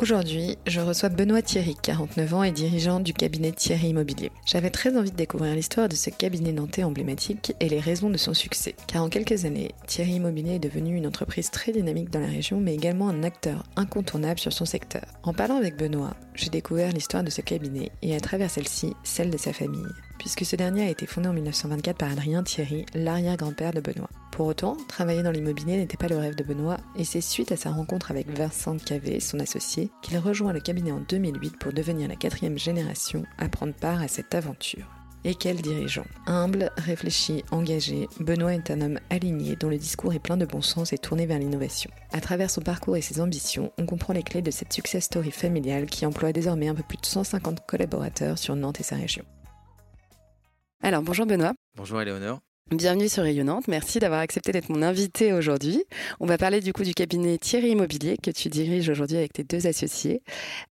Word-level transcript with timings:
Aujourd'hui, 0.00 0.56
je 0.66 0.80
reçois 0.80 1.10
Benoît 1.10 1.42
Thierry, 1.42 1.76
49 1.82 2.32
ans 2.32 2.42
et 2.42 2.52
dirigeant 2.52 3.00
du 3.00 3.12
cabinet 3.12 3.52
Thierry 3.52 3.88
Immobilier. 3.88 4.32
J'avais 4.46 4.70
très 4.70 4.96
envie 4.96 5.10
de 5.10 5.16
découvrir 5.16 5.54
l'histoire 5.54 5.90
de 5.90 5.94
ce 5.94 6.08
cabinet 6.08 6.52
nantais 6.52 6.84
emblématique 6.84 7.54
et 7.60 7.68
les 7.68 7.80
raisons 7.80 8.08
de 8.08 8.16
son 8.16 8.32
succès. 8.32 8.74
Car 8.86 9.04
en 9.04 9.10
quelques 9.10 9.44
années, 9.44 9.72
Thierry 9.86 10.12
Immobilier 10.12 10.54
est 10.54 10.58
devenu 10.58 10.96
une 10.96 11.06
entreprise 11.06 11.50
très 11.50 11.72
dynamique 11.72 12.08
dans 12.08 12.20
la 12.20 12.28
région, 12.28 12.60
mais 12.60 12.72
également 12.72 13.10
un 13.10 13.22
acteur 13.24 13.64
incontournable 13.76 14.40
sur 14.40 14.54
son 14.54 14.64
secteur. 14.64 15.04
En 15.22 15.34
parlant 15.34 15.56
avec 15.56 15.76
Benoît, 15.76 16.16
j'ai 16.34 16.48
découvert 16.48 16.92
l'histoire 16.92 17.22
de 17.22 17.30
ce 17.30 17.42
cabinet 17.42 17.90
et 18.00 18.16
à 18.16 18.20
travers 18.20 18.50
celle-ci, 18.50 18.94
celle 19.04 19.28
de 19.28 19.36
sa 19.36 19.52
famille 19.52 19.84
puisque 20.20 20.44
ce 20.44 20.54
dernier 20.54 20.84
a 20.84 20.90
été 20.90 21.06
fondé 21.06 21.28
en 21.28 21.32
1924 21.32 21.96
par 21.96 22.12
Adrien 22.12 22.42
Thierry, 22.42 22.84
l'arrière-grand-père 22.94 23.72
de 23.72 23.80
Benoît. 23.80 24.10
Pour 24.30 24.46
autant, 24.46 24.76
travailler 24.86 25.22
dans 25.22 25.30
l'immobilier 25.30 25.78
n'était 25.78 25.96
pas 25.96 26.08
le 26.08 26.18
rêve 26.18 26.34
de 26.34 26.44
Benoît, 26.44 26.76
et 26.94 27.04
c'est 27.04 27.22
suite 27.22 27.52
à 27.52 27.56
sa 27.56 27.70
rencontre 27.70 28.10
avec 28.10 28.28
Vincent 28.28 28.76
Cavé, 28.76 29.18
son 29.18 29.40
associé, 29.40 29.90
qu'il 30.02 30.18
rejoint 30.18 30.52
le 30.52 30.60
cabinet 30.60 30.92
en 30.92 31.00
2008 31.00 31.58
pour 31.58 31.72
devenir 31.72 32.06
la 32.06 32.16
quatrième 32.16 32.58
génération 32.58 33.24
à 33.38 33.48
prendre 33.48 33.72
part 33.72 34.02
à 34.02 34.08
cette 34.08 34.34
aventure. 34.34 34.84
Et 35.24 35.34
quel 35.34 35.56
dirigeant 35.56 36.04
Humble, 36.26 36.70
réfléchi, 36.76 37.42
engagé, 37.50 38.06
Benoît 38.20 38.54
est 38.54 38.70
un 38.70 38.82
homme 38.82 39.00
aligné 39.08 39.56
dont 39.56 39.70
le 39.70 39.78
discours 39.78 40.12
est 40.12 40.18
plein 40.18 40.36
de 40.36 40.46
bon 40.46 40.60
sens 40.60 40.92
et 40.92 40.98
tourné 40.98 41.24
vers 41.24 41.38
l'innovation. 41.38 41.90
À 42.12 42.20
travers 42.20 42.50
son 42.50 42.60
parcours 42.60 42.98
et 42.98 43.02
ses 43.02 43.22
ambitions, 43.22 43.72
on 43.78 43.86
comprend 43.86 44.12
les 44.12 44.22
clés 44.22 44.42
de 44.42 44.50
cette 44.50 44.72
success 44.74 45.04
story 45.04 45.30
familiale 45.30 45.86
qui 45.86 46.04
emploie 46.04 46.32
désormais 46.32 46.68
un 46.68 46.74
peu 46.74 46.82
plus 46.82 46.98
de 46.98 47.06
150 47.06 47.66
collaborateurs 47.66 48.36
sur 48.36 48.54
Nantes 48.54 48.80
et 48.80 48.84
sa 48.84 48.96
région. 48.96 49.24
Alors, 50.82 51.02
bonjour 51.02 51.26
Benoît. 51.26 51.52
Bonjour 51.76 52.00
Éléonore. 52.00 52.40
Bienvenue 52.70 53.08
sur 53.08 53.24
Rayonnante. 53.24 53.66
Merci 53.66 53.98
d'avoir 53.98 54.20
accepté 54.20 54.52
d'être 54.52 54.68
mon 54.68 54.80
invité 54.80 55.32
aujourd'hui. 55.32 55.82
On 56.20 56.26
va 56.26 56.38
parler 56.38 56.60
du 56.60 56.72
coup 56.72 56.84
du 56.84 56.94
cabinet 56.94 57.36
Thierry 57.36 57.70
Immobilier 57.70 58.16
que 58.16 58.30
tu 58.30 58.48
diriges 58.48 58.88
aujourd'hui 58.88 59.16
avec 59.16 59.32
tes 59.32 59.42
deux 59.42 59.66
associés. 59.66 60.22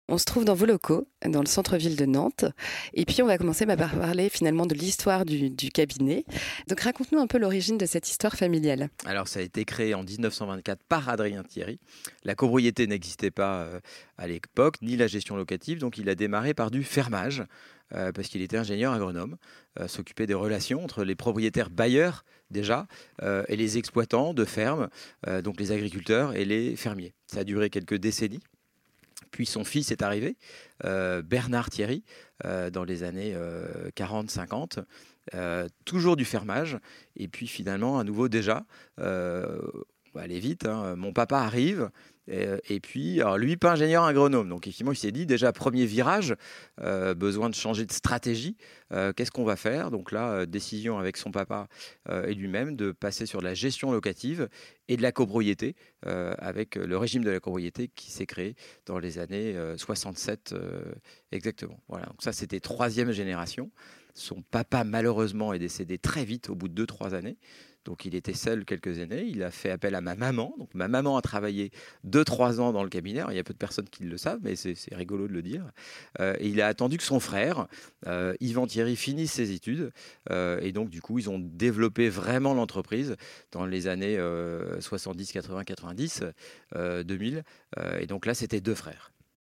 On 0.07 0.17
se 0.17 0.23
trouve 0.23 0.45
dans 0.45 0.53
vos 0.53 0.65
locaux, 0.65 1.09
dans 1.25 1.41
le 1.41 1.45
centre-ville 1.45 1.97
de 1.97 2.05
Nantes. 2.05 2.45
Et 2.93 3.03
puis 3.03 3.21
on 3.21 3.25
va 3.25 3.37
commencer 3.37 3.65
par 3.65 3.75
parler 3.91 4.29
finalement 4.29 4.65
de 4.65 4.75
l'histoire 4.75 5.25
du, 5.25 5.53
cabinet. 5.73 6.23
Donc 6.69 6.79
raconte-nous 6.79 7.19
un 7.19 7.27
peu 7.27 7.37
l'origine 7.37 7.77
de 7.77 7.85
cette 7.85 8.09
histoire 8.09 8.35
familiale. 8.37 8.87
Alors 9.05 9.27
ça 9.27 9.41
a 9.41 9.43
été 9.43 9.65
créé 9.65 9.93
en 9.93 10.03
1924 10.03 10.81
par 10.87 11.09
Adrien 11.09 11.43
Thierry. 11.43 11.81
La 12.23 12.33
copropriété 12.33 12.87
n'existait 12.87 13.29
pas 13.29 13.63
euh, 13.63 13.81
à 14.17 14.25
l'époque, 14.25 14.75
ni 14.81 14.95
la 14.95 15.07
gestion 15.07 15.35
locative. 15.35 15.79
Donc 15.79 15.97
il 15.97 16.07
a 16.07 16.15
démarré 16.15 16.53
par 16.53 16.71
du 16.71 16.83
fermage. 16.83 17.43
Euh, 17.95 18.11
parce 18.11 18.27
qu'il 18.27 18.41
était 18.43 18.57
ingénieur 18.57 18.93
agronome, 18.93 19.37
euh, 19.79 19.87
s'occupait 19.87 20.27
des 20.27 20.35
relations 20.35 20.83
entre 20.83 21.03
les 21.03 21.15
propriétaires 21.15 21.71
bailleurs 21.71 22.23
déjà 22.51 22.87
euh, 23.23 23.43
et 23.47 23.55
les 23.55 23.79
exploitants 23.79 24.33
de 24.33 24.45
fermes, 24.45 24.89
donc 25.43 25.59
les 25.59 25.71
agriculteurs 25.71 26.35
et 26.35 26.45
les 26.45 26.75
fermiers. 26.75 27.13
Ça 27.27 27.39
a 27.39 27.43
duré 27.43 27.69
quelques 27.69 27.95
décennies. 27.95 28.41
Puis 29.31 29.45
son 29.45 29.63
fils 29.63 29.91
est 29.91 30.01
arrivé, 30.01 30.37
Bernard 30.83 31.69
Thierry, 31.69 32.03
dans 32.43 32.83
les 32.83 33.03
années 33.03 33.35
40-50, 33.95 34.83
toujours 35.85 36.15
du 36.15 36.25
fermage, 36.25 36.79
et 37.15 37.27
puis 37.27 37.45
finalement, 37.45 37.99
à 37.99 38.03
nouveau 38.03 38.27
déjà, 38.27 38.65
on 38.97 39.03
va 40.15 40.21
aller 40.21 40.39
vite, 40.39 40.65
hein, 40.65 40.95
mon 40.95 41.13
papa 41.13 41.37
arrive, 41.37 41.91
euh, 42.29 42.57
et, 42.69 42.79
puis, 42.79 43.21
alors 43.21 43.37
lui, 43.37 43.57
pas 43.57 43.73
ingénieur 43.73 44.03
agronome. 44.03 44.49
Donc, 44.49 44.67
effectivement, 44.67 44.91
il 44.91 44.97
s'est 44.97 45.11
dit 45.11 45.25
déjà, 45.25 45.51
premier 45.51 45.85
virage, 45.85 46.35
euh, 46.81 47.13
besoin 47.13 47.49
de 47.49 47.55
changer 47.55 47.85
de 47.85 47.91
stratégie. 47.91 48.57
Euh, 48.91 49.13
qu'est-ce 49.13 49.31
qu'on 49.31 49.43
va 49.43 49.55
faire? 49.55 49.91
Donc 49.91 50.11
là, 50.11 50.45
décision 50.45 50.97
avec 50.97 51.17
son 51.17 51.31
papa 51.31 51.67
et 52.09 52.33
lui-même 52.33 52.75
de 52.75 52.91
passer 52.91 53.25
sur 53.25 53.41
la 53.41 53.53
gestion 53.53 53.91
locative 53.91 54.49
et 54.87 54.97
de 54.97 55.01
la 55.01 55.11
copropriété, 55.11 55.75
avec 56.03 56.75
le 56.75 56.97
régime 56.97 57.23
de 57.23 57.29
la 57.29 57.39
copropriété 57.39 57.89
qui 57.93 58.11
s'est 58.11 58.25
créé 58.25 58.55
dans 58.85 58.97
les 58.97 59.19
années 59.19 59.55
67 59.77 60.55
exactement. 61.31 61.79
Voilà, 61.87 62.07
donc 62.07 62.21
ça, 62.21 62.31
c'était 62.31 62.59
troisième 62.59 63.11
génération. 63.11 63.69
Son 64.13 64.41
papa, 64.41 64.83
malheureusement, 64.83 65.53
est 65.53 65.59
décédé 65.59 65.97
très 65.97 66.25
vite, 66.25 66.49
au 66.49 66.55
bout 66.55 66.67
de 66.67 66.85
2-3 66.85 67.13
années. 67.13 67.37
Donc 67.85 68.05
il 68.05 68.15
était 68.15 68.33
seul 68.33 68.65
quelques 68.65 68.99
années. 68.99 69.23
Il 69.23 69.43
a 69.43 69.51
fait 69.51 69.71
appel 69.71 69.95
à 69.95 70.01
ma 70.01 70.15
maman. 70.15 70.53
Donc 70.57 70.73
ma 70.73 70.87
maman 70.87 71.17
a 71.17 71.21
travaillé 71.21 71.71
2-3 72.07 72.59
ans 72.59 72.71
dans 72.71 72.83
le 72.83 72.89
cabinet. 72.89 73.23
il 73.29 73.35
y 73.35 73.39
a 73.39 73.43
peu 73.43 73.53
de 73.53 73.57
personnes 73.57 73.89
qui 73.89 74.03
le 74.03 74.17
savent, 74.17 74.39
mais 74.41 74.55
c'est 74.55 74.75
rigolo 74.91 75.27
de 75.27 75.33
le 75.33 75.41
dire. 75.41 75.63
Euh, 76.19 76.35
et 76.39 76.47
il 76.47 76.61
a 76.61 76.67
attendu 76.67 76.97
que 76.97 77.03
son 77.03 77.19
frère, 77.19 77.67
euh, 78.07 78.33
Yvan 78.39 78.67
Thierry, 78.67 78.95
finisse 78.95 79.33
ses 79.33 79.51
études. 79.51 79.91
Euh, 80.29 80.59
et 80.61 80.71
donc 80.71 80.89
du 80.89 81.01
coup, 81.01 81.19
ils 81.19 81.29
ont 81.29 81.39
développé 81.39 82.09
vraiment 82.09 82.53
l'entreprise 82.53 83.15
dans 83.51 83.65
les 83.65 83.87
années 83.87 84.19
70, 84.79 85.31
80, 85.31 85.63
90, 85.63 86.23
2000. 86.75 87.43
et 87.99 88.05
donc 88.05 88.25
là, 88.25 88.33
c'était 88.33 88.61
deux 88.61 88.75
frères. 88.75 89.11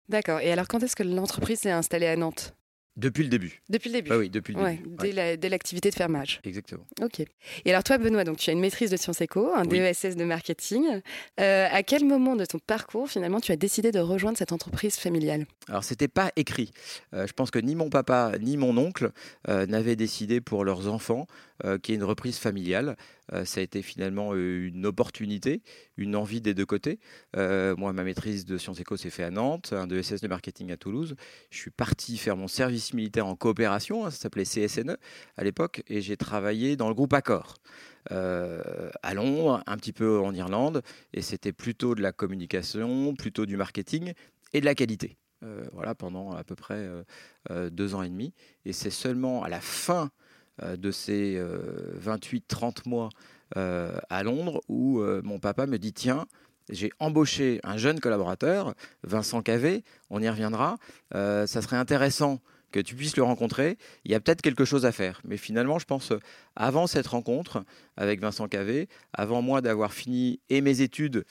D'accord. 0.08 0.40
Et 0.40 0.50
alors, 0.50 0.66
quand 0.66 0.82
est-ce 0.82 0.96
que 0.96 1.04
l'entreprise 1.04 1.60
s'est 1.60 1.70
installée 1.70 2.06
à 2.06 2.16
Nantes? 2.16 2.54
Depuis 2.96 3.22
le 3.22 3.28
début. 3.28 3.62
Depuis 3.68 3.88
le 3.88 3.94
début. 3.94 4.10
Bah 4.10 4.18
oui, 4.18 4.30
depuis 4.30 4.54
le 4.54 4.60
début. 4.60 5.36
Dès 5.38 5.48
l'activité 5.48 5.90
de 5.90 5.94
fermage. 5.94 6.40
Exactement. 6.44 6.84
Ok. 7.02 7.20
Et 7.20 7.70
alors 7.70 7.84
toi, 7.84 7.98
Benoît, 7.98 8.24
donc 8.24 8.38
tu 8.38 8.50
as 8.50 8.52
une 8.52 8.60
maîtrise 8.60 8.90
de 8.90 8.96
Sciences 8.96 9.20
Éco, 9.20 9.52
un 9.54 9.64
DESS 9.64 10.16
de 10.16 10.24
marketing. 10.24 11.00
Euh, 11.40 11.68
à 11.70 11.82
quel 11.82 12.04
moment 12.04 12.36
de 12.36 12.44
ton 12.44 12.58
parcours, 12.58 13.08
finalement, 13.08 13.40
tu 13.40 13.52
as 13.52 13.56
décidé 13.56 13.92
de 13.92 14.00
rejoindre 14.00 14.36
cette 14.36 14.52
entreprise 14.52 14.96
familiale? 14.96 15.46
Alors 15.68 15.84
c'était 15.84 16.08
pas 16.08 16.32
écrit. 16.36 16.72
Euh, 17.14 17.26
je 17.26 17.32
pense 17.32 17.50
que 17.50 17.58
ni 17.58 17.74
mon 17.74 17.90
papa 17.90 18.32
ni 18.40 18.56
mon 18.56 18.76
oncle 18.76 19.12
euh, 19.48 19.66
n'avaient 19.66 19.96
décidé 19.96 20.40
pour 20.40 20.64
leurs 20.64 20.88
enfants 20.88 21.26
qu'il 21.82 21.92
y 21.92 21.94
ait 21.94 22.00
une 22.00 22.04
reprise 22.04 22.38
familiale. 22.38 22.96
Ça 23.44 23.60
a 23.60 23.62
été 23.62 23.82
finalement 23.82 24.34
une 24.34 24.86
opportunité, 24.86 25.62
une 25.96 26.16
envie 26.16 26.40
des 26.40 26.54
deux 26.54 26.66
côtés. 26.66 26.98
moi, 27.34 27.92
ma 27.92 28.04
maîtrise 28.04 28.44
de 28.44 28.58
Sciences 28.58 28.80
Éco 28.80 28.96
s'est 28.96 29.10
fait 29.10 29.24
à 29.24 29.30
Nantes, 29.30 29.72
un 29.72 29.86
DESS 29.86 30.20
de 30.20 30.28
marketing 30.28 30.72
à 30.72 30.76
Toulouse. 30.76 31.14
Je 31.50 31.58
suis 31.58 31.70
parti 31.70 32.18
faire 32.18 32.36
mon 32.36 32.48
service 32.48 32.94
militaire 32.94 33.26
en 33.26 33.36
coopération, 33.36 34.06
hein, 34.06 34.10
ça 34.10 34.18
s'appelait 34.18 34.44
CSNE 34.44 34.96
à 35.36 35.44
l'époque, 35.44 35.82
et 35.88 36.00
j'ai 36.00 36.16
travaillé 36.16 36.76
dans 36.76 36.88
le 36.88 36.94
groupe 36.94 37.12
Accor. 37.12 37.56
Euh, 38.12 38.90
à 39.02 39.14
Londres, 39.14 39.62
un 39.66 39.76
petit 39.76 39.92
peu 39.92 40.20
en 40.20 40.34
Irlande, 40.34 40.82
et 41.12 41.22
c'était 41.22 41.52
plutôt 41.52 41.94
de 41.94 42.02
la 42.02 42.12
communication, 42.12 43.14
plutôt 43.14 43.46
du 43.46 43.56
marketing 43.56 44.14
et 44.52 44.60
de 44.60 44.64
la 44.64 44.74
qualité. 44.74 45.16
Euh, 45.42 45.64
voilà, 45.72 45.94
pendant 45.94 46.32
à 46.32 46.44
peu 46.44 46.54
près 46.54 46.88
euh, 47.50 47.70
deux 47.70 47.94
ans 47.94 48.02
et 48.02 48.08
demi. 48.08 48.32
Et 48.64 48.72
c'est 48.72 48.90
seulement 48.90 49.42
à 49.42 49.48
la 49.48 49.60
fin 49.60 50.10
de 50.76 50.90
ces 50.90 51.42
28-30 52.04 52.88
mois 52.88 53.08
à 53.54 54.22
Londres 54.22 54.60
où 54.68 55.00
mon 55.22 55.38
papa 55.38 55.66
me 55.66 55.78
dit 55.78 55.92
tiens, 55.92 56.26
j'ai 56.68 56.90
embauché 56.98 57.60
un 57.64 57.76
jeune 57.76 58.00
collaborateur, 58.00 58.74
Vincent 59.02 59.42
Cavé, 59.42 59.82
on 60.08 60.22
y 60.22 60.28
reviendra. 60.28 60.76
ça 61.12 61.46
serait 61.46 61.76
intéressant 61.76 62.40
que 62.70 62.80
tu 62.80 62.94
puisses 62.94 63.16
le 63.16 63.22
rencontrer, 63.22 63.78
il 64.04 64.12
y 64.12 64.14
a 64.14 64.20
peut-être 64.20 64.42
quelque 64.42 64.64
chose 64.64 64.86
à 64.86 64.92
faire. 64.92 65.20
Mais 65.24 65.36
finalement, 65.36 65.78
je 65.78 65.86
pense, 65.86 66.12
avant 66.56 66.86
cette 66.86 67.06
rencontre 67.06 67.64
avec 67.96 68.20
Vincent 68.20 68.48
Cavé, 68.48 68.88
avant 69.12 69.42
moi 69.42 69.60
d'avoir 69.60 69.92
fini 69.92 70.40
et 70.48 70.60
mes 70.60 70.80
études 70.80 71.24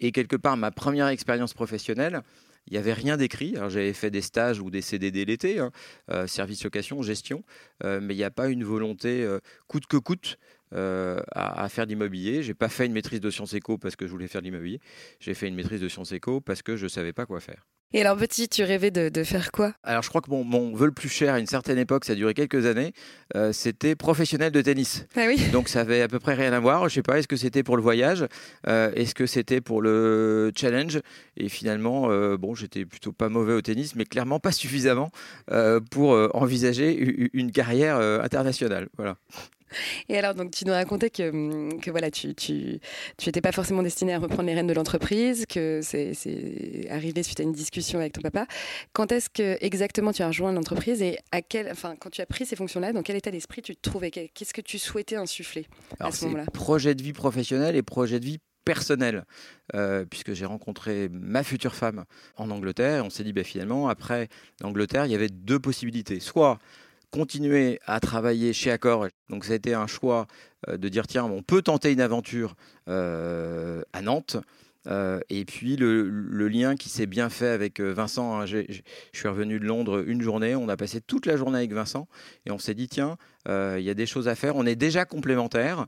et 0.00 0.12
quelque 0.12 0.36
part 0.36 0.56
ma 0.56 0.70
première 0.70 1.08
expérience 1.08 1.54
professionnelle, 1.54 2.22
il 2.66 2.72
n'y 2.72 2.78
avait 2.78 2.92
rien 2.92 3.16
d'écrit. 3.16 3.54
J'avais 3.54 3.92
fait 3.92 4.10
des 4.10 4.22
stages 4.22 4.60
ou 4.60 4.70
des 4.70 4.80
CDD 4.80 5.24
l'été, 5.24 5.58
hein, 5.58 5.70
euh, 6.10 6.26
service 6.26 6.64
location, 6.64 7.02
gestion, 7.02 7.44
euh, 7.84 8.00
mais 8.02 8.14
il 8.14 8.18
n'y 8.18 8.24
a 8.24 8.30
pas 8.30 8.48
une 8.48 8.64
volonté 8.64 9.22
euh, 9.22 9.40
coûte 9.66 9.86
que 9.86 9.96
coûte 9.96 10.38
à, 10.72 11.68
faire 11.68 11.86
d'immobilier. 11.86 12.42
J'ai 12.42 12.54
pas 12.54 12.68
fait 12.68 12.86
une 12.86 12.92
maîtrise 12.92 13.20
de 13.20 13.30
sciences 13.30 13.54
éco 13.54 13.78
parce 13.78 13.94
que 13.94 14.08
je 14.08 14.10
voulais 14.10 14.26
faire 14.26 14.40
de 14.40 14.46
l'immobilier. 14.46 14.80
J'ai 15.20 15.32
fait 15.34 15.46
une 15.46 15.54
maîtrise 15.54 15.80
de 15.80 15.88
sciences 15.88 16.10
éco 16.10 16.40
parce 16.40 16.62
que 16.62 16.74
je 16.74 16.84
ne 16.84 16.88
savais 16.88 17.12
pas 17.12 17.26
quoi 17.26 17.38
faire. 17.38 17.64
Et 17.96 18.00
alors, 18.00 18.16
petit, 18.16 18.48
tu 18.48 18.64
rêvais 18.64 18.90
de, 18.90 19.22
faire 19.22 19.52
quoi? 19.52 19.72
Alors, 19.84 20.02
je 20.02 20.08
crois 20.08 20.20
que 20.20 20.28
mon, 20.28 20.42
mon, 20.42 20.74
vœu 20.74 20.86
le 20.86 20.92
plus 20.92 21.08
cher 21.08 21.32
à 21.32 21.38
une 21.38 21.46
certaine 21.46 21.78
époque, 21.78 22.04
ça 22.04 22.14
a 22.14 22.16
duré 22.16 22.34
quelques 22.34 22.66
années, 22.66 22.92
euh, 23.36 23.52
c'était 23.52 23.94
professionnel 23.94 24.50
de 24.50 24.60
tennis. 24.60 25.06
Ah 25.14 25.26
oui. 25.28 25.38
Donc, 25.52 25.68
ça 25.68 25.82
avait 25.82 26.02
à 26.02 26.08
peu 26.08 26.18
près 26.18 26.34
rien 26.34 26.52
à 26.52 26.58
voir. 26.58 26.88
Je 26.88 26.94
sais 26.94 27.02
pas, 27.02 27.20
est-ce 27.20 27.28
que 27.28 27.36
c'était 27.36 27.62
pour 27.62 27.76
le 27.76 27.84
voyage? 27.84 28.26
Euh, 28.66 28.90
Est-ce 28.96 29.14
que 29.14 29.26
c'était 29.26 29.60
pour 29.60 29.80
le 29.80 30.50
challenge? 30.56 30.98
Et 31.36 31.48
finalement, 31.48 32.10
euh, 32.10 32.36
bon, 32.36 32.56
j'étais 32.56 32.84
plutôt 32.84 33.12
pas 33.12 33.28
mauvais 33.28 33.52
au 33.52 33.62
tennis, 33.62 33.94
mais 33.94 34.06
clairement 34.06 34.40
pas 34.40 34.50
suffisamment 34.50 35.12
pour 35.92 36.10
envisager 36.34 37.30
une 37.32 37.52
carrière 37.52 37.98
internationale. 37.98 38.88
Voilà. 38.96 39.18
Et 40.08 40.18
alors, 40.18 40.34
donc, 40.34 40.50
tu 40.50 40.64
nous 40.64 40.72
racontais 40.72 41.10
que, 41.10 41.30
hum, 41.30 41.80
que 41.80 41.90
voilà, 41.90 42.10
tu 42.10 42.28
n'étais 42.28 42.80
tu, 43.16 43.32
tu 43.32 43.40
pas 43.40 43.52
forcément 43.52 43.82
destiné 43.82 44.14
à 44.14 44.18
reprendre 44.18 44.44
les 44.44 44.54
rênes 44.54 44.66
de 44.66 44.72
l'entreprise, 44.72 45.46
que 45.46 45.80
c'est 45.82 46.86
arrivé 46.90 47.22
suite 47.22 47.40
à 47.40 47.42
une 47.42 47.52
discussion 47.52 47.98
avec 47.98 48.12
ton 48.12 48.22
papa. 48.22 48.46
Quand 48.92 49.12
est-ce 49.12 49.28
que 49.28 49.56
exactement 49.60 50.12
tu 50.12 50.22
as 50.22 50.28
rejoint 50.28 50.52
l'entreprise 50.52 51.02
et 51.02 51.18
à 51.32 51.42
quel, 51.42 51.70
enfin, 51.70 51.94
quand 51.98 52.10
tu 52.10 52.20
as 52.20 52.26
pris 52.26 52.46
ces 52.46 52.56
fonctions-là, 52.56 52.92
dans 52.92 53.02
quel 53.02 53.16
état 53.16 53.30
d'esprit 53.30 53.62
tu 53.62 53.76
te 53.76 53.80
trouvais? 53.82 54.10
Qu'est-ce 54.10 54.54
que 54.54 54.60
tu 54.60 54.78
souhaitais 54.78 55.16
insuffler 55.16 55.66
à 56.00 56.10
ce 56.10 56.24
moment-là? 56.26 56.46
Projet 56.52 56.94
de 56.94 57.02
vie 57.02 57.12
professionnel 57.12 57.76
et 57.76 57.82
projet 57.82 58.20
de 58.20 58.24
vie 58.24 58.38
personnel, 58.64 59.24
euh, 59.74 60.04
puisque 60.04 60.32
j'ai 60.32 60.46
rencontré 60.46 61.08
ma 61.10 61.42
future 61.42 61.74
femme 61.74 62.04
en 62.36 62.50
Angleterre. 62.50 62.98
Et 62.98 63.00
on 63.02 63.10
s'est 63.10 63.24
dit, 63.24 63.32
bah, 63.32 63.44
finalement, 63.44 63.88
après 63.88 64.28
l'Angleterre, 64.62 65.06
il 65.06 65.12
y 65.12 65.14
avait 65.14 65.28
deux 65.28 65.58
possibilités. 65.58 66.20
Soit 66.20 66.58
continuer 67.14 67.78
à 67.86 68.00
travailler 68.00 68.52
chez 68.52 68.72
Accor. 68.72 69.06
Donc 69.30 69.44
ça 69.44 69.52
a 69.52 69.56
été 69.56 69.72
un 69.72 69.86
choix 69.86 70.26
euh, 70.68 70.76
de 70.76 70.88
dire 70.88 71.06
tiens, 71.06 71.24
on 71.24 71.42
peut 71.42 71.62
tenter 71.62 71.92
une 71.92 72.00
aventure 72.00 72.56
euh, 72.88 73.82
à 73.92 74.02
Nantes. 74.02 74.36
Euh, 74.88 75.20
et 75.30 75.44
puis 75.44 75.76
le, 75.76 76.48
lien 76.48 76.74
qui 76.74 76.88
s'est 76.88 77.06
bien 77.06 77.30
fait 77.30 77.46
avec 77.46 77.80
Vincent, 77.80 78.40
hein, 78.40 78.46
je 78.46 78.64
suis 79.12 79.28
revenu 79.28 79.60
de 79.60 79.64
Londres 79.64 80.02
une 80.06 80.22
journée, 80.22 80.56
on 80.56 80.68
a 80.68 80.76
passé 80.76 81.00
toute 81.00 81.26
la 81.26 81.36
journée 81.36 81.58
avec 81.58 81.72
Vincent 81.72 82.08
et 82.46 82.50
on 82.50 82.58
s'est 82.58 82.74
dit 82.74 82.88
tiens, 82.88 83.16
il 83.48 83.80
y 83.82 83.90
a 83.90 83.94
des 83.94 84.06
choses 84.06 84.26
à 84.26 84.34
faire, 84.34 84.56
on 84.56 84.66
est 84.66 84.76
déjà 84.76 85.04
complémentaires 85.04 85.86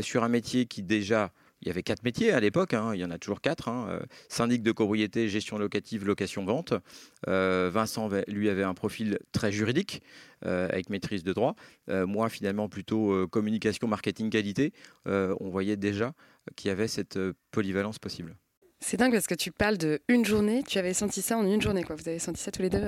sur 0.00 0.24
un 0.24 0.28
métier 0.28 0.64
qui 0.64 0.82
déjà 0.82 1.30
il 1.60 1.68
y 1.68 1.70
avait 1.70 1.82
quatre 1.82 2.04
métiers 2.04 2.32
à 2.32 2.40
l'époque, 2.40 2.74
hein, 2.74 2.92
il 2.94 3.00
y 3.00 3.04
en 3.04 3.10
a 3.10 3.18
toujours 3.18 3.40
quatre. 3.40 3.68
Hein, 3.68 3.88
euh, 3.90 4.00
syndic 4.28 4.62
de 4.62 4.72
copropriété, 4.72 5.28
gestion 5.28 5.58
locative, 5.58 6.04
location-vente. 6.04 6.74
Euh, 7.26 7.70
Vincent, 7.72 8.08
lui, 8.28 8.48
avait 8.48 8.62
un 8.62 8.74
profil 8.74 9.18
très 9.32 9.50
juridique, 9.50 10.02
euh, 10.46 10.68
avec 10.68 10.88
maîtrise 10.90 11.24
de 11.24 11.32
droit. 11.32 11.54
moi, 11.88 12.28
finalement, 12.28 12.68
plutôt 12.68 13.26
communication, 13.28 13.88
marketing, 13.88 14.30
qualité. 14.30 14.72
on 15.06 15.48
voyait 15.50 15.76
déjà 15.76 16.12
qu'il 16.56 16.68
y 16.68 16.70
avait 16.72 16.88
cette 16.88 17.18
polyvalence 17.50 17.98
possible. 17.98 18.36
C'est 18.80 18.96
dingue 18.96 19.12
parce 19.12 19.26
que 19.26 19.34
tu 19.34 19.50
parles 19.50 19.76
de 19.76 20.00
une 20.08 20.24
journée, 20.24 20.62
tu 20.62 20.78
avais 20.78 20.94
senti 20.94 21.20
ça 21.20 21.36
en 21.36 21.44
une 21.44 21.60
journée, 21.60 21.82
quoi. 21.82 21.96
Vous 21.96 22.08
avez 22.08 22.20
senti 22.20 22.40
ça 22.40 22.52
tous 22.52 22.62
les 22.62 22.70
deux 22.70 22.80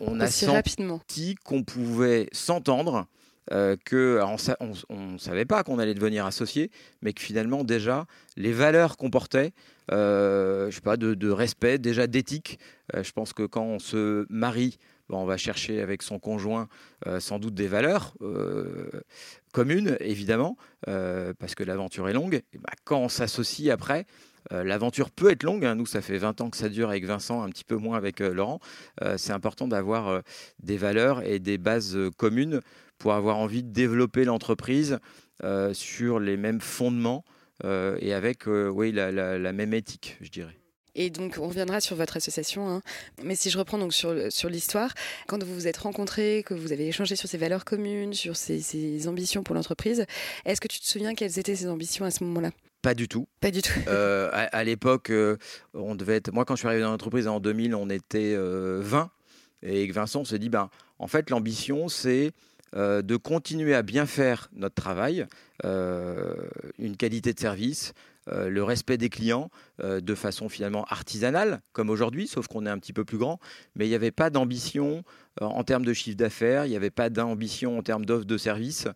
on 0.00 0.20
a 0.20 0.26
senti 0.26 1.34
qu'on 1.44 1.62
pouvait 1.62 2.28
s'entendre 2.32 3.06
euh, 3.52 3.76
que 3.84 4.20
on 4.90 4.96
ne 4.96 5.18
savait 5.18 5.44
pas 5.44 5.64
qu'on 5.64 5.80
allait 5.80 5.94
devenir 5.94 6.24
associé, 6.24 6.70
mais 7.02 7.12
que 7.12 7.20
finalement 7.20 7.64
déjà 7.64 8.06
les 8.36 8.52
valeurs 8.52 8.96
qu'on 8.96 9.10
portait, 9.10 9.52
euh, 9.90 10.70
je 10.70 10.76
sais 10.76 10.80
pas, 10.80 10.96
de, 10.96 11.30
respect, 11.30 11.78
déjà 11.78 12.06
d'éthique. 12.06 12.60
Euh, 12.94 13.02
je 13.02 13.10
pense 13.10 13.32
que 13.32 13.42
quand 13.42 13.64
on 13.64 13.80
se 13.80 14.24
marie, 14.30 14.78
on 15.08 15.24
va 15.24 15.36
chercher 15.36 15.80
avec 15.80 16.02
son 16.02 16.20
conjoint 16.20 16.68
sans 17.18 17.40
doute 17.40 17.54
des 17.54 17.66
valeurs 17.66 18.14
communes, 19.52 19.96
évidemment, 19.98 20.56
parce 20.86 21.56
que 21.56 21.64
l'aventure 21.64 22.08
est 22.08 22.12
longue. 22.12 22.42
Bah, 22.54 22.70
quand 22.84 23.00
on 23.00 23.08
s'associe 23.08 23.72
après, 23.72 24.06
L'aventure 24.50 25.10
peut 25.10 25.30
être 25.30 25.42
longue, 25.42 25.66
hein. 25.66 25.74
nous 25.74 25.84
ça 25.84 26.00
fait 26.00 26.16
20 26.16 26.40
ans 26.40 26.48
que 26.48 26.56
ça 26.56 26.70
dure 26.70 26.88
avec 26.88 27.04
Vincent, 27.04 27.42
un 27.42 27.50
petit 27.50 27.62
peu 27.62 27.76
moins 27.76 27.98
avec 27.98 28.20
Laurent. 28.20 28.58
c'est 29.18 29.32
important 29.32 29.68
d'avoir 29.68 30.22
des 30.62 30.78
valeurs 30.78 31.22
et 31.26 31.38
des 31.38 31.58
bases 31.58 31.98
communes 32.16 32.60
pour 33.00 33.14
avoir 33.14 33.38
envie 33.38 33.64
de 33.64 33.72
développer 33.72 34.24
l'entreprise 34.24 35.00
euh, 35.42 35.74
sur 35.74 36.20
les 36.20 36.36
mêmes 36.36 36.60
fondements 36.60 37.24
euh, 37.64 37.96
et 38.00 38.12
avec 38.12 38.46
euh, 38.46 38.68
oui, 38.68 38.92
la, 38.92 39.52
même 39.52 39.74
éthique, 39.74 40.16
je 40.20 40.28
dirais. 40.28 40.54
Et 40.94 41.08
donc, 41.08 41.38
on 41.40 41.48
reviendra 41.48 41.80
sur 41.80 41.96
votre 41.96 42.18
association. 42.18 42.68
Hein. 42.68 42.82
Mais 43.24 43.36
si 43.36 43.48
je 43.48 43.56
reprends 43.56 43.78
donc 43.78 43.94
sur, 43.94 44.14
sur 44.30 44.50
l'histoire, 44.50 44.92
quand 45.28 45.42
vous 45.42 45.54
vous 45.54 45.66
êtes 45.66 45.78
rencontrés, 45.78 46.42
que 46.44 46.52
vous 46.52 46.72
avez 46.72 46.88
échangé 46.88 47.16
sur 47.16 47.28
ces 47.28 47.38
valeurs 47.38 47.64
communes, 47.64 48.12
sur 48.12 48.36
ces, 48.36 49.08
ambitions 49.08 49.42
pour 49.42 49.54
l'entreprise, 49.54 50.04
est-ce 50.44 50.60
que 50.60 50.68
tu 50.68 50.78
te 50.78 50.84
souviens 50.84 51.14
quelles 51.14 51.38
étaient 51.38 51.56
ces 51.56 51.68
ambitions 51.68 52.04
à 52.04 52.10
ce 52.10 52.22
moment-là? 52.24 52.50
Pas 52.82 52.94
du 52.94 53.08
tout. 53.08 53.26
Pas 53.40 53.50
du 53.50 53.62
tout. 53.62 53.78
à, 53.88 54.64
l'époque, 54.64 55.10
on 55.72 55.94
devait 55.94 56.16
être. 56.16 56.32
Moi, 56.32 56.44
quand 56.44 56.56
je 56.56 56.60
suis 56.60 56.68
arrivé 56.68 56.82
dans 56.82 56.90
l'entreprise 56.90 57.28
en 57.28 57.40
2000, 57.40 57.74
on 57.74 57.88
était 57.88 58.36
20. 58.36 59.10
Et 59.62 59.90
Vincent, 59.90 60.20
on 60.20 60.24
s'est 60.24 60.38
dit, 60.38 60.48
ben, 60.48 60.70
en 60.98 61.06
fait, 61.06 61.30
l'ambition, 61.30 61.88
c'est 61.88 62.32
euh, 62.76 63.02
de 63.02 63.16
continuer 63.16 63.74
à 63.74 63.82
bien 63.82 64.06
faire 64.06 64.48
notre 64.52 64.76
travail, 64.76 65.26
euh, 65.64 66.36
une 66.78 66.96
qualité 66.96 67.32
de 67.32 67.40
service, 67.40 67.94
euh, 68.30 68.48
le 68.48 68.62
respect 68.62 68.96
des 68.96 69.08
clients 69.08 69.50
de 69.82 70.14
façon 70.14 70.48
finalement 70.48 70.84
artisanale, 70.84 71.62
comme 71.72 71.90
aujourd'hui, 71.90 72.28
sauf 72.28 72.46
qu'on 72.46 72.66
est 72.66 72.70
un 72.70 72.78
petit 72.78 72.92
peu 72.92 73.04
plus 73.04 73.18
grand, 73.18 73.40
mais 73.74 73.86
il 73.86 73.88
n'y 73.88 73.94
avait 73.96 74.12
pas 74.12 74.30
d'ambition 74.30 75.02
en 75.40 75.64
termes 75.64 75.84
de 75.84 75.92
chiffre 75.92 76.16
d'affaires, 76.16 76.66
il 76.66 76.68
n'y 76.68 76.76
avait 76.76 76.90
pas 76.90 77.08
d'ambition 77.08 77.78
en 77.78 77.82
termes 77.82 78.04
d'offre 78.04 78.26
de 78.26 78.36
service. 78.36 78.86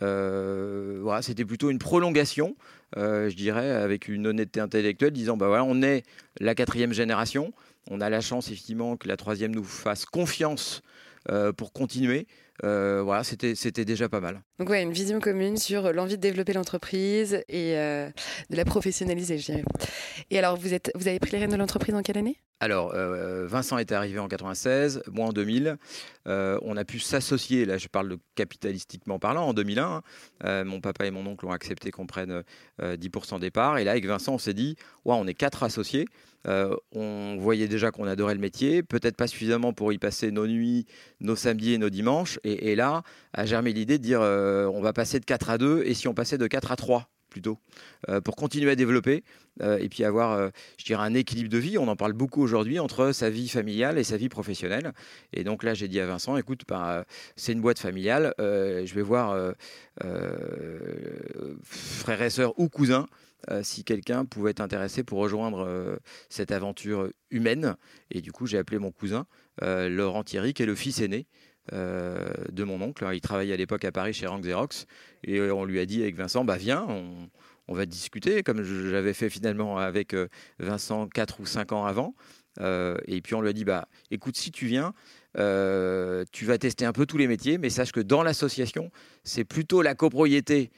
voilà, 0.00 1.20
c'était 1.22 1.44
plutôt 1.44 1.70
une 1.70 1.78
prolongation, 1.78 2.56
je 2.96 3.34
dirais, 3.34 3.70
avec 3.70 4.08
une 4.08 4.26
honnêteté 4.26 4.60
intellectuelle, 4.60 5.12
disant 5.12 5.36
bah 5.36 5.48
voilà, 5.48 5.64
on 5.64 5.82
est 5.82 6.04
la 6.40 6.54
quatrième 6.54 6.94
génération, 6.94 7.52
on 7.90 8.00
a 8.00 8.08
la 8.08 8.22
chance 8.22 8.48
effectivement 8.48 8.96
que 8.96 9.08
la 9.08 9.18
troisième 9.18 9.54
nous 9.54 9.64
fasse 9.64 10.06
confiance 10.06 10.82
pour 11.58 11.72
continuer. 11.74 12.26
Euh, 12.64 13.02
voilà, 13.02 13.24
c'était, 13.24 13.54
c'était 13.54 13.84
déjà 13.84 14.08
pas 14.08 14.20
mal. 14.20 14.42
Donc 14.60 14.68
ouais, 14.68 14.82
une 14.82 14.92
vision 14.92 15.20
commune 15.20 15.56
sur 15.56 15.90
l'envie 15.94 16.18
de 16.18 16.20
développer 16.20 16.52
l'entreprise 16.52 17.42
et 17.48 17.78
euh, 17.78 18.10
de 18.50 18.56
la 18.56 18.66
professionnaliser, 18.66 19.38
je 19.38 19.46
dirais. 19.46 19.64
Et 20.30 20.38
alors, 20.38 20.58
vous, 20.58 20.74
avez 20.74 21.18
pris 21.18 21.30
les 21.32 21.38
rênes 21.38 21.50
de 21.50 21.56
l'entreprise 21.56 21.94
en 21.94 22.02
quelle 22.02 22.18
année? 22.18 22.36
Alors, 22.62 22.92
euh, 22.94 23.46
Vincent 23.46 23.78
était 23.78 23.94
arrivé 23.94 24.18
en 24.18 24.28
96, 24.28 25.02
moi 25.10 25.28
en 25.28 25.32
2000. 25.32 25.78
on 26.26 26.76
a 26.76 26.84
pu 26.84 26.98
s'associer, 26.98 27.64
là 27.64 27.78
je 27.78 27.88
parle 27.88 28.18
capitalistiquement 28.34 29.18
parlant, 29.18 29.46
en 29.46 29.54
2001. 29.54 30.02
Hein. 30.44 30.64
mon 30.64 30.82
papa 30.82 31.06
et 31.06 31.10
mon 31.10 31.24
oncle 31.24 31.46
ont 31.46 31.52
accepté 31.52 31.90
qu'on 31.90 32.06
prenne 32.06 32.42
10% 32.82 33.40
des 33.40 33.50
parts. 33.50 33.78
Et 33.78 33.84
là, 33.84 33.92
avec 33.92 34.04
Vincent, 34.04 34.34
on 34.34 34.38
s'est 34.38 34.52
dit, 34.52 34.76
ouais, 35.06 35.16
on 35.18 35.26
est 35.26 35.32
quatre 35.32 35.62
associés. 35.62 36.04
on 36.44 37.38
voyait 37.38 37.66
déjà 37.66 37.90
qu'on 37.92 38.06
adorait 38.06 38.34
le 38.34 38.40
métier, 38.40 38.82
peut-être 38.82 39.16
pas 39.16 39.26
suffisamment 39.26 39.72
pour 39.72 39.90
y 39.94 39.96
passer 39.96 40.30
nos 40.30 40.46
nuits, 40.46 40.84
nos 41.20 41.36
samedis 41.36 41.72
et 41.72 41.78
nos 41.78 41.88
dimanches. 41.88 42.38
Et, 42.44 42.76
là, 42.76 43.04
a 43.32 43.46
germé 43.46 43.72
l'idée 43.72 43.98
de 43.98 44.02
dire 44.02 44.20
euh, 44.22 44.49
on 44.72 44.80
va 44.80 44.92
passer 44.92 45.20
de 45.20 45.24
4 45.24 45.50
à 45.50 45.58
2 45.58 45.82
et 45.84 45.94
si 45.94 46.08
on 46.08 46.14
passait 46.14 46.38
de 46.38 46.46
4 46.46 46.72
à 46.72 46.76
3 46.76 47.10
plutôt, 47.30 47.58
euh, 48.08 48.20
pour 48.20 48.36
continuer 48.36 48.72
à 48.72 48.76
développer 48.76 49.24
euh, 49.62 49.78
et 49.78 49.88
puis 49.88 50.04
avoir, 50.04 50.50
je 50.78 50.84
dirais, 50.84 51.02
un 51.02 51.14
équilibre 51.14 51.48
de 51.48 51.58
vie. 51.58 51.78
On 51.78 51.88
en 51.88 51.96
parle 51.96 52.12
beaucoup 52.12 52.42
aujourd'hui 52.42 52.78
entre 52.78 53.12
sa 53.12 53.30
vie 53.30 53.48
familiale 53.48 53.98
et 53.98 54.04
sa 54.04 54.18
vie 54.18 54.28
professionnelle. 54.28 54.92
Et 55.32 55.44
donc 55.44 55.62
là, 55.62 55.72
j'ai 55.72 55.88
dit 55.88 56.00
à 56.00 56.06
Vincent, 56.06 56.36
écoute, 56.36 56.62
bah, 56.68 57.04
c'est 57.36 57.52
une 57.52 57.60
boîte 57.60 57.78
familiale, 57.78 58.34
je 58.38 58.92
vais 58.94 59.02
voir 59.02 59.54
frères 61.62 62.22
et 62.22 62.30
sœurs 62.30 62.58
ou 62.58 62.68
cousins. 62.68 63.06
si 63.62 63.84
quelqu'un 63.84 64.24
pouvait 64.24 64.50
être 64.50 64.60
intéressé 64.60 65.02
pour 65.04 65.18
rejoindre 65.18 65.98
cette 66.28 66.52
aventure 66.52 67.08
humaine. 67.30 67.76
Et 68.10 68.20
du 68.20 68.32
coup, 68.32 68.46
j'ai 68.46 68.58
appelé 68.58 68.78
mon 68.78 68.90
cousin, 68.90 69.26
Laurent 69.62 70.24
Thierry, 70.24 70.52
qui 70.52 70.62
est 70.62 70.66
le 70.66 70.74
fils 70.74 71.00
aîné, 71.00 71.26
euh, 71.26 71.49
de 71.72 72.64
mon 72.64 72.80
oncle. 72.80 73.06
Il 73.12 73.20
travaillait 73.20 73.54
à 73.54 73.56
l'époque 73.56 73.84
à 73.84 73.92
Paris 73.92 74.12
chez 74.12 74.26
Rank 74.26 74.42
Xerox. 74.42 74.86
Et 75.24 75.40
on 75.40 75.64
lui 75.64 75.80
a 75.80 75.86
dit 75.86 76.02
avec 76.02 76.16
Vincent, 76.16 76.44
bah 76.44 76.56
viens, 76.56 76.86
on, 76.88 77.74
va 77.74 77.86
discuter, 77.86 78.42
comme 78.42 78.62
j'avais 78.62 79.12
fait 79.12 79.30
finalement 79.30 79.78
avec 79.78 80.12
euh, 80.12 80.26
Vincent 80.58 81.06
4 81.06 81.40
ou 81.40 81.46
5 81.46 81.70
ans 81.70 81.84
avant. 81.84 82.16
Euh, 82.58 82.96
et 83.06 83.20
puis 83.20 83.34
on 83.34 83.40
lui 83.40 83.48
a 83.48 83.52
dit, 83.52 83.64
bah 83.64 83.86
écoute, 84.10 84.36
si 84.36 84.50
tu 84.50 84.66
viens, 84.66 84.92
tu 85.34 86.44
vas 86.44 86.58
tester 86.58 86.84
un 86.84 86.92
peu 86.92 87.06
tous 87.06 87.16
les 87.16 87.28
métiers, 87.28 87.58
mais 87.58 87.70
sache 87.70 87.92
que 87.92 88.00
dans 88.00 88.24
l'association, 88.24 88.90
c'est 89.22 89.44
plutôt 89.44 89.82
la 89.82 89.94
copropriété 89.94 90.70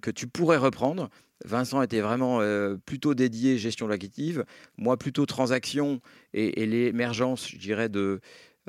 que 0.00 0.10
tu 0.10 0.26
pourrais 0.26 0.56
reprendre. 0.56 1.10
Vincent 1.44 1.82
était 1.82 2.00
vraiment 2.00 2.40
plutôt 2.86 3.14
dédié 3.14 3.58
gestion 3.58 3.86
locative, 3.86 4.44
moi 4.78 4.96
plutôt 4.96 5.26
transaction 5.26 6.00
et, 6.32 6.62
et 6.62 6.66
l'émergence, 6.66 7.46
je 7.46 7.58
dirais, 7.58 7.90
de, 7.90 8.20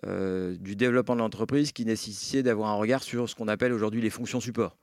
euh, 0.06 0.56
du 0.60 0.76
développement 0.76 1.16
de 1.16 1.22
l'entreprise 1.22 1.72
qui 1.72 1.86
nécessitait 1.86 2.44
d'avoir 2.44 2.70
un 2.70 2.76
regard 2.76 3.04
sur 3.04 3.30
ce 3.30 3.36
qu'on 3.36 3.48
appelle 3.48 3.74
aujourd'hui 3.74 4.02
les 4.02 4.10
fonctions 4.10 4.40
support 4.40 4.76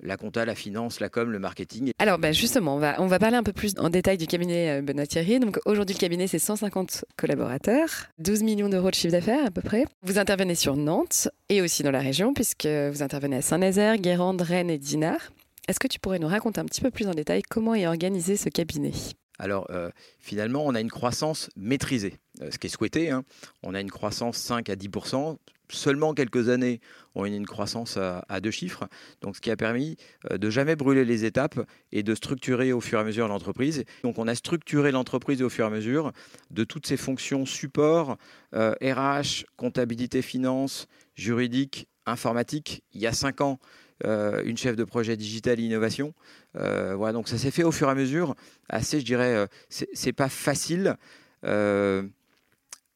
la 0.00 0.16
compta, 0.16 0.44
la 0.44 0.54
finance, 0.54 1.00
la 1.00 1.08
com, 1.08 1.30
le 1.30 1.38
marketing. 1.38 1.90
Alors 1.98 2.18
ben 2.18 2.32
justement, 2.32 2.76
on 2.76 3.06
va, 3.06 3.18
parler 3.18 3.36
un 3.36 3.42
peu 3.42 3.52
plus 3.52 3.74
en 3.78 3.90
détail 3.90 4.16
du 4.16 4.26
cabinet 4.26 4.80
euh, 4.80 5.06
Thierry. 5.06 5.40
Donc 5.40 5.58
aujourd'hui, 5.66 5.94
le 5.94 6.00
cabinet, 6.00 6.26
c'est 6.26 6.38
150 6.38 7.04
collaborateurs, 7.16 7.88
12 8.18 8.42
millions 8.42 8.68
d'euros 8.68 8.90
de 8.90 8.94
chiffre 8.94 9.12
d'affaires 9.12 9.46
à 9.46 9.50
peu 9.50 9.62
près. 9.62 9.84
Vous 10.02 10.18
intervenez 10.18 10.54
sur 10.54 10.76
Nantes 10.76 11.28
et 11.48 11.62
aussi 11.62 11.82
dans 11.82 11.90
la 11.90 12.00
région, 12.00 12.32
puisque 12.32 12.66
vous 12.66 13.02
intervenez 13.02 13.36
à 13.36 13.42
Saint-Nazaire, 13.42 13.96
Guérande, 13.96 14.40
Rennes 14.40 14.70
et 14.70 14.78
Dinard. 14.78 15.32
Est-ce 15.68 15.80
que 15.80 15.88
tu 15.88 15.98
pourrais 15.98 16.18
nous 16.18 16.28
raconter 16.28 16.60
un 16.60 16.64
petit 16.64 16.80
peu 16.80 16.90
plus 16.90 17.08
en 17.08 17.12
détail 17.12 17.42
comment 17.42 17.74
est 17.74 17.86
organisé 17.86 18.36
ce 18.36 18.48
cabinet? 18.48 18.92
Alors 19.38 19.66
euh, 19.70 19.90
finalement, 20.18 20.64
on 20.66 20.74
a 20.74 20.80
une 20.80 20.90
croissance 20.90 21.50
maîtrisée, 21.56 22.14
euh, 22.42 22.50
ce 22.50 22.58
qui 22.58 22.66
est 22.66 22.70
souhaité. 22.70 23.10
Hein. 23.10 23.24
On 23.62 23.74
a 23.74 23.80
une 23.80 23.90
croissance 23.90 24.36
5 24.38 24.68
à 24.68 24.76
10% 24.76 25.36
Seulement 25.70 26.14
quelques 26.14 26.48
années, 26.48 26.80
on 27.14 27.24
a 27.24 27.28
une 27.28 27.44
croissance 27.44 27.98
à, 27.98 28.40
deux 28.40 28.50
chiffres. 28.50 28.88
Donc, 29.20 29.36
ce 29.36 29.42
qui 29.42 29.50
a 29.50 29.56
permis 29.56 29.98
euh, 30.30 30.38
de 30.38 30.48
jamais 30.48 30.76
brûler 30.76 31.04
les 31.04 31.26
étapes 31.26 31.60
et 31.92 32.02
de 32.02 32.14
structurer 32.14 32.72
au 32.72 32.80
fur 32.80 32.98
et 32.98 33.02
à 33.02 33.04
mesure 33.04 33.28
l'entreprise. 33.28 33.84
Donc, 34.02 34.18
on 34.18 34.26
a 34.28 34.34
structuré 34.34 34.92
l'entreprise 34.92 35.42
au 35.42 35.50
fur 35.50 35.66
et 35.66 35.68
à 35.68 35.70
mesure 35.70 36.12
de 36.50 36.64
toutes 36.64 36.86
ces 36.86 36.96
fonctions 36.96 37.44
support, 37.44 38.16
RH, 38.54 39.44
comptabilité, 39.58 40.22
finance, 40.22 40.86
juridique, 41.16 41.86
informatique. 42.06 42.82
Il 42.94 43.02
y 43.02 43.06
a 43.06 43.12
cinq 43.12 43.42
ans, 43.42 43.58
une 44.04 44.56
chef 44.56 44.76
de 44.76 44.84
projet 44.84 45.16
digital 45.16 45.58
innovation. 45.60 46.14
voilà, 46.54 47.12
donc 47.12 47.28
ça 47.28 47.38
s'est 47.38 47.50
fait 47.50 47.64
au 47.64 47.72
fur 47.72 47.88
et 47.88 47.90
à 47.90 47.94
mesure. 47.94 48.34
Assez, 48.68 49.00
je 49.00 49.04
dirais, 49.04 49.46
c'est 49.68 50.12
pas 50.12 50.28
facile. 50.28 50.96
on 51.42 51.48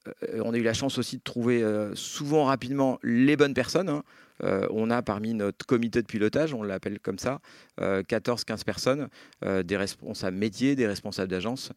a 0.07 0.57
eu 0.57 0.63
la 0.63 0.75
chance 0.75 0.99
aussi 0.99 1.17
de 1.17 1.23
trouver 1.23 1.65
souvent 1.95 2.45
rapidement 2.45 2.99
les 3.03 3.37
bonnes 3.37 3.55
personnes. 3.55 3.89
Hein. 3.89 4.03
Euh, 4.45 4.67
on 4.71 4.91
a 4.91 5.03
parmi 5.03 5.35
notre 5.35 5.67
comité 5.67 6.03
de 6.03 6.07
pilotage, 6.07 6.55
on 6.55 6.63
l'appelle 6.63 6.99
comme 7.01 7.19
ça, 7.19 7.41
14-15 7.79 7.81
euh, 7.81 8.57
personnes, 8.65 9.09
euh, 9.45 9.63
des 9.63 9.77
responsables 9.77 10.37
métiers, 10.37 10.75
des 10.75 10.87
responsables 10.87 11.31
d'agence. 11.31 11.73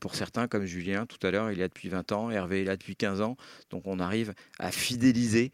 pour 0.00 0.16
certains, 0.16 0.48
comme 0.48 0.64
Julien 0.64 1.06
tout 1.06 1.24
à 1.24 1.30
l'heure, 1.30 1.52
il 1.52 1.58
est 1.58 1.62
là 1.62 1.68
depuis 1.68 1.88
20 1.88 2.12
ans, 2.12 2.30
Hervé 2.30 2.62
est 2.62 2.64
là 2.64 2.76
depuis 2.76 2.96
15 2.96 3.20
ans. 3.20 3.36
Donc 3.70 3.82
on 3.86 4.00
arrive 4.00 4.34
à 4.58 4.72
fidéliser 4.72 5.52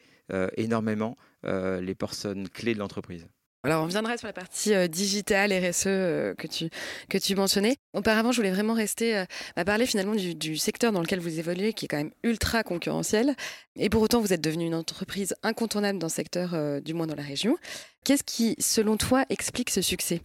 énormément 0.56 1.18
les 1.44 1.94
personnes 1.94 2.48
clés 2.48 2.74
de 2.74 2.78
l'entreprise. 2.78 3.26
Alors, 3.64 3.82
on 3.82 3.86
viendra 3.86 4.18
sur 4.18 4.26
la 4.26 4.34
partie 4.34 4.74
euh, 4.74 4.88
digitale, 4.88 5.50
RSE 5.50 5.86
euh, 5.86 6.34
que, 6.34 6.46
tu, 6.46 6.68
que 7.08 7.16
tu 7.16 7.34
mentionnais. 7.34 7.76
Auparavant, 7.94 8.30
je 8.30 8.36
voulais 8.36 8.50
vraiment 8.50 8.74
rester 8.74 9.16
euh, 9.16 9.24
à 9.56 9.64
parler 9.64 9.86
finalement 9.86 10.14
du, 10.14 10.58
secteur 10.58 10.92
dans 10.92 11.00
lequel 11.00 11.18
vous 11.18 11.38
évoluez, 11.38 11.72
qui 11.72 11.86
est 11.86 11.88
quand 11.88 11.96
même 11.96 12.12
ultra 12.22 12.62
concurrentiel. 12.62 13.34
Et 13.76 13.88
pour 13.88 14.02
autant, 14.02 14.20
vous 14.20 14.34
êtes 14.34 14.42
devenu 14.42 14.66
une 14.66 14.74
entreprise 14.74 15.34
incontournable 15.42 15.98
dans 15.98 16.10
ce 16.10 16.16
secteur, 16.16 16.82
du 16.82 16.92
moins 16.92 17.06
dans 17.06 17.14
la 17.14 17.22
région. 17.22 17.56
Qu'est-ce 18.04 18.22
qui, 18.22 18.54
selon 18.58 18.98
toi, 18.98 19.24
explique 19.30 19.70
ce 19.70 19.80
succès? 19.80 20.20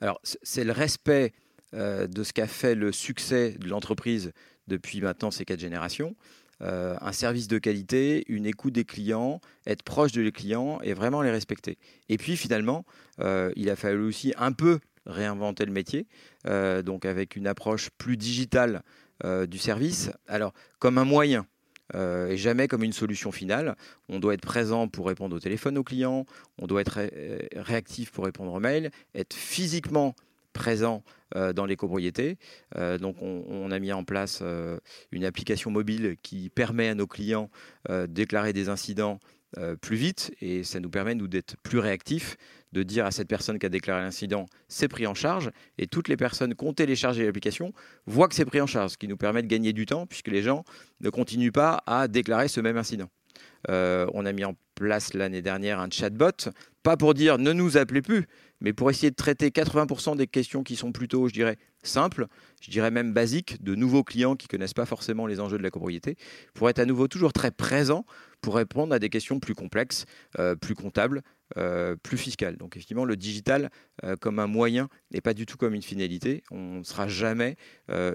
Alors, 0.00 0.18
c'est 0.42 0.64
le 0.64 0.72
respect 0.72 1.32
de 1.74 2.22
ce 2.22 2.32
qu'a 2.32 2.46
fait 2.46 2.74
le 2.74 2.90
succès 2.90 3.52
de 3.58 3.68
l'entreprise 3.68 4.32
depuis 4.66 5.00
maintenant 5.02 5.30
ces 5.30 5.44
quatre 5.44 5.60
générations. 5.60 6.16
Euh, 6.62 6.96
un 7.00 7.12
service 7.12 7.48
de 7.48 7.58
qualité, 7.58 8.24
une 8.28 8.46
écoute 8.46 8.72
des 8.72 8.84
clients, 8.84 9.40
être 9.66 9.82
proche 9.82 10.12
de 10.12 10.22
les 10.22 10.30
clients 10.30 10.80
et 10.82 10.94
vraiment 10.94 11.22
les 11.22 11.30
respecter. 11.30 11.76
Et 12.08 12.18
puis 12.18 12.36
finalement, 12.36 12.84
euh, 13.20 13.50
il 13.56 13.68
a 13.68 13.76
fallu 13.76 14.04
aussi 14.04 14.32
un 14.38 14.52
peu 14.52 14.78
réinventer 15.04 15.64
le 15.64 15.72
métier, 15.72 16.06
euh, 16.46 16.82
donc 16.82 17.04
avec 17.04 17.34
une 17.34 17.48
approche 17.48 17.90
plus 17.98 18.16
digitale 18.16 18.82
du 19.46 19.58
service. 19.58 20.10
Alors 20.26 20.52
comme 20.80 20.98
un 20.98 21.04
moyen. 21.04 21.46
et 21.94 22.36
jamais 22.36 22.66
comme 22.66 22.82
une 22.82 22.92
solution 22.92 23.30
finale. 23.30 23.76
On 24.08 24.18
doit 24.18 24.34
être 24.34 24.40
présent 24.40 24.88
pour 24.88 25.06
répondre 25.06 25.36
au 25.36 25.38
téléphone 25.38 25.78
aux 25.78 25.84
clients, 25.84 26.26
on 26.58 26.66
doit 26.66 26.80
être 26.80 27.08
réactif 27.54 28.10
pour 28.10 28.24
répondre 28.24 28.52
aux 28.52 28.58
mails, 28.58 28.90
être 29.14 29.34
physiquement 29.34 30.16
présent 30.52 31.02
euh, 31.36 31.52
dans 31.52 31.66
les 31.66 31.76
copropriétés. 31.76 32.38
Euh, 32.76 32.98
donc 32.98 33.16
on, 33.22 33.70
a 33.70 33.78
mis 33.78 33.92
en 33.92 34.04
place 34.04 34.40
euh, 34.42 34.78
une 35.12 35.24
application 35.24 35.70
mobile 35.70 36.16
qui 36.22 36.50
permet 36.50 36.88
à 36.88 36.94
nos 36.94 37.06
clients 37.06 37.50
de 37.88 38.06
déclarer 38.06 38.52
des 38.52 38.68
incidents 38.68 39.18
plus 39.82 39.96
vite 39.96 40.34
et 40.40 40.64
ça 40.64 40.80
nous 40.80 40.88
permet 40.88 41.14
d'être 41.14 41.56
plus 41.62 41.78
réactifs, 41.78 42.38
de 42.72 42.82
dire 42.82 43.04
à 43.04 43.10
cette 43.10 43.28
personne 43.28 43.58
qui 43.58 43.66
a 43.66 43.68
déclaré 43.68 44.00
l'incident 44.00 44.46
c'est 44.66 44.88
pris 44.88 45.06
en 45.06 45.12
charge 45.12 45.50
et 45.76 45.86
toutes 45.86 46.08
les 46.08 46.16
personnes 46.16 46.54
qui 46.54 46.64
ont 46.64 46.72
téléchargé 46.72 47.26
l'application 47.26 47.74
voient 48.06 48.28
que 48.28 48.34
c'est 48.34 48.46
pris 48.46 48.62
en 48.62 48.66
charge, 48.66 48.92
ce 48.92 48.96
qui 48.96 49.08
nous 49.08 49.18
permet 49.18 49.42
de 49.42 49.48
gagner 49.48 49.74
du 49.74 49.84
temps 49.84 50.06
puisque 50.06 50.28
les 50.28 50.42
gens 50.42 50.64
ne 51.00 51.10
continuent 51.10 51.52
pas 51.52 51.82
à 51.86 52.08
déclarer 52.08 52.48
ce 52.48 52.62
même 52.62 52.78
incident. 52.78 53.10
On 53.68 54.26
a 54.26 54.32
mis 54.32 54.44
en 54.44 54.54
place 54.74 55.14
l'année 55.14 55.42
dernière 55.42 55.80
un 55.80 55.90
chatbot, 55.90 56.50
pas 56.82 56.96
pour 56.96 57.14
dire 57.14 57.38
ne 57.38 57.52
nous 57.52 57.76
appelez 57.76 58.02
plus, 58.02 58.26
mais 58.60 58.72
pour 58.72 58.90
essayer 58.90 59.10
de 59.10 59.16
traiter 59.16 59.50
80% 59.50 60.16
des 60.16 60.26
questions 60.26 60.62
qui 60.62 60.76
sont 60.76 60.92
plutôt, 60.92 61.28
je 61.28 61.32
dirais, 61.32 61.56
simples, 61.82 62.26
je 62.60 62.70
dirais 62.70 62.90
même 62.90 63.12
basiques, 63.12 63.62
de 63.62 63.74
nouveaux 63.74 64.04
clients 64.04 64.36
qui 64.36 64.46
ne 64.46 64.50
connaissent 64.50 64.74
pas 64.74 64.86
forcément 64.86 65.26
les 65.26 65.40
enjeux 65.40 65.58
de 65.58 65.62
la 65.62 65.70
copropriété, 65.70 66.16
pour 66.54 66.68
être 66.68 66.78
à 66.78 66.84
nouveau 66.84 67.08
toujours 67.08 67.32
très 67.32 67.50
présent 67.50 68.04
pour 68.40 68.56
répondre 68.56 68.92
à 68.92 68.98
des 68.98 69.08
questions 69.08 69.40
plus 69.40 69.54
complexes, 69.54 70.04
euh, 70.38 70.56
plus 70.56 70.74
comptables, 70.74 71.22
euh, 71.56 71.96
plus 71.96 72.18
fiscales. 72.18 72.56
Donc 72.56 72.76
effectivement, 72.76 73.04
le 73.04 73.16
digital 73.16 73.70
euh, 74.04 74.16
comme 74.16 74.38
un 74.38 74.48
moyen 74.48 74.88
et 75.12 75.20
pas 75.20 75.34
du 75.34 75.46
tout 75.46 75.56
comme 75.56 75.74
une 75.74 75.82
finalité. 75.82 76.42
On 76.50 76.78
ne 76.78 76.84
sera 76.84 77.08
jamais 77.08 77.56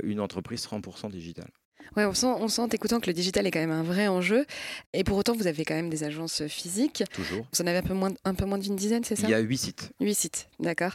une 0.04 0.20
entreprise 0.20 0.66
100% 0.66 1.10
digitale. 1.10 1.50
Ouais, 1.96 2.06
on 2.06 2.14
sent, 2.14 2.28
on 2.28 2.48
sent, 2.48 2.68
écoutant 2.74 3.00
que 3.00 3.08
le 3.08 3.14
digital 3.14 3.48
est 3.48 3.52
quand 3.52 3.60
même 3.60 3.72
un 3.72 3.84
vrai 3.84 4.08
enjeu. 4.08 4.46
Et 4.94 5.04
pour 5.04 5.18
autant, 5.18 5.34
vous 5.36 5.48
avez 5.48 5.66
quand 5.66 5.74
même 5.74 5.90
des 5.90 6.04
agences 6.04 6.46
physiques. 6.48 7.04
Toujours. 7.12 7.48
Vous 7.52 7.62
en 7.64 7.68
avez 7.68 7.80
un 7.80 7.84
peu 7.84 7.94
moins, 7.94 8.12
un 8.24 8.34
peu 8.36 8.46
moins 8.46 8.58
d'une 8.58 8.76
dizaine, 8.76 9.04
c'est 9.04 9.16
ça? 9.16 9.28
Il 9.28 9.32
y 9.32 9.34
a 9.34 9.40
huit 9.40 9.58
sites. 9.58 9.92
Huit 10.00 10.14
sites, 10.14 10.48
d'accord. 10.60 10.92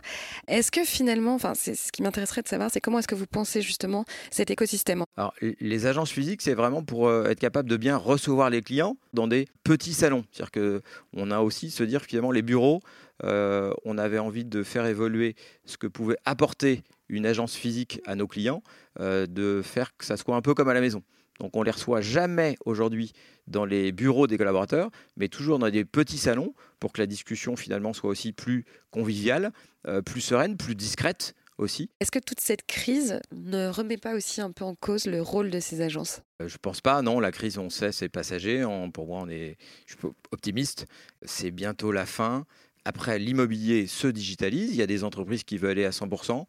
Est-ce 0.46 0.70
que 0.70 0.84
finalement, 0.84 1.34
enfin, 1.34 1.54
c'est 1.54 1.74
ce 1.74 1.90
qui 1.90 2.02
m'intéresserait 2.02 2.42
de 2.42 2.48
savoir, 2.48 2.70
c'est 2.72 2.80
comment 2.80 2.98
est-ce 3.00 3.08
que 3.08 3.14
vous 3.14 3.26
pensez 3.26 3.62
justement 3.62 4.04
cet 4.30 4.50
écosystème? 4.50 5.04
Alors, 5.16 5.34
les 5.40 5.86
agences 5.86 6.10
physiques, 6.10 6.42
c'est 6.42 6.54
vraiment 6.54 6.84
pour 6.84 7.08
euh, 7.08 7.26
être 7.26 7.40
capable 7.40 7.68
de 7.68 7.76
bien 7.76 7.96
recevoir 7.96 8.50
les 8.50 8.62
clients 8.62 8.96
dans 9.12 9.26
des 9.26 9.48
petits 9.64 9.94
salons. 9.94 10.24
C'est-à-dire 10.30 10.52
que 10.52 10.82
on 11.14 11.30
a 11.30 11.40
aussi 11.40 11.70
se 11.70 11.82
dire 11.82 12.02
finalement 12.02 12.30
les 12.30 12.42
bureaux. 12.42 12.80
Euh, 13.24 13.72
on 13.84 13.98
avait 13.98 14.18
envie 14.18 14.44
de 14.44 14.62
faire 14.62 14.86
évoluer 14.86 15.36
ce 15.64 15.76
que 15.76 15.86
pouvait 15.86 16.16
apporter 16.24 16.82
une 17.08 17.26
agence 17.26 17.54
physique 17.54 18.00
à 18.06 18.14
nos 18.14 18.26
clients, 18.26 18.62
euh, 19.00 19.26
de 19.26 19.62
faire 19.62 19.96
que 19.96 20.04
ça 20.04 20.16
soit 20.16 20.36
un 20.36 20.42
peu 20.42 20.54
comme 20.54 20.68
à 20.68 20.74
la 20.74 20.80
maison. 20.80 21.02
Donc 21.40 21.56
on 21.56 21.62
les 21.62 21.70
reçoit 21.70 22.00
jamais 22.00 22.56
aujourd'hui 22.64 23.12
dans 23.46 23.64
les 23.64 23.90
bureaux 23.90 24.26
des 24.26 24.38
collaborateurs, 24.38 24.90
mais 25.16 25.28
toujours 25.28 25.58
dans 25.58 25.68
des 25.68 25.84
petits 25.84 26.18
salons 26.18 26.54
pour 26.78 26.92
que 26.92 27.00
la 27.00 27.06
discussion 27.06 27.56
finalement 27.56 27.92
soit 27.92 28.10
aussi 28.10 28.32
plus 28.32 28.64
conviviale, 28.90 29.52
euh, 29.86 30.02
plus 30.02 30.20
sereine, 30.20 30.56
plus 30.56 30.74
discrète 30.74 31.34
aussi. 31.58 31.90
Est-ce 32.00 32.10
que 32.10 32.18
toute 32.18 32.40
cette 32.40 32.64
crise 32.66 33.20
ne 33.32 33.68
remet 33.68 33.96
pas 33.96 34.14
aussi 34.14 34.40
un 34.40 34.52
peu 34.52 34.64
en 34.64 34.74
cause 34.74 35.06
le 35.06 35.20
rôle 35.20 35.50
de 35.50 35.58
ces 35.60 35.80
agences? 35.80 36.22
Euh, 36.40 36.48
Je 36.48 36.58
pense 36.58 36.80
pas, 36.80 37.02
non, 37.02 37.18
la 37.18 37.32
crise 37.32 37.58
on 37.58 37.70
sait 37.70 37.92
c'est 37.92 38.08
passager, 38.08 38.64
pour 38.94 39.06
moi 39.06 39.20
on 39.22 39.28
est, 39.28 39.56
je 39.86 39.94
suis 39.96 40.08
optimiste, 40.30 40.86
c'est 41.22 41.50
bientôt 41.50 41.92
la 41.92 42.06
fin. 42.06 42.46
Après 42.84 43.18
l'immobilier 43.18 43.86
se 43.86 44.08
digitalise, 44.08 44.70
il 44.70 44.76
y 44.76 44.82
a 44.82 44.86
des 44.86 45.04
entreprises 45.04 45.44
qui 45.44 45.56
veulent 45.56 45.72
aller 45.72 45.84
à 45.84 45.90
100%. 45.90 46.44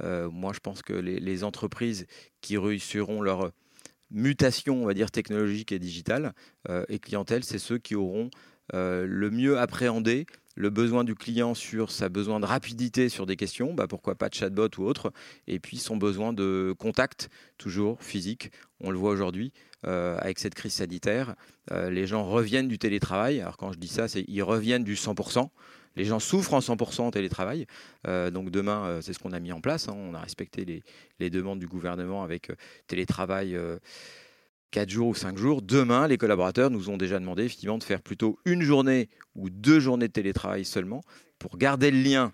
Euh, 0.00 0.30
moi, 0.30 0.52
je 0.54 0.60
pense 0.60 0.82
que 0.82 0.92
les, 0.92 1.44
entreprises 1.44 2.06
qui 2.40 2.56
réussiront 2.56 3.20
leur 3.20 3.50
mutation, 4.10 4.82
on 4.82 4.86
va 4.86 4.94
dire, 4.94 5.10
technologique 5.10 5.72
et 5.72 5.78
digitale 5.78 6.34
euh, 6.68 6.84
et 6.88 6.98
clientèle, 6.98 7.42
c'est 7.42 7.58
ceux 7.58 7.78
qui 7.78 7.94
auront 7.94 8.30
euh, 8.74 9.06
le 9.08 9.30
mieux 9.30 9.58
appréhendé 9.58 10.26
le 10.54 10.68
besoin 10.68 11.02
du 11.02 11.14
client 11.14 11.54
sur 11.54 11.90
sa 11.90 12.10
besoin 12.10 12.38
de 12.38 12.44
rapidité 12.44 13.08
sur 13.08 13.24
des 13.24 13.36
questions, 13.36 13.72
bah 13.72 13.86
pourquoi 13.88 14.14
pas 14.14 14.28
de 14.28 14.34
chatbot 14.34 14.68
ou 14.76 14.82
autre, 14.82 15.10
et 15.46 15.58
puis 15.58 15.78
son 15.78 15.96
besoin 15.96 16.34
de 16.34 16.74
contact, 16.78 17.30
toujours 17.56 18.02
physique. 18.02 18.52
On 18.78 18.90
le 18.90 18.98
voit 18.98 19.12
aujourd'hui 19.12 19.54
avec 19.82 20.38
cette 20.38 20.54
crise 20.54 20.74
sanitaire. 20.74 21.36
les 21.70 22.06
gens 22.06 22.22
reviennent 22.24 22.68
du 22.68 22.78
télétravail. 22.78 23.40
Alors 23.40 23.56
quand 23.56 23.72
je 23.72 23.78
dis 23.78 23.88
ça, 23.88 24.08
c'est 24.08 24.26
ils 24.28 24.42
reviennent 24.42 24.84
du 24.84 24.94
100%. 24.94 25.48
Les 25.96 26.04
gens 26.04 26.20
souffrent 26.20 26.54
en 26.54 26.60
100% 26.60 27.02
en 27.02 27.10
télétravail. 27.10 27.66
Euh, 28.06 28.30
donc 28.30 28.50
demain, 28.50 28.86
euh, 28.86 29.00
c'est 29.00 29.12
ce 29.12 29.18
qu'on 29.18 29.32
a 29.32 29.40
mis 29.40 29.52
en 29.52 29.60
place. 29.60 29.88
Hein. 29.88 29.94
On 29.96 30.14
a 30.14 30.20
respecté 30.20 30.82
les, 31.18 31.30
demandes 31.30 31.58
du 31.58 31.66
gouvernement 31.66 32.22
avec 32.22 32.50
euh, 32.50 32.54
télétravail 32.86 33.58
4 34.70 34.88
jours 34.88 35.08
ou 35.08 35.14
5 35.14 35.36
jours. 35.36 35.62
Demain, 35.62 36.08
les 36.08 36.18
collaborateurs 36.18 36.70
nous 36.70 36.90
ont 36.90 36.96
déjà 36.96 37.18
demandé 37.18 37.44
effectivement 37.44 37.78
de 37.78 37.84
faire 37.84 38.02
plutôt 38.02 38.38
une 38.44 38.62
journée 38.62 39.08
ou 39.34 39.50
deux 39.50 39.80
journées 39.80 40.08
de 40.08 40.12
télétravail 40.12 40.64
seulement 40.64 41.02
pour 41.38 41.58
garder 41.58 41.90
le 41.90 42.02
lien 42.02 42.32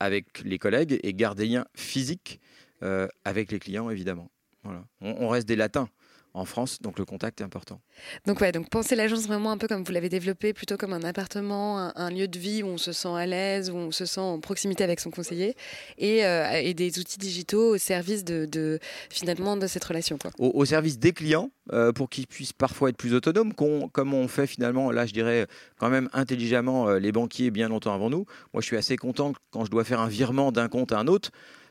avec 0.00 0.42
les 0.42 0.58
collègues 0.58 0.98
et 1.02 1.12
garder 1.12 1.44
le 1.44 1.52
lien 1.52 1.64
physique 1.74 2.40
avec 3.24 3.52
les 3.52 3.58
clients, 3.58 3.90
évidemment. 3.90 4.30
On 5.02 5.28
reste 5.28 5.46
des 5.46 5.56
latins 5.56 5.88
en 6.34 6.44
France, 6.44 6.78
donc 6.80 6.98
le 6.98 7.04
contact 7.04 7.40
est 7.40 7.44
important. 7.44 7.80
Donc 8.26 8.40
ouais, 8.40 8.52
donc 8.52 8.68
pensez 8.70 8.94
l'agence 8.94 9.26
vraiment 9.26 9.50
un 9.50 9.58
peu 9.58 9.66
comme 9.66 9.82
vous 9.82 9.92
l'avez 9.92 10.08
développé, 10.08 10.52
plutôt 10.52 10.76
comme 10.76 10.92
un 10.92 11.02
appartement, 11.02 11.90
un, 11.96 12.10
lieu 12.10 12.28
de 12.28 12.38
vie 12.38 12.62
où 12.62 12.66
on 12.66 12.78
se 12.78 12.92
sent 12.92 13.08
à 13.08 13.26
l'aise, 13.26 13.70
où 13.70 13.76
on 13.76 13.90
se 13.90 14.06
sent 14.06 14.20
en 14.20 14.40
proximité 14.40 14.84
avec 14.84 15.00
son 15.00 15.10
conseiller, 15.10 15.56
et, 15.98 16.24
euh, 16.24 16.72
des 16.72 16.98
outils 16.98 17.18
digitaux 17.18 17.74
au 17.74 17.78
service 17.78 18.24
de, 18.24 18.78
finalement 19.10 19.56
de 19.56 19.66
cette 19.66 19.84
relation. 19.84 20.18
Quoi. 20.18 20.30
Au, 20.38 20.64
service 20.64 20.98
des 20.98 21.12
clients, 21.12 21.50
euh, 21.72 21.92
pour 21.92 22.08
qu'ils 22.08 22.26
puissent 22.26 22.52
parfois 22.52 22.90
être 22.90 22.96
plus 22.96 23.14
autonomes, 23.14 23.52
comme 23.54 24.14
on 24.14 24.28
fait 24.28 24.46
finalement, 24.46 24.90
là 24.90 25.06
je 25.06 25.12
dirais 25.12 25.46
quand 25.78 25.90
même 25.90 26.08
intelligemment 26.12 26.88
euh, 26.88 26.98
les 26.98 27.12
banquiers 27.12 27.50
bien 27.50 27.68
longtemps 27.68 27.94
avant 27.94 28.10
nous. 28.10 28.24
Moi 28.52 28.60
je 28.60 28.66
suis 28.66 28.76
assez 28.76 28.96
content 28.96 29.32
quand 29.50 29.64
je 29.64 29.70
dois 29.70 29.84
faire 29.84 30.00
un 30.00 30.08
virement 30.08 30.52
d'un 30.52 30.68
compte 30.68 30.92
à 30.92 30.98
un 30.98 31.06
autre 31.06 31.30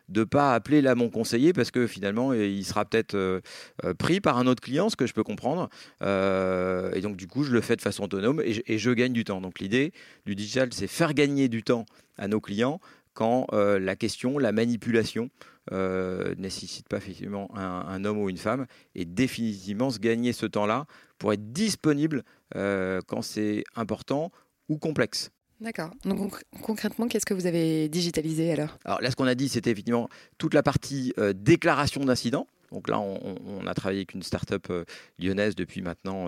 de 0.10 0.24
pas 0.24 0.54
appeler 0.54 0.82
là 0.82 0.96
mon 0.96 1.10
conseiller 1.10 1.54
parce 1.54 1.72
que 1.72 1.88
finalement 1.88 2.34
il 2.34 2.66
sera 2.66 2.84
peut-être 2.86 3.16
euh, 3.16 3.40
euh, 3.86 3.94
pris 3.94 4.20
par 4.20 4.38
un 4.38 4.48
autre 4.48 4.62
client, 4.62 4.90
ce 4.90 4.96
que 4.96 5.08
je 5.08 5.14
peux 5.14 5.24
comprendre. 5.24 5.70
Euh, 6.02 6.92
et 6.94 7.02
donc 7.02 7.16
du 7.16 7.28
coup 7.28 7.44
je 7.44 7.52
le 7.52 7.62
fais 7.62 7.76
de 7.76 7.82
façon 7.82 8.04
autonome 8.04 8.42
et 8.44 8.78
je, 8.78 8.92
gagne 8.92 9.14
du 9.14 9.24
temps. 9.24 9.40
Donc 9.40 9.60
l'idée 9.60 9.94
du 10.26 10.36
digital 10.36 10.70
c'est 10.74 10.88
faire 10.88 11.14
gagner 11.14 11.48
du 11.48 11.64
temps 11.64 11.86
à 12.18 12.28
nos 12.28 12.42
clients 12.42 12.80
quand 13.14 13.48
la 13.52 13.96
question, 13.98 14.38
la 14.38 14.52
manipulation 14.54 15.30
ne 15.72 16.34
nécessite 16.38 16.88
pas 16.88 16.98
effectivement 16.98 17.50
un, 17.56 18.06
homme 18.06 18.20
ou 18.20 18.30
une 18.30 18.38
femme 18.38 18.66
et 18.96 19.04
définitivement 19.04 19.90
se 19.90 20.00
gagner 20.00 20.32
ce 20.32 20.46
temps-là 20.46 20.86
pour 21.18 21.34
être 21.34 21.52
disponible 21.52 22.24
quand 22.54 23.22
c'est 23.22 23.66
important 23.76 24.32
ou 24.70 24.78
complexe. 24.78 25.32
D'accord. 25.62 25.92
Donc 26.06 26.34
concrètement, 26.62 27.08
qu'est-ce 27.08 27.26
que 27.26 27.34
vous 27.34 27.46
avez 27.46 27.90
digitalisé 27.90 28.52
alors? 28.54 28.78
Alors 28.86 29.02
là, 29.02 29.12
ce 29.12 29.16
qu'on 29.16 29.28
a 29.28 29.36
dit, 29.36 29.50
c'était 29.50 29.72
effectivement 29.72 30.10
toute 30.38 30.54
la 30.54 30.64
partie 30.64 31.14
euh, 31.18 31.34
déclaration 31.34 32.04
d'incident. 32.04 32.48
Donc 32.72 32.88
là, 32.88 33.00
on, 33.00 33.66
a 33.66 33.74
travaillé 33.74 34.02
avec 34.02 34.14
une 34.14 34.22
start-up 34.22 34.72
lyonnaise 35.18 35.56
depuis 35.56 35.82
maintenant 35.82 36.28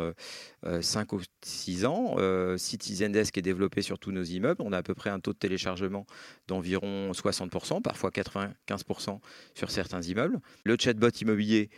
5 0.64 1.14
ou 1.14 1.22
6 1.44 1.86
ans. 1.86 2.16
Citizen 2.58 3.12
Desk 3.12 3.38
est 3.38 3.44
développé 3.44 3.84
sur 3.84 4.00
tous 4.00 4.12
nos 4.12 4.24
immeubles. 4.24 4.60
On 4.64 4.74
a 4.74 4.80
à 4.80 4.82
peu 4.82 4.96
près 4.96 5.12
un 5.12 5.20
taux 5.20 5.34
de 5.34 5.38
téléchargement 5.38 6.08
d'environ 6.48 7.12
60%, 7.12 7.84
parfois 7.84 8.10
95% 8.10 9.20
sur 9.54 9.70
certains 9.70 10.02
immeubles. 10.02 10.40
Le 10.64 10.76
chatbot 10.80 11.10
immobilier 11.10 11.70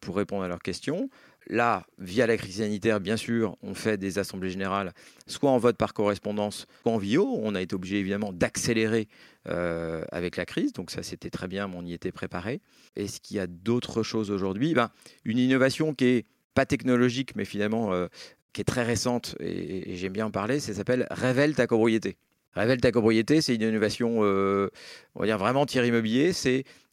pour 0.00 0.16
répondre 0.16 0.42
à 0.42 0.48
leurs 0.48 0.62
questions. 0.62 1.10
Là, 1.50 1.86
via 1.96 2.26
la 2.26 2.36
crise 2.36 2.58
sanitaire, 2.58 3.00
bien 3.00 3.16
sûr, 3.16 3.56
on 3.62 3.72
fait 3.72 3.96
des 3.96 4.18
assemblées 4.18 4.50
générales, 4.50 4.92
soit 5.26 5.50
en 5.50 5.56
vote 5.56 5.78
par 5.78 5.94
correspondance, 5.94 6.66
soit 6.82 6.92
en 6.92 6.98
VIO. 6.98 7.38
On 7.42 7.54
a 7.54 7.62
été 7.62 7.74
obligé 7.74 7.98
évidemment 7.98 8.34
d'accélérer 8.34 9.08
euh, 9.48 10.04
avec 10.12 10.36
la 10.36 10.44
crise, 10.44 10.74
donc 10.74 10.90
ça 10.90 11.02
c'était 11.02 11.30
très 11.30 11.48
bien, 11.48 11.66
mais 11.66 11.76
on 11.78 11.86
y 11.86 11.94
était 11.94 12.12
préparé. 12.12 12.60
Est-ce 12.96 13.20
qu'il 13.20 13.38
y 13.38 13.40
a 13.40 13.46
d'autres 13.46 14.02
choses 14.02 14.30
aujourd'hui? 14.30 14.74
Ben, 14.74 14.90
Une 15.24 15.38
innovation 15.38 15.94
qui 15.94 16.04
est 16.04 16.26
pas 16.52 16.66
technologique, 16.66 17.34
mais 17.34 17.46
finalement 17.46 17.94
euh, 17.94 18.08
qui 18.52 18.60
est 18.60 18.64
très 18.64 18.84
récente, 18.84 19.34
et, 19.40 19.96
j'aime 19.96 20.12
bien 20.12 20.26
en 20.26 20.30
parler, 20.30 20.60
ça 20.60 20.74
s'appelle 20.74 21.06
Révèle 21.10 21.54
ta 21.54 21.66
copropriété. 21.66 22.18
Révèle 22.52 22.82
ta 22.82 22.92
copropriété, 22.92 23.40
c'est 23.40 23.54
une 23.54 23.62
innovation, 23.62 24.18
euh, 24.20 24.68
on 25.14 25.20
va 25.20 25.26
dire 25.26 25.38
vraiment 25.38 25.64
tiers 25.64 25.86
immobilier. 25.86 26.32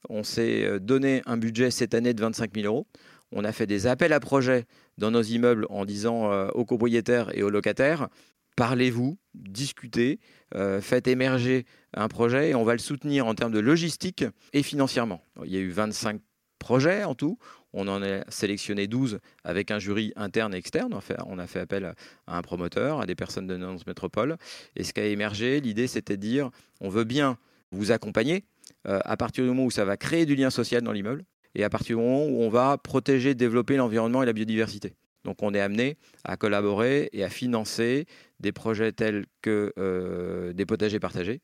On 0.08 0.24
s'est 0.24 0.80
donné 0.80 1.24
un 1.26 1.36
budget 1.36 1.72
cette 1.72 1.94
année 1.94 2.14
de 2.14 2.22
25 2.22 2.52
000 2.54 2.68
euros 2.68 2.86
on 3.32 3.44
a 3.44 3.52
fait 3.52 3.68
des 3.68 3.88
appels 3.88 4.14
à 4.14 4.20
projets 4.20 4.66
dans 4.98 5.12
nos 5.12 5.22
immeubles 5.22 5.66
en 5.70 5.86
disant 5.86 6.32
euh, 6.32 6.48
aux 6.50 6.66
copropriétaires 6.66 7.36
et 7.38 7.44
aux 7.44 7.50
locataires, 7.50 8.08
parlez-vous, 8.56 9.18
discutez, 9.34 10.20
euh, 10.56 10.82
faites 10.82 11.08
émerger 11.08 11.66
un 11.94 12.08
projet 12.08 12.52
et 12.52 12.56
on 12.56 12.64
va 12.64 12.74
le 12.74 12.80
soutenir 12.80 13.28
en 13.28 13.36
termes 13.36 13.52
de 13.52 13.60
logistique 13.60 14.24
et 14.54 14.64
financièrement. 14.64 15.22
Il 15.44 15.52
y 15.52 15.58
a 15.58 15.60
eu 15.60 15.70
25 15.70 16.22
projets 16.60 17.04
en 17.04 17.16
tout. 17.16 17.38
On 17.74 17.90
en 17.90 18.02
a 18.02 18.24
sélectionné 18.30 18.88
12 18.88 19.20
avec 19.44 19.70
un 19.70 19.80
jury 19.80 20.14
interne 20.16 20.56
et 20.56 20.58
externe. 20.58 20.94
On 21.28 21.38
a 21.40 21.48
fait, 21.48 21.60
appel 21.60 21.94
à 22.26 22.38
un 22.38 22.42
promoteur, 22.42 23.02
à 23.02 23.06
des 23.06 23.16
personnes 23.16 23.48
de 23.48 23.58
notre 23.58 23.84
métropole. 23.86 24.38
Et 24.78 24.86
ce 24.86 24.94
qui 24.94 25.02
a 25.02 25.06
émergé, 25.06 25.60
l'idée 25.60 25.88
c'était 25.88 26.16
de 26.16 26.22
dire 26.22 26.50
on 26.80 26.90
veut 26.90 27.04
bien 27.04 27.38
vous 27.72 27.92
accompagner 27.92 28.46
euh, 28.88 29.00
à 29.04 29.18
partir 29.18 29.44
du 29.44 29.50
moment 29.50 29.66
où 29.66 29.72
ça 29.72 29.84
va 29.84 29.98
créer 29.98 30.26
du 30.26 30.36
lien 30.36 30.50
social 30.50 30.82
dans 30.82 30.94
l'immeuble 30.94 31.26
et 31.56 31.64
à 31.64 31.70
partir 31.70 31.98
du 31.98 32.04
moment 32.04 32.26
où 32.26 32.42
on 32.42 32.50
va 32.50 32.78
protéger, 32.78 33.34
développer 33.34 33.78
l'environnement 33.78 34.22
et 34.24 34.26
la 34.26 34.34
biodiversité. 34.34 34.94
Donc 35.24 35.42
on 35.42 35.54
est 35.54 35.60
amené 35.60 35.98
à 36.24 36.38
collaborer 36.38 37.10
et 37.12 37.24
à 37.24 37.30
financer 37.30 38.06
des 38.40 38.52
projets 38.52 38.92
tels 38.92 39.26
que 39.42 39.74
euh, 39.80 40.54
des 40.54 40.66
potagers 40.66 41.00
partagés, 41.00 41.42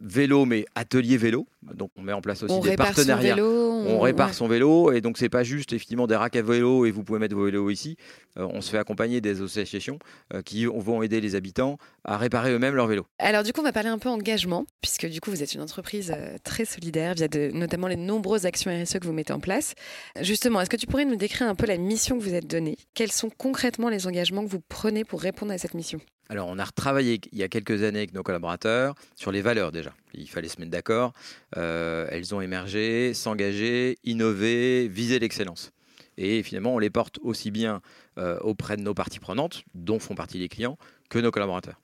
vélo, 0.00 0.46
mais 0.46 0.64
atelier 0.74 1.16
vélo. 1.16 1.46
Donc 1.74 1.90
on 1.96 2.02
met 2.02 2.12
en 2.12 2.22
place 2.22 2.42
aussi 2.42 2.60
des 2.60 2.76
partenariats. 2.76 3.36
On... 3.86 4.00
répare 4.00 4.34
son 4.34 4.48
vélo 4.48 4.92
et 4.92 5.00
donc 5.00 5.18
c'est 5.18 5.28
pas 5.28 5.42
juste 5.42 5.72
effectivement 5.72 6.06
des 6.06 6.16
racks 6.16 6.36
à 6.36 6.42
vélo 6.42 6.86
et 6.86 6.90
vous 6.90 7.04
pouvez 7.04 7.18
mettre 7.18 7.34
vos 7.34 7.44
vélos 7.44 7.70
ici. 7.70 7.96
Euh, 8.38 8.46
on 8.52 8.60
se 8.60 8.70
fait 8.70 8.78
accompagner 8.78 9.20
des 9.20 9.42
associations 9.42 9.98
euh, 10.34 10.42
qui 10.42 10.64
vont 10.64 11.02
aider 11.02 11.20
les 11.20 11.34
habitants 11.34 11.78
à 12.04 12.16
réparer 12.16 12.52
eux-mêmes 12.52 12.74
leur 12.74 12.86
vélo. 12.86 13.06
Alors 13.18 13.42
du 13.42 13.52
coup 13.52 13.60
on 13.60 13.64
va 13.64 13.72
parler 13.72 13.88
un 13.88 13.98
peu 13.98 14.08
engagement 14.08 14.64
puisque 14.80 15.06
du 15.06 15.20
coup 15.20 15.30
vous 15.30 15.42
êtes 15.42 15.54
une 15.54 15.60
entreprise 15.60 16.12
euh, 16.16 16.36
très 16.42 16.64
solidaire 16.64 17.14
via 17.14 17.28
de, 17.28 17.50
notamment 17.52 17.88
les 17.88 17.96
nombreuses 17.96 18.46
actions 18.46 18.70
RSE 18.70 18.98
que 18.98 19.06
vous 19.06 19.12
mettez 19.12 19.32
en 19.32 19.40
place. 19.40 19.74
Justement, 20.20 20.60
est-ce 20.60 20.70
que 20.70 20.76
tu 20.76 20.86
pourrais 20.86 21.04
nous 21.04 21.16
décrire 21.16 21.48
un 21.48 21.54
peu 21.54 21.66
la 21.66 21.76
mission 21.76 22.18
que 22.18 22.22
vous 22.22 22.34
êtes 22.34 22.46
donnée? 22.46 22.76
Quels 22.94 23.12
sont 23.12 23.30
concrètement 23.30 23.88
les 23.88 24.06
engagements 24.06 24.44
que 24.44 24.50
vous 24.50 24.62
prenez 24.68 25.04
pour 25.04 25.20
répondre 25.20 25.52
à 25.52 25.58
cette 25.58 25.74
mission? 25.74 26.00
Alors, 26.28 26.48
on 26.48 26.58
a 26.58 26.64
retravaillé 26.64 27.20
il 27.32 27.38
y 27.38 27.42
a 27.42 27.48
quelques 27.48 27.82
années 27.82 27.98
avec 27.98 28.14
nos 28.14 28.22
collaborateurs 28.22 28.94
sur 29.16 29.32
les 29.32 29.42
valeurs 29.42 29.70
déjà. 29.70 29.92
Il 30.14 30.30
fallait 30.30 30.48
se 30.48 30.58
mettre 30.60 30.70
d'accord. 30.70 31.12
Elles 31.54 32.34
ont 32.34 32.40
émergé, 32.40 33.12
s'engager, 33.12 33.71
innover, 34.04 34.88
viser 34.88 35.18
l'excellence. 35.18 35.72
Et 36.16 36.42
finalement, 36.42 36.74
on 36.74 36.78
les 36.78 36.90
porte 36.90 37.18
aussi 37.22 37.50
bien 37.50 37.80
euh, 38.18 38.38
auprès 38.40 38.76
de 38.76 38.82
nos 38.82 38.94
parties 38.94 39.18
prenantes, 39.18 39.64
dont 39.74 39.98
font 39.98 40.14
partie 40.14 40.38
les 40.38 40.48
clients, 40.48 40.76
que 41.08 41.18
nos 41.18 41.30
collaborateurs. 41.30 41.80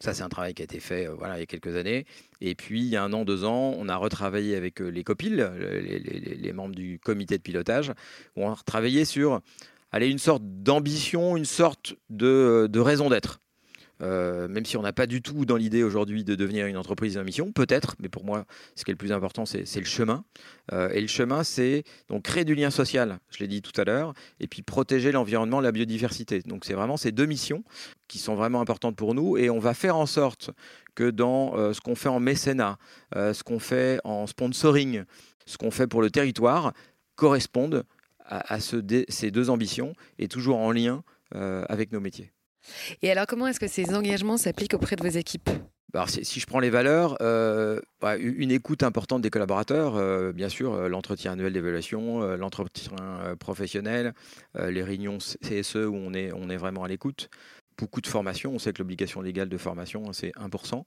Ça, 0.00 0.12
c'est 0.12 0.22
un 0.22 0.28
travail 0.28 0.52
qui 0.52 0.62
a 0.62 0.64
été 0.64 0.80
fait 0.80 1.06
euh, 1.06 1.14
voilà, 1.14 1.36
il 1.36 1.40
y 1.40 1.42
a 1.42 1.46
quelques 1.46 1.76
années. 1.76 2.06
Et 2.40 2.54
puis, 2.54 2.80
il 2.80 2.88
y 2.88 2.96
a 2.96 3.04
un 3.04 3.12
an, 3.12 3.24
deux 3.24 3.44
ans, 3.44 3.74
on 3.78 3.88
a 3.88 3.96
retravaillé 3.96 4.56
avec 4.56 4.80
les 4.80 5.04
COPIL, 5.04 5.36
les, 5.36 6.52
membres 6.52 6.74
du 6.74 6.98
comité 6.98 7.38
de 7.38 7.42
pilotage, 7.42 7.90
où 8.36 8.44
on 8.44 8.50
a 8.50 8.54
retravaillé 8.54 9.04
sur 9.04 9.40
allez, 9.92 10.08
une 10.08 10.18
sorte 10.18 10.42
d'ambition, 10.44 11.36
une 11.36 11.44
sorte 11.44 11.94
de 12.10 12.78
raison 12.78 13.08
d'être. 13.08 13.40
Euh, 14.02 14.46
même 14.48 14.66
si 14.66 14.76
on 14.76 14.82
n'a 14.82 14.92
pas 14.92 15.06
du 15.06 15.22
tout 15.22 15.44
dans 15.44 15.56
l'idée 15.56 15.82
aujourd'hui 15.82 16.24
de 16.24 16.34
devenir 16.34 16.66
une 16.66 16.76
entreprise 16.76 17.16
à 17.16 17.24
mission, 17.24 17.52
peut-être, 17.52 17.96
mais 17.98 18.08
pour 18.08 18.24
moi, 18.24 18.44
ce 18.74 18.84
qui 18.84 18.90
est 18.90 18.94
le 18.94 18.98
plus 18.98 19.12
important, 19.12 19.46
c'est 19.46 19.64
le 19.74 19.84
chemin. 19.84 20.24
Euh, 20.72 20.90
et 20.90 21.00
le 21.00 21.06
chemin, 21.06 21.44
c'est 21.44 21.84
donc 22.08 22.24
créer 22.24 22.44
du 22.44 22.54
lien 22.54 22.70
social, 22.70 23.18
je 23.30 23.38
l'ai 23.38 23.48
dit 23.48 23.62
tout 23.62 23.78
à 23.80 23.84
l'heure, 23.84 24.12
et 24.40 24.46
puis 24.46 24.62
protéger 24.62 25.12
l'environnement, 25.12 25.60
la 25.60 25.72
biodiversité. 25.72 26.40
Donc 26.42 26.64
c'est 26.64 26.74
vraiment 26.74 26.96
ces 26.96 27.12
deux 27.12 27.26
missions 27.26 27.64
qui 28.08 28.18
sont 28.18 28.34
vraiment 28.34 28.60
importantes 28.60 28.96
pour 28.96 29.14
nous, 29.14 29.36
et 29.36 29.50
on 29.50 29.58
va 29.58 29.74
faire 29.74 29.96
en 29.96 30.06
sorte 30.06 30.50
que 30.94 31.10
dans 31.10 31.56
euh, 31.56 31.72
ce 31.72 31.80
qu'on 31.80 31.94
fait 31.94 32.08
en 32.08 32.20
mécénat, 32.20 32.78
ce 33.14 33.42
qu'on 33.42 33.58
fait 33.58 34.00
en 34.04 34.26
sponsoring, 34.26 35.04
ce 35.46 35.56
qu'on 35.56 35.70
fait 35.70 35.86
pour 35.86 36.02
le 36.02 36.10
territoire, 36.10 36.72
correspondent 37.14 37.84
à, 38.28 38.58
ces 38.60 39.30
deux 39.30 39.50
ambitions 39.50 39.94
et 40.18 40.28
toujours 40.28 40.58
en 40.58 40.72
lien 40.72 41.02
avec 41.30 41.92
nos 41.92 42.00
métiers. 42.00 42.32
Et 43.02 43.10
alors, 43.10 43.26
comment 43.26 43.46
est-ce 43.46 43.60
que 43.60 43.68
ces 43.68 43.94
engagements 43.94 44.36
s'appliquent 44.36 44.74
auprès 44.74 44.96
de 44.96 45.02
vos 45.02 45.16
équipes? 45.16 45.50
Bah, 45.92 46.04
si 46.08 46.40
je 46.40 46.46
prends 46.46 46.60
les 46.60 46.68
valeurs, 46.68 47.16
euh, 47.22 47.80
bah, 48.02 48.18
une 48.18 48.50
écoute 48.50 48.82
importante 48.82 49.22
des 49.22 49.30
collaborateurs, 49.30 49.96
euh, 49.96 50.32
bien 50.32 50.50
sûr, 50.50 50.74
euh, 50.74 50.88
l'entretien 50.88 51.32
annuel 51.32 51.52
d'évaluation, 51.52 52.20
l'entretien 52.36 52.96
professionnel, 53.38 54.12
les 54.58 54.82
réunions 54.82 55.16
CSE 55.18 55.76
où 55.76 55.94
on 55.94 56.12
est, 56.12 56.32
on 56.34 56.50
est 56.50 56.56
vraiment 56.56 56.84
à 56.84 56.88
l'écoute, 56.88 57.30
beaucoup 57.78 58.00
de 58.00 58.06
formation. 58.06 58.52
On 58.52 58.58
sait 58.58 58.72
que 58.72 58.78
l'obligation 58.78 59.22
légale 59.22 59.48
de 59.48 59.56
formation, 59.56 60.04
hein, 60.06 60.12
c'est 60.12 60.32
1%. 60.36 60.82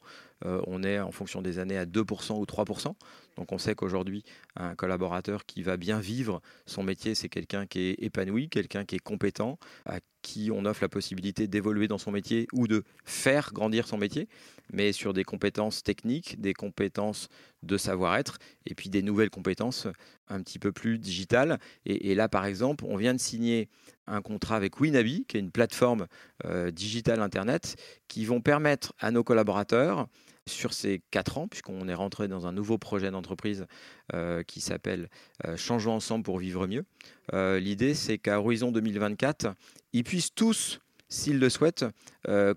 on 0.46 0.84
est 0.84 1.00
en 1.00 1.12
fonction 1.12 1.42
des 1.42 1.60
années 1.60 1.78
à 1.78 1.86
2% 1.86 2.38
ou 2.38 2.46
3%. 2.46 2.94
Donc 3.36 3.52
on 3.52 3.58
sait 3.58 3.76
qu'aujourd'hui, 3.76 4.24
un 4.56 4.76
collaborateur 4.76 5.46
qui 5.46 5.64
va 5.64 5.78
bien 5.78 6.00
vivre 6.00 6.42
son 6.66 6.84
métier, 6.84 7.16
c'est 7.16 7.30
quelqu'un 7.30 7.66
qui 7.66 7.80
est 7.82 7.96
épanoui, 8.04 8.50
quelqu'un 8.50 8.86
qui 8.86 8.96
est 8.96 9.00
compétent, 9.00 9.58
à 9.86 10.00
qui 10.22 10.52
on 10.54 10.66
offre 10.66 10.84
la 10.84 10.90
possibilité 10.90 11.48
d'évoluer 11.48 11.88
dans 11.88 11.98
son 11.98 12.12
métier 12.12 12.48
ou 12.54 12.68
de 12.68 12.84
faire 13.06 13.52
grandir 13.54 13.88
son 13.88 13.98
métier, 13.98 14.28
mais 14.72 14.92
sur 14.92 15.14
des 15.14 15.24
compétences 15.24 15.84
techniques, 15.84 16.40
des 16.40 16.54
compétences 16.54 17.30
de 17.64 17.78
savoir-être, 17.78 18.38
et 18.66 18.76
puis 18.76 18.90
des 18.90 19.02
nouvelles 19.02 19.30
compétences 19.30 19.88
un 20.28 20.42
petit 20.42 20.60
peu 20.60 20.72
plus 20.72 21.00
digitales. 21.00 21.60
Et, 21.86 22.16
là, 22.16 22.30
par 22.30 22.46
exemple, 22.46 22.86
on 22.88 22.96
vient 22.96 23.14
de 23.14 23.20
signer 23.20 23.70
un 24.08 24.22
contrat 24.22 24.56
avec 24.56 24.80
Winabi, 24.80 25.26
qui 25.28 25.38
est 25.38 25.40
une 25.40 25.52
plateforme 25.52 26.08
euh, 26.46 26.72
digitale 26.72 27.22
Internet, 27.22 27.76
qui 28.08 28.26
vont 28.26 28.42
permettre 28.42 28.94
à 29.00 29.12
nos 29.12 29.24
collaborateurs 29.24 30.08
sur 30.50 30.74
ces 30.74 31.02
quatre 31.12 31.38
ans, 31.38 31.48
puisqu'on 31.48 31.88
est 31.88 31.94
rentré 31.94 32.28
dans 32.28 32.48
un 32.48 32.52
nouveau 32.52 32.78
projet 32.78 33.12
d'entreprise 33.12 33.66
euh, 34.14 34.44
qui 34.44 34.62
s'appelle 34.62 35.10
euh, 35.46 35.56
Changeons 35.56 35.94
ensemble 35.94 36.24
pour 36.24 36.40
vivre 36.40 36.68
mieux. 36.68 36.86
Euh, 37.34 37.60
l'idée, 37.60 37.94
c'est 37.94 38.18
qu'à 38.18 38.40
horizon 38.40 38.72
2024, 38.72 39.48
ils 39.94 40.04
puissent 40.04 40.34
tous, 40.34 40.80
s'ils 41.08 41.40
le 41.40 41.50
souhaitent, 41.50 41.86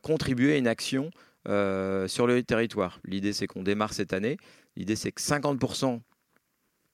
contribuer 0.02 0.54
à 0.54 0.56
une 0.56 0.66
action 0.66 1.10
sur 1.46 2.26
le 2.26 2.42
territoire. 2.42 3.00
L'idée, 3.04 3.32
c'est 3.32 3.46
qu'on 3.46 3.62
démarre 3.62 3.94
cette 3.94 4.12
année. 4.12 4.36
L'idée, 4.76 4.96
c'est 4.96 5.12
que 5.12 5.22
50% 5.22 6.00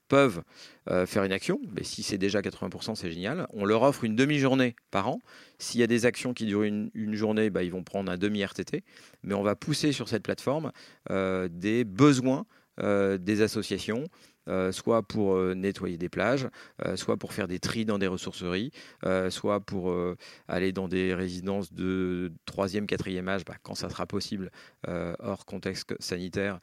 peuvent 0.09 0.43
euh, 0.91 1.07
faire 1.07 1.25
une 1.25 1.33
action. 1.33 1.61
Mais 1.73 1.85
si 1.85 2.03
c'est 2.03 2.19
déjà 2.19 2.41
80%, 2.41 2.95
c'est 2.95 3.11
génial. 3.11 3.47
On 3.53 3.65
leur 3.65 3.83
offre 3.83 4.05
une 4.05 4.17
demi-journée 4.17 4.75
par 4.91 5.09
an. 5.09 5.21
S'il 5.59 5.81
y 5.81 5.83
a 5.83 5.87
des 5.87 6.07
actions 6.07 6.35
qui 6.35 6.47
durent 6.47 6.65
une, 6.65 6.91
journée, 7.15 7.51
bah, 7.51 7.63
ils 7.63 7.73
vont 7.73 7.85
prendre 7.85 8.11
un 8.11 8.17
demi-RTT. 8.17 8.83
Mais 9.23 9.35
on 9.35 9.43
va 9.43 9.55
pousser 9.55 9.93
sur 9.93 10.09
cette 10.09 10.23
plateforme 10.23 10.73
euh, 11.11 11.49
des 11.51 11.85
besoins 11.85 12.47
euh, 12.81 13.19
des 13.19 13.43
associations, 13.43 14.05
soit 14.73 15.03
pour 15.03 15.37
euh, 15.37 15.55
nettoyer 15.55 15.97
des 15.97 16.09
plages, 16.09 16.49
euh, 16.85 16.97
soit 16.97 17.17
pour 17.17 17.33
faire 17.33 17.49
des 17.49 17.59
tris 17.59 17.85
dans 17.85 17.99
des 17.99 18.07
ressourceries, 18.07 18.71
soit 19.31 19.61
pour 19.61 19.95
aller 20.49 20.73
dans 20.73 20.89
des 20.89 21.15
résidences 21.15 21.73
de 21.73 22.33
troisième, 22.45 22.87
quatrième 22.87 23.29
âge, 23.29 23.45
bah, 23.45 23.55
quand 23.63 23.75
ça 23.75 23.89
sera 23.89 24.07
possible, 24.07 24.51
hors 24.87 25.45
contexte 25.45 25.95
sanitaire, 26.01 26.61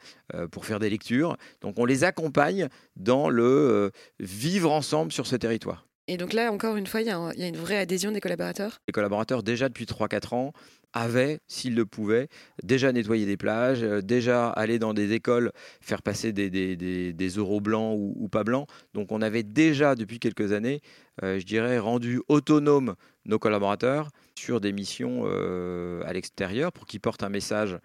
pour 0.52 0.66
faire 0.66 0.80
des 0.80 0.90
lectures. 0.90 1.38
Donc 1.62 1.80
on 1.80 1.86
les 1.86 2.04
accompagne 2.04 2.70
dans 2.96 3.30
le 3.30 3.92
vivre 4.20 4.72
ensemble 4.72 5.12
sur 5.12 5.28
ce 5.28 5.36
territoire. 5.36 5.86
Et 6.08 6.18
donc 6.18 6.34
là, 6.34 6.52
encore 6.52 6.76
une 6.76 6.86
fois, 6.86 7.02
il 7.02 7.08
y, 7.08 7.10
a 7.12 7.48
une 7.48 7.58
vraie 7.58 7.78
adhésion 7.78 8.12
des 8.12 8.22
collaborateurs 8.22 8.80
Les 8.88 8.92
collaborateurs, 8.92 9.42
déjà 9.42 9.70
depuis 9.70 9.86
3-4 9.86 10.36
ans, 10.36 10.54
avaient, 10.94 11.40
s'ils 11.48 11.76
le 11.76 11.86
pouvaient, 11.86 12.30
déjà 12.64 12.92
nettoyé 12.92 13.26
des 13.26 13.38
plages, 13.38 13.84
euh, 13.84 14.02
déjà 14.02 14.50
aller 14.50 14.80
dans 14.80 14.94
des 14.94 15.12
écoles, 15.12 15.52
faire 15.82 16.02
passer 16.02 16.32
des, 16.32 17.28
euros 17.38 17.60
blancs 17.60 17.98
ou, 17.98 18.30
pas 18.30 18.44
blancs. 18.44 18.68
Donc 18.94 19.12
on 19.12 19.22
avait 19.22 19.44
déjà, 19.44 19.96
depuis 19.96 20.20
quelques 20.20 20.54
années, 20.54 20.82
euh, 21.24 21.40
je 21.40 21.46
dirais, 21.46 21.80
rendu 21.80 22.22
autonomes 22.28 22.96
nos 23.26 23.40
collaborateurs 23.40 24.10
sur 24.38 24.62
des 24.62 24.72
missions 24.72 25.24
euh, 25.26 26.02
à 26.06 26.14
l'extérieur 26.14 26.72
pour 26.72 26.86
qu'ils 26.86 27.02
portent 27.02 27.24
un 27.24 27.30
message 27.30 27.78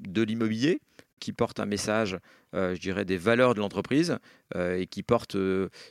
de 0.00 0.22
l'immobilier, 0.22 0.80
qui 1.18 1.32
portent 1.32 1.60
un 1.60 1.66
message, 1.66 2.18
je 2.52 2.78
dirais, 2.78 3.04
des 3.04 3.16
valeurs 3.16 3.54
de 3.54 3.60
l'entreprise 3.60 4.18
et 4.56 4.86
qui 4.86 5.02
portent 5.02 5.36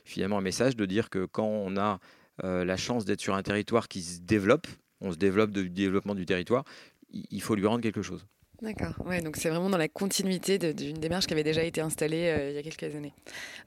finalement 0.05 0.37
un 0.37 0.41
message 0.41 0.75
de 0.75 0.85
dire 0.85 1.09
que 1.09 1.25
quand 1.25 1.47
on 1.47 1.77
a 1.77 1.99
la 2.43 2.77
chance 2.77 3.05
d'être 3.05 3.21
sur 3.21 3.35
un 3.35 3.43
territoire 3.43 3.87
qui 3.87 4.01
se 4.01 4.19
développe, 4.21 4.67
on 5.01 5.11
se 5.11 5.17
développe 5.17 5.51
du 5.51 5.69
développement 5.69 6.15
du 6.15 6.25
territoire, 6.25 6.63
il 7.09 7.41
faut 7.41 7.55
lui 7.55 7.65
rendre 7.65 7.81
quelque 7.81 8.01
chose. 8.01 8.25
D'accord, 8.61 8.95
ouais, 9.05 9.21
donc 9.21 9.35
c'est 9.35 9.49
vraiment 9.49 9.69
dans 9.69 9.77
la 9.77 9.87
continuité 9.87 10.57
d'une 10.57 10.97
démarche 10.97 11.27
qui 11.27 11.33
avait 11.33 11.43
déjà 11.43 11.61
été 11.61 11.79
installée 11.79 12.49
il 12.49 12.55
y 12.55 12.57
a 12.57 12.63
quelques 12.63 12.95
années. 12.95 13.13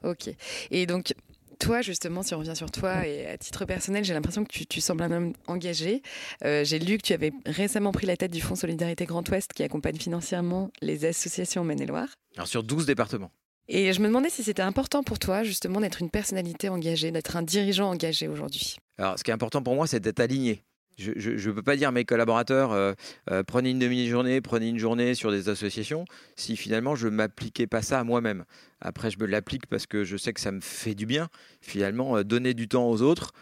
Ok. 0.03 0.29
Et 0.69 0.85
donc, 0.85 1.13
toi, 1.61 1.81
justement, 1.81 2.23
si 2.23 2.33
on 2.33 2.39
revient 2.39 2.55
sur 2.55 2.71
toi 2.71 3.05
et 3.07 3.27
à 3.27 3.37
titre 3.37 3.65
personnel, 3.65 4.03
j'ai 4.03 4.13
l'impression 4.13 4.43
que 4.43 4.51
tu, 4.51 4.81
sembles 4.81 5.03
un 5.03 5.11
homme 5.11 5.33
engagé. 5.47 6.01
Euh, 6.43 6.65
j'ai 6.65 6.79
lu 6.79 6.97
que 6.97 7.03
tu 7.03 7.13
avais 7.13 7.31
récemment 7.45 7.91
pris 7.91 8.07
la 8.07 8.17
tête 8.17 8.31
du 8.31 8.41
Fonds 8.41 8.55
Solidarité 8.55 9.05
Grand 9.05 9.27
Ouest 9.29 9.53
qui 9.53 9.61
accompagne 9.63 9.97
financièrement 9.97 10.71
les 10.81 11.05
associations 11.05 11.63
Maine-et-Loire. 11.63 12.07
Alors 12.35 12.47
sur 12.47 12.63
12 12.63 12.87
départements. 12.87 13.31
Et 13.67 13.93
je 13.93 14.01
me 14.01 14.07
demandais 14.07 14.29
si 14.29 14.43
c'était 14.43 14.63
important 14.63 15.03
pour 15.03 15.19
toi, 15.19 15.43
justement, 15.43 15.79
d'être 15.79 16.01
une 16.01 16.09
personnalité 16.09 16.67
engagée, 16.67 17.11
d'être 17.11 17.37
un 17.37 17.43
dirigeant 17.43 17.91
engagé 17.91 18.27
aujourd'hui. 18.27 18.77
Alors, 18.97 19.17
ce 19.17 19.23
qui 19.23 19.31
est 19.31 19.33
important 19.33 19.61
pour 19.61 19.75
moi, 19.75 19.87
c'est 19.87 19.99
d'être 19.99 20.19
aligné. 20.19 20.63
Je 20.97 21.49
ne 21.49 21.53
peux 21.53 21.63
pas 21.63 21.75
dire 21.75 21.89
à 21.89 21.91
mes 21.91 22.05
collaborateurs 22.05 22.71
euh, 22.73 22.93
euh, 23.29 23.43
prenez 23.43 23.71
une 23.71 23.79
demi-journée, 23.79 24.41
prenez 24.41 24.69
une 24.69 24.77
journée 24.77 25.15
sur 25.15 25.31
des 25.31 25.49
associations 25.49 26.05
si 26.35 26.55
finalement 26.55 26.95
je 26.95 27.07
ne 27.07 27.15
m'appliquais 27.15 27.67
pas 27.67 27.81
ça 27.81 27.99
à 27.99 28.03
moi-même. 28.03 28.45
Après, 28.81 29.11
je 29.11 29.19
me 29.19 29.25
l'applique 29.25 29.67
parce 29.67 29.85
que 29.85 30.03
je 30.03 30.17
sais 30.17 30.33
que 30.33 30.41
ça 30.41 30.51
me 30.51 30.61
fait 30.61 30.95
du 30.95 31.05
bien. 31.05 31.29
Finalement, 31.61 32.17
euh, 32.17 32.23
donner 32.23 32.53
du 32.53 32.67
temps 32.67 32.89
aux 32.89 33.01
autres, 33.01 33.33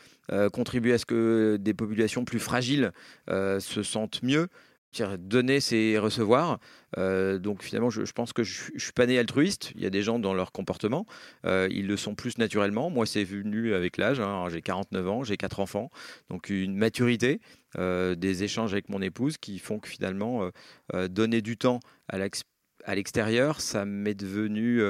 contribuer 0.54 0.94
à 0.94 1.00
ce 1.00 1.08
que 1.08 1.58
des 1.60 1.74
populations 1.74 2.24
plus 2.24 2.38
fragiles 2.38 2.92
se 3.28 3.82
sentent 3.82 4.22
mieux, 4.22 4.48
donner, 5.18 5.60
c'est 5.60 5.98
recevoir. 5.98 6.60
Euh, 6.98 7.38
donc 7.38 7.64
finalement, 7.64 7.90
je, 7.90 8.12
pense 8.12 8.34
que 8.34 8.44
je, 8.44 8.72
ne 8.74 8.80
suis 8.80 8.92
pas 8.92 9.06
né 9.06 9.20
altruiste. 9.20 9.72
Il 9.76 9.82
y 9.82 9.86
a 9.86 9.90
des 9.90 10.02
gens 10.02 10.20
dans 10.20 10.34
leur 10.34 10.52
comportement, 10.52 11.06
euh, 11.46 11.68
ils 11.72 11.88
le 11.88 11.98
sont 11.98 12.16
plus 12.16 12.38
naturellement. 12.38 12.90
Moi, 12.90 13.06
c'est 13.06 13.24
venu 13.24 13.74
avec 13.74 13.98
l'âge. 13.98 14.20
Hein. 14.20 14.48
J'ai 14.50 14.62
49 14.62 15.08
ans, 15.08 15.24
j'ai 15.24 15.38
quatre 15.38 15.60
enfants, 15.60 15.90
donc 16.30 16.50
une 16.50 16.76
maturité, 16.76 17.40
euh, 17.78 18.16
des 18.16 18.44
échanges 18.44 18.74
avec 18.74 18.90
mon 18.90 19.02
épouse 19.02 19.38
qui 19.38 19.60
font 19.60 19.80
que 19.80 19.88
finalement, 19.88 20.50
donner 21.10 21.42
du 21.42 21.58
temps 21.58 21.80
à 22.08 22.96
l'extérieur, 22.96 23.62
ça 23.62 23.86
m'est 23.86 24.16
devenu 24.16 24.82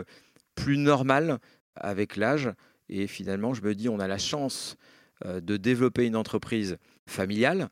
plus 0.55 0.77
normal 0.77 1.39
avec 1.75 2.15
l'âge. 2.15 2.49
Et 2.87 3.07
finalement, 3.07 3.53
je 3.53 3.61
me 3.61 3.75
dis, 3.75 3.89
on 3.89 3.99
a 3.99 4.07
la 4.07 4.17
chance 4.17 4.77
de 5.25 5.57
développer 5.57 6.05
une 6.05 6.15
entreprise 6.15 6.77
familiale. 7.07 7.69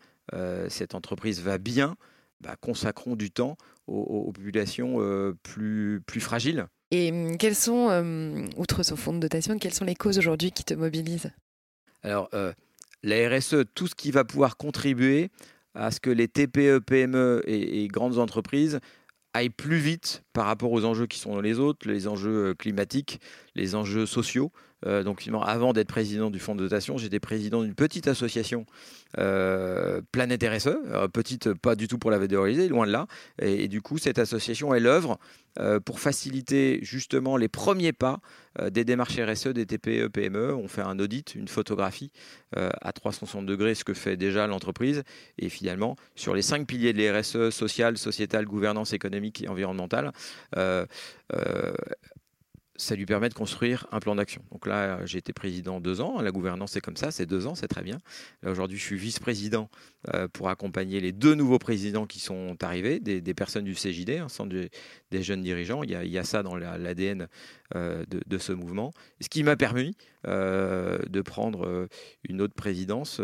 cette 0.70 0.96
entreprise 0.96 1.42
va 1.42 1.58
bien. 1.58 1.96
Bah, 2.42 2.56
consacrons 2.60 3.16
du 3.16 3.32
temps 3.32 3.58
aux, 3.88 4.32
populations 4.32 4.98
euh, 5.00 5.34
plus, 5.42 6.02
plus 6.06 6.20
fragiles. 6.20 6.68
Et 6.92 7.12
hum, 7.12 7.38
quelles 7.38 7.56
sont, 7.56 8.48
outre 8.58 8.84
ce 8.84 8.96
fonds 8.96 9.14
de 9.14 9.20
dotation, 9.20 9.58
quelles 9.58 9.74
sont 9.74 9.86
les 9.86 9.96
causes 9.96 10.18
aujourd'hui 10.18 10.52
qui 10.52 10.64
te 10.64 10.74
mobilisent? 10.74 11.32
Alors, 12.04 12.30
euh, 12.34 12.54
la 13.04 13.30
RSE, 13.30 13.66
tout 13.74 13.88
ce 13.88 13.96
qui 13.96 14.12
va 14.12 14.24
pouvoir 14.24 14.58
contribuer 14.58 15.30
à 15.74 15.92
ce 15.92 16.00
que 16.00 16.10
les 16.10 16.28
TPE, 16.28 16.80
PME 16.80 17.44
et, 17.46 17.88
grandes 17.88 18.18
entreprises 18.18 18.80
aillent 19.34 19.50
plus 19.50 19.78
vite 19.78 20.24
par 20.34 20.46
rapport 20.46 20.72
aux 20.72 20.86
enjeux 20.86 21.06
qui 21.06 21.20
sont 21.20 21.40
les 21.40 21.60
autres, 21.60 21.88
les 21.88 22.08
enjeux 22.08 22.50
euh, 22.50 22.54
climatiques, 22.56 23.20
les 23.58 23.76
enjeux 23.76 24.06
sociaux. 24.06 24.52
Euh, 24.86 25.04
donc 25.04 25.28
avant 25.44 25.74
d'être 25.74 25.88
président 25.88 26.30
du 26.30 26.40
fonds 26.40 26.54
de 26.54 26.62
dotation, 26.62 26.98
j'étais 26.98 27.20
président 27.20 27.64
d'une 27.64 27.74
petite 27.74 28.08
association 28.08 28.68
euh, 29.18 30.02
Planète 30.12 30.44
RSE, 30.44 30.68
euh, 30.68 31.08
petite 31.08 31.54
pas 31.54 31.76
du 31.76 31.88
tout 31.88 31.98
pour 31.98 32.12
la 32.12 32.20
valoriser, 32.20 32.68
loin 32.70 32.86
de 32.86 32.92
là. 32.92 33.08
Et, 33.42 33.68
du 33.68 33.82
coup, 33.82 33.98
cette 33.98 34.20
association, 34.20 34.74
elle 34.74 34.88
œuvre 34.88 35.18
pour 35.86 36.00
faciliter 36.00 36.78
justement 36.84 37.36
les 37.36 37.48
premiers 37.48 37.92
pas 37.92 38.20
des 38.70 38.86
démarches 38.86 39.18
RSE 39.20 39.48
des 39.48 39.66
TPE, 39.66 40.08
PME. 40.08 40.54
On 40.54 40.68
fait 40.68 40.84
un 40.84 41.00
audit, 41.00 41.34
une 41.34 41.48
photographie 41.48 42.12
à 42.56 42.94
360 42.94 43.44
degrés, 43.48 43.74
ce 43.74 43.84
que 43.84 43.96
fait 43.96 44.18
déjà 44.18 44.46
l'entreprise. 44.46 45.02
Et 45.40 45.50
finalement, 45.50 45.96
sur 46.14 46.36
les 46.36 46.44
cinq 46.44 46.68
piliers 46.68 46.94
de 46.94 47.02
l'RSE, 47.02 47.50
social, 47.50 47.98
sociétal, 47.98 48.46
gouvernance 48.46 48.94
économique 48.94 49.42
et 49.42 49.48
environnementale, 49.48 50.12
ça 52.78 52.96
lui 52.96 53.06
permet 53.06 53.28
de 53.30 53.34
construire 53.34 53.88
un 53.92 54.00
plan 54.00 54.16
d'action. 54.16 54.44
Donc 54.52 54.68
là, 54.68 55.06
j'ai 55.06 55.18
été 55.18 55.34
président 55.34 55.82
deux 55.82 56.00
ans. 56.00 56.22
La 56.22 56.32
gouvernance, 56.32 56.72
c'est 56.72 56.82
comme 56.82 56.96
ça, 56.96 57.12
c'est 57.12 57.26
deux 57.26 57.48
ans, 57.48 57.56
c'est 57.56 57.68
très 57.68 57.82
bien. 57.82 57.98
Aujourd'hui, 58.46 58.78
je 58.78 58.84
suis 58.84 58.98
vice-président 58.98 59.70
euh, 60.14 60.28
pour 60.28 60.50
accompagner 60.50 61.00
les 61.00 61.12
deux 61.12 61.34
nouveaux 61.34 61.58
présidents 61.58 62.06
qui 62.06 62.20
sont 62.20 62.56
arrivés, 62.62 63.00
des, 63.00 63.34
personnes 63.34 63.66
du 63.66 63.74
CJD, 63.74 64.20
un 64.22 64.30
centre 64.30 64.56
des 65.12 65.24
jeunes 65.24 65.42
dirigeants. 65.42 65.82
Il 65.84 65.92
y 65.92 66.18
a, 66.18 66.24
ça 66.24 66.44
dans 66.44 66.56
l'ADN 66.56 67.28
euh, 67.76 68.04
de, 68.08 68.38
ce 68.38 68.54
mouvement. 68.54 68.94
Ce 69.22 69.28
qui 69.28 69.44
m'a 69.44 69.56
permis 69.56 69.96
euh, 70.28 71.00
de 71.10 71.22
prendre 71.22 71.88
une 72.30 72.42
autre 72.42 72.54
présidence. 72.54 73.22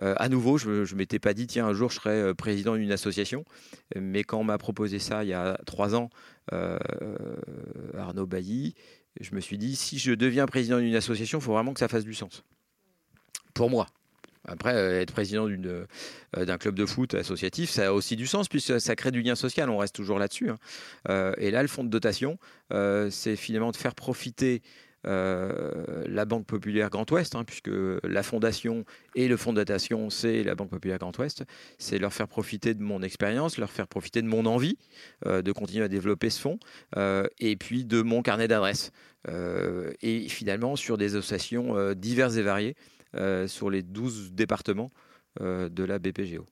à 0.00 0.28
nouveau, 0.28 0.58
je 0.58 0.92
ne 0.92 0.98
m'étais 0.98 1.20
pas 1.20 1.34
dit, 1.34 1.46
tiens, 1.46 1.66
un 1.66 1.72
jour, 1.72 1.90
je 1.90 1.96
serai 1.96 2.34
président 2.34 2.74
d'une 2.74 2.92
association. 2.92 3.44
Mais 3.96 4.24
quand 4.24 4.38
on 4.38 4.44
m'a 4.44 4.58
proposé 4.58 4.98
ça 4.98 5.24
il 5.24 5.28
y 5.28 5.34
a 5.34 5.58
trois 5.66 5.94
ans, 5.94 6.10
Arnaud 7.96 8.26
Bailly, 8.26 8.74
je 9.20 9.34
me 9.34 9.40
suis 9.40 9.58
dit, 9.58 9.76
si 9.76 9.98
je 9.98 10.12
deviens 10.12 10.46
président 10.46 10.78
d'une 10.78 10.94
association, 10.94 11.38
il 11.38 11.42
faut 11.42 11.52
vraiment 11.52 11.72
que 11.72 11.80
ça 11.80 11.88
fasse 11.88 12.04
du 12.04 12.14
sens. 12.14 12.44
Pour 13.54 13.70
moi. 13.70 13.86
Après, 14.44 14.74
euh, 14.74 15.00
être 15.00 15.12
président 15.12 15.46
euh, 15.48 15.84
d'un 16.34 16.56
club 16.56 16.74
de 16.74 16.86
foot 16.86 17.14
associatif, 17.14 17.68
ça 17.68 17.88
a 17.88 17.92
aussi 17.92 18.16
du 18.16 18.26
sens 18.26 18.48
puisque 18.48 18.80
ça 18.80 18.96
crée 18.96 19.10
du 19.10 19.20
lien 19.20 19.34
social. 19.34 19.68
On 19.68 19.78
reste 19.78 19.94
toujours 19.94 20.18
là-dessus. 20.18 20.50
Hein. 20.50 21.32
et 21.36 21.50
là, 21.50 21.62
le 21.62 21.68
fonds 21.68 21.84
de 21.84 21.90
dotation, 21.90 22.38
c'est 23.10 23.36
finalement 23.36 23.72
de 23.72 23.76
faire 23.76 23.94
profiter 23.94 24.62
euh, 25.06 26.04
la 26.06 26.24
Banque 26.24 26.46
Populaire 26.46 26.90
Grand 26.90 27.08
Ouest, 27.10 27.34
hein, 27.34 27.44
puisque 27.44 27.70
la 28.02 28.22
fondation 28.22 28.84
et 29.14 29.28
le 29.28 29.36
fonds 29.36 29.52
de 29.52 29.64
c'est 30.10 30.42
la 30.42 30.54
Banque 30.54 30.70
Populaire 30.70 30.98
Grand 30.98 31.16
Ouest, 31.18 31.44
c'est 31.78 31.98
leur 31.98 32.12
faire 32.12 32.28
profiter 32.28 32.74
de 32.74 32.82
mon 32.82 33.02
expérience, 33.02 33.58
leur 33.58 33.70
faire 33.70 33.86
profiter 33.86 34.22
de 34.22 34.26
mon 34.26 34.46
envie 34.46 34.76
euh, 35.26 35.42
de 35.42 35.52
continuer 35.52 35.84
à 35.84 35.88
développer 35.88 36.30
ce 36.30 36.40
fonds, 36.40 36.58
euh, 36.96 37.26
et 37.38 37.56
puis 37.56 37.84
de 37.84 38.02
mon 38.02 38.22
carnet 38.22 38.48
d'adresses. 38.48 38.92
et 40.00 40.28
finalement, 40.28 40.76
sur 40.76 40.96
des 40.96 41.16
associations 41.16 41.92
diverses 41.94 42.36
et 42.36 42.42
variées, 42.42 42.76
sur 43.46 43.68
les 43.68 43.82
12 43.82 44.32
départements 44.32 44.90
de 45.40 45.84
la 45.84 45.98
BPGO 45.98 46.46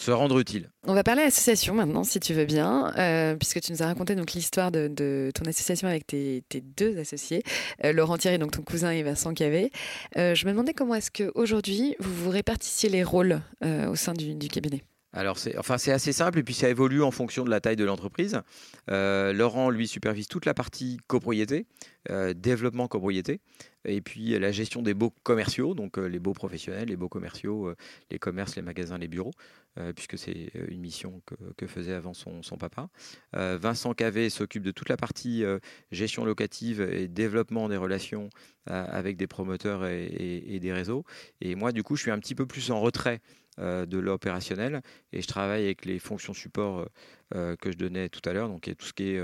se 0.00 0.10
rendre 0.10 0.38
utile. 0.38 0.70
On 0.86 0.94
va 0.94 1.04
parler 1.04 1.22
association 1.22 1.74
maintenant, 1.74 2.04
si 2.04 2.20
tu 2.20 2.32
veux 2.32 2.46
bien, 2.46 2.92
euh, 2.96 3.36
puisque 3.36 3.60
tu 3.60 3.72
nous 3.72 3.82
as 3.82 3.86
raconté 3.86 4.14
donc 4.14 4.32
l'histoire 4.32 4.70
de, 4.72 5.30
ton 5.34 5.44
association 5.44 5.88
avec 5.88 6.06
tes, 6.06 6.42
deux 6.76 6.98
associés, 6.98 7.42
euh, 7.84 7.92
Laurent 7.92 8.16
Thierry, 8.16 8.38
donc 8.38 8.52
ton 8.52 8.62
cousin, 8.62 8.90
et 8.90 9.02
Vincent 9.02 9.34
Cavé. 9.34 9.70
Euh, 10.16 10.34
je 10.34 10.46
me 10.46 10.52
demandais 10.52 10.72
comment 10.72 10.94
est-ce 10.94 11.10
qu'aujourd'hui, 11.10 11.96
vous 12.00 12.14
vous 12.14 12.30
répartissiez 12.30 12.88
les 12.88 13.04
rôles 13.04 13.40
au 13.62 13.94
sein 13.94 14.14
du, 14.14 14.34
du 14.34 14.48
cabinet? 14.48 14.82
Alors 15.12 15.38
c'est 15.38 15.58
enfin 15.58 15.74
assez 15.74 16.12
simple 16.12 16.38
et 16.38 16.42
puis 16.42 16.54
ça 16.54 16.68
évolue 16.68 17.02
en 17.02 17.10
fonction 17.10 17.44
de 17.44 17.50
la 17.50 17.60
taille 17.60 17.76
de 17.76 17.84
l'entreprise. 17.84 18.40
Laurent 18.88 19.70
lui 19.70 19.88
supervise 19.88 20.28
toute 20.28 20.46
la 20.46 20.54
partie 20.54 20.98
copropriété, 21.08 21.66
développement 22.08 22.86
copropriété 22.86 23.40
et 23.84 24.00
puis 24.00 24.38
la 24.38 24.52
gestion 24.52 24.82
des 24.82 24.94
baux 24.94 25.10
commerciaux, 25.22 25.74
donc 25.74 25.96
les 25.96 26.18
baux 26.18 26.32
professionnels, 26.32 26.88
les 26.88 26.96
baux 26.96 27.08
commerciaux, 27.08 27.74
les 28.10 28.18
commerces, 28.18 28.54
les 28.54 28.62
magasins, 28.62 28.98
les 28.98 29.08
bureaux. 29.08 29.32
Euh, 29.78 29.92
puisque 29.92 30.18
c'est 30.18 30.50
euh, 30.56 30.66
une 30.68 30.80
mission 30.80 31.22
que, 31.56 31.66
faisait 31.68 31.94
avant 31.94 32.12
son, 32.12 32.40
papa. 32.58 32.88
Euh, 33.36 33.56
Vincent 33.60 33.94
Cavé 33.94 34.28
s'occupe 34.28 34.64
de 34.64 34.72
toute 34.72 34.88
la 34.88 34.96
partie 34.96 35.44
gestion 35.92 36.24
locative 36.24 36.80
et 36.80 37.06
développement 37.06 37.68
des 37.68 37.76
relations 37.76 38.30
avec 38.66 39.16
des 39.16 39.26
promoteurs 39.26 39.86
et, 39.86 40.58
des 40.60 40.72
réseaux. 40.72 41.04
Et 41.40 41.54
moi, 41.54 41.72
du 41.72 41.82
coup, 41.82 41.96
je 41.96 42.02
suis 42.02 42.10
un 42.10 42.18
petit 42.18 42.34
peu 42.34 42.46
plus 42.46 42.70
en 42.70 42.80
retrait 42.80 43.20
de 43.60 43.98
l'opérationnel 43.98 44.82
et 45.12 45.20
je 45.20 45.26
travaille 45.26 45.64
avec 45.64 45.84
les 45.84 45.98
fonctions 45.98 46.32
support 46.32 46.88
que 47.30 47.70
je 47.70 47.76
donnais 47.76 48.08
tout 48.08 48.26
à 48.28 48.32
l'heure, 48.32 48.48
donc 48.48 48.70
tout 48.78 48.86
ce 48.86 48.92
qui 48.92 49.10
est 49.10 49.20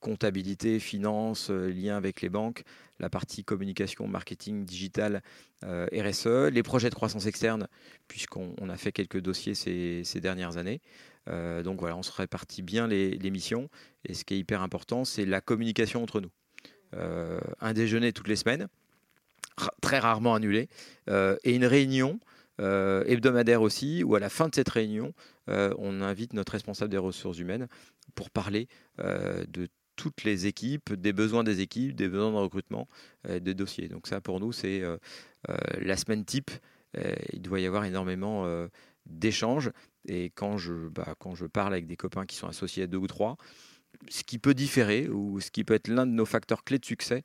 comptabilité, 0.00 0.78
finance, 0.78 1.50
lien 1.50 1.96
avec 1.96 2.22
les 2.22 2.28
banques, 2.28 2.62
la 3.00 3.10
partie 3.10 3.44
communication, 3.44 4.06
marketing, 4.06 4.64
digital, 4.64 5.22
euh, 5.64 5.86
RSE, 5.92 6.50
les 6.52 6.62
projets 6.62 6.90
de 6.90 6.94
croissance 6.94 7.26
externe, 7.26 7.68
puisqu'on 8.08 8.68
a 8.68 8.76
fait 8.76 8.92
quelques 8.92 9.20
dossiers 9.20 9.54
ces, 9.54 10.20
dernières 10.20 10.56
années. 10.56 10.80
Euh, 11.28 11.62
donc 11.62 11.80
voilà, 11.80 11.96
on 11.96 12.02
se 12.02 12.12
répartit 12.12 12.62
bien 12.62 12.86
les, 12.86 13.30
missions. 13.30 13.68
Et 14.04 14.14
ce 14.14 14.24
qui 14.24 14.34
est 14.34 14.38
hyper 14.38 14.62
important, 14.62 15.04
c'est 15.04 15.24
la 15.24 15.40
communication 15.40 16.02
entre 16.02 16.20
nous. 16.20 16.30
Euh, 16.94 17.40
un 17.60 17.72
déjeuner 17.72 18.12
toutes 18.12 18.28
les 18.28 18.36
semaines, 18.36 18.68
très 19.80 19.98
rarement 19.98 20.34
annulé, 20.34 20.68
et 21.08 21.54
une 21.54 21.66
réunion 21.66 22.20
hebdomadaire 22.58 23.62
aussi, 23.62 24.02
où 24.04 24.14
à 24.14 24.20
la 24.20 24.28
fin 24.28 24.48
de 24.48 24.54
cette 24.54 24.68
réunion, 24.68 25.12
on 25.46 26.00
invite 26.00 26.32
notre 26.32 26.52
responsable 26.52 26.90
des 26.90 26.98
ressources 26.98 27.38
humaines 27.38 27.68
pour 28.14 28.30
parler 28.30 28.68
de 28.98 29.68
toutes 29.98 30.22
les 30.24 30.46
équipes, 30.46 30.94
des 30.94 31.12
besoins 31.12 31.44
des 31.44 31.60
équipes, 31.60 31.94
des 31.94 32.08
besoins 32.08 32.30
de 32.30 32.36
recrutement, 32.36 32.88
euh, 33.26 33.40
des 33.40 33.52
dossiers. 33.52 33.88
Donc 33.88 34.06
ça, 34.06 34.22
pour 34.22 34.40
nous, 34.40 34.52
c'est 34.52 34.80
euh, 34.80 34.96
euh, 35.50 35.56
la 35.80 35.96
semaine 35.96 36.24
type. 36.24 36.50
il 37.32 37.42
doit 37.42 37.60
y 37.60 37.66
avoir 37.66 37.84
énormément 37.84 38.46
d'échange. 39.04 39.70
Et 40.06 40.30
quand 40.30 40.56
je, 40.56 40.88
bah, 40.88 41.14
quand 41.18 41.34
je 41.34 41.44
parle 41.44 41.74
avec 41.74 41.86
des 41.86 41.96
copains 41.96 42.24
qui 42.24 42.36
sont 42.36 42.48
associés 42.48 42.84
à 42.84 42.86
deux 42.86 42.98
ou 42.98 43.06
trois, 43.06 43.36
ce 44.08 44.22
qui 44.24 44.38
peut 44.38 44.54
différer 44.54 45.08
ou 45.08 45.40
ce 45.40 45.50
qui 45.50 45.64
peut 45.64 45.74
être 45.74 45.88
l'un 45.88 46.06
de 46.06 46.12
nos 46.12 46.24
facteurs 46.24 46.64
clés 46.64 46.78
de 46.78 46.86
succès, 46.86 47.24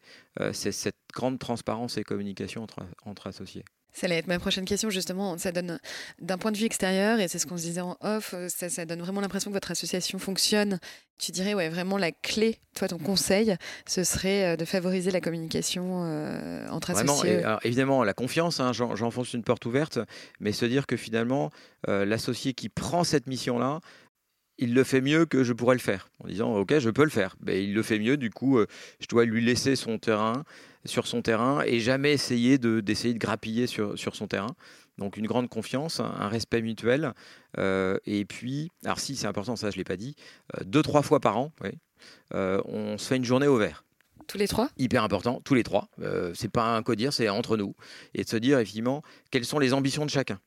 c'est 0.52 0.74
cette 0.74 1.00
grande 1.14 1.40
transparence 1.40 1.98
et 1.98 2.04
communication 2.04 2.68
entre 3.06 3.28
associés. 3.28 3.64
Ça 3.94 4.08
allait 4.08 4.18
être 4.18 4.28
ma 4.28 4.40
prochaine 4.40 4.66
question, 4.66 4.90
justement. 4.90 5.38
Ça 5.38 5.52
donne, 5.52 5.80
d'un 6.20 6.38
point 6.38 6.52
de 6.52 6.58
vue 6.58 6.66
extérieur, 6.66 7.20
et 7.20 7.28
c'est 7.28 7.38
ce 7.38 7.46
qu'on 7.46 7.58
se 7.58 7.64
disait 7.64 7.82
en 7.82 7.96
off, 8.02 8.34
euh, 8.34 8.48
ça, 8.50 8.86
donne 8.86 9.00
vraiment 9.00 9.22
l'impression 9.22 9.52
que 9.52 9.56
votre 9.56 9.70
association 9.70 10.18
fonctionne. 10.18 10.80
Tu 11.20 11.32
dirais, 11.32 11.54
ouais, 11.54 11.70
vraiment 11.70 11.98
la 11.98 12.12
clé, 12.12 12.58
toi, 12.76 12.88
ton 12.88 12.98
conseil, 12.98 13.56
ce 13.88 14.04
serait 14.04 14.54
euh, 14.54 14.56
de 14.56 14.66
favoriser 14.66 15.12
la 15.12 15.22
communication 15.22 16.06
euh, 16.06 16.68
entre 16.70 16.92
associés. 16.92 17.38
Vraiment, 17.38 17.60
évidemment, 17.64 18.04
la 18.04 18.14
confiance, 18.14 18.60
hein, 18.60 18.72
j'enfonce 18.74 19.34
une 19.34 19.44
porte 19.44 19.66
ouverte, 19.66 20.00
mais 20.40 20.52
se 20.52 20.66
dire 20.66 20.88
que 20.88 20.98
finalement, 20.98 21.52
l'associé 21.88 22.54
qui 22.54 22.70
prend 22.70 23.04
cette 23.04 23.28
mission-là, 23.28 23.82
il 24.58 24.74
le 24.74 24.84
fait 24.84 25.02
mieux 25.02 25.26
que 25.26 25.44
je 25.44 25.54
pourrais 25.54 25.76
le 25.76 25.82
faire. 25.82 26.10
En 26.24 26.28
disant, 26.28 26.56
OK, 26.56 26.78
je 26.78 26.90
peux 26.90 27.04
le 27.04 27.10
faire. 27.10 27.36
Mais 27.42 27.54
ben, 27.54 27.64
il 27.64 27.74
le 27.74 27.84
fait 27.84 28.00
mieux, 28.00 28.18
du 28.18 28.30
coup, 28.30 28.60
je 29.00 29.08
dois 29.08 29.26
lui 29.26 29.44
laisser 29.44 29.76
son 29.76 29.98
terrain 29.98 30.44
sur 30.86 31.08
son 31.08 31.22
terrain 31.22 31.62
et 31.66 31.80
jamais 31.80 32.12
essayer 32.12 32.58
de, 32.58 32.80
d'essayer 32.80 33.14
de 33.14 33.20
grappiller 33.20 33.68
sur, 33.68 33.98
sur 33.98 34.16
son 34.16 34.28
terrain. 34.28 34.56
Donc 34.98 35.18
une 35.18 35.26
grande 35.26 35.50
confiance, 35.50 36.00
un 36.00 36.28
respect 36.28 36.62
mutuel. 36.62 37.14
Euh, 37.58 37.98
et 38.06 38.26
puis, 38.26 38.70
alors 38.84 39.00
si 39.00 39.16
c'est 39.16 39.28
important, 39.28 39.56
ça 39.56 39.70
je 39.70 39.76
ne 39.76 39.80
l'ai 39.80 39.84
pas 39.84 39.98
dit, 39.98 40.16
euh, 40.56 40.64
deux, 40.66 40.82
trois 40.82 41.02
fois 41.02 41.20
par 41.20 41.38
an, 41.38 41.52
euh, 42.34 42.62
on 42.66 42.98
se 42.98 43.08
fait 43.08 43.18
une 43.18 43.26
journée 43.26 43.48
au 43.48 43.58
vert. 43.58 43.84
Tous 44.28 44.38
les 44.38 44.48
trois? 44.48 44.70
Hyper 44.78 45.04
important, 45.04 45.42
tous 45.44 45.54
les 45.54 45.64
trois. 45.64 45.90
c'est 46.34 46.52
pas 46.52 46.76
un 46.76 46.82
codir, 46.82 47.12
c'est 47.12 47.28
entre 47.28 47.58
nous. 47.58 47.76
Et 48.14 48.24
de 48.24 48.30
se 48.30 48.38
dire 48.38 48.58
effectivement 48.58 49.04
quelles 49.32 49.46
sont 49.46 49.60
les 49.60 49.74
ambitions 49.74 50.06
de 50.06 50.10
chacun. 50.10 50.40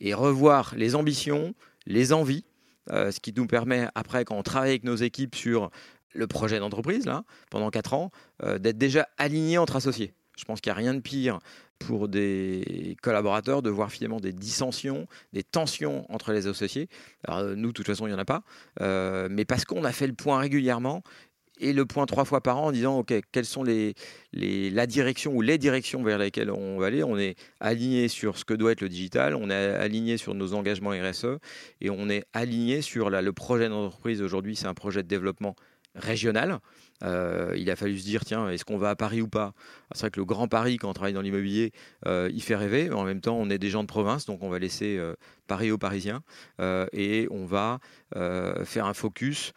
Et 0.00 0.14
revoir 0.14 0.74
les 0.76 0.94
ambitions, 0.94 1.54
les 1.86 2.12
envies, 2.12 2.44
ce 2.90 3.20
qui 3.20 3.32
nous 3.36 3.46
permet 3.46 3.88
après, 3.94 4.24
quand 4.24 4.36
on 4.36 4.42
travaille 4.42 4.70
avec 4.70 4.84
nos 4.84 4.96
équipes 4.96 5.34
sur 5.34 5.70
le 6.16 6.26
projet 6.26 6.58
d'entreprise, 6.58 7.06
là, 7.06 7.24
pendant 7.50 7.70
4 7.70 7.94
ans, 7.94 8.10
euh, 8.42 8.58
d'être 8.58 8.78
déjà 8.78 9.08
aligné 9.18 9.58
entre 9.58 9.76
associés. 9.76 10.14
Je 10.36 10.44
pense 10.44 10.60
qu'il 10.60 10.70
n'y 10.70 10.74
a 10.74 10.78
rien 10.78 10.94
de 10.94 11.00
pire 11.00 11.38
pour 11.78 12.08
des 12.08 12.96
collaborateurs 13.02 13.62
de 13.62 13.70
voir 13.70 13.90
finalement 13.90 14.20
des 14.20 14.32
dissensions, 14.32 15.06
des 15.32 15.42
tensions 15.42 16.10
entre 16.12 16.32
les 16.32 16.46
associés. 16.46 16.88
Alors, 17.24 17.40
euh, 17.40 17.54
nous, 17.54 17.68
de 17.68 17.72
toute 17.72 17.86
façon, 17.86 18.06
il 18.06 18.10
n'y 18.10 18.16
en 18.16 18.18
a 18.18 18.24
pas. 18.24 18.42
Euh, 18.80 19.28
mais 19.30 19.44
parce 19.44 19.64
qu'on 19.64 19.84
a 19.84 19.92
fait 19.92 20.06
le 20.06 20.14
point 20.14 20.38
régulièrement 20.38 21.02
et 21.58 21.72
le 21.72 21.86
point 21.86 22.06
trois 22.06 22.24
fois 22.24 22.40
par 22.40 22.58
an 22.58 22.66
en 22.66 22.72
disant 22.72 22.98
ok 22.98 23.14
quelles 23.32 23.46
sont 23.46 23.62
les, 23.62 23.94
la 24.32 24.86
direction 24.86 25.32
ou 25.34 25.42
les 25.42 25.58
directions 25.58 26.02
vers 26.02 26.18
lesquelles 26.18 26.50
on 26.50 26.78
va 26.78 26.86
aller. 26.86 27.02
On 27.02 27.18
est 27.18 27.36
aligné 27.60 28.08
sur 28.08 28.38
ce 28.38 28.44
que 28.44 28.54
doit 28.54 28.72
être 28.72 28.80
le 28.80 28.88
digital 28.88 29.34
on 29.34 29.50
est 29.50 29.54
aligné 29.54 30.16
sur 30.16 30.34
nos 30.34 30.54
engagements 30.54 30.90
RSE 30.90 31.38
et 31.80 31.90
on 31.90 32.08
est 32.08 32.24
aligné 32.32 32.82
sur 32.82 33.10
le 33.10 33.32
projet 33.32 33.68
d'entreprise. 33.68 34.22
Aujourd'hui 34.22 34.56
c'est 34.56 34.66
un 34.66 34.74
projet 34.74 35.02
de 35.02 35.08
développement 35.08 35.56
régional. 35.96 36.60
Euh, 37.02 37.54
il 37.56 37.70
a 37.70 37.76
fallu 37.76 37.98
se 37.98 38.04
dire, 38.04 38.24
tiens, 38.24 38.48
est-ce 38.48 38.64
qu'on 38.64 38.78
va 38.78 38.90
à 38.90 38.96
Paris 38.96 39.20
ou 39.20 39.28
pas? 39.28 39.52
C'est 39.92 40.02
vrai 40.02 40.10
que 40.10 40.20
le 40.20 40.24
Grand 40.24 40.48
Paris, 40.48 40.76
quand 40.76 40.88
on 40.88 40.92
travaille 40.92 41.12
dans 41.12 41.20
l'immobilier, 41.20 41.72
euh, 42.06 42.30
il 42.32 42.42
fait 42.42 42.56
rêver, 42.56 42.90
en 42.90 43.04
même 43.04 43.20
temps, 43.20 43.36
on 43.36 43.50
est 43.50 43.58
des 43.58 43.70
gens 43.70 43.82
de 43.82 43.88
province, 43.88 44.26
donc 44.26 44.42
on 44.42 44.48
va 44.48 44.58
laisser 44.58 44.96
euh, 44.98 45.14
Paris 45.46 45.70
aux 45.70 45.78
Parisiens 45.78 46.22
et 46.92 47.28
on 47.30 47.44
va 47.46 47.80
faire 48.64 48.86
un 48.86 48.94
focus 48.94 49.52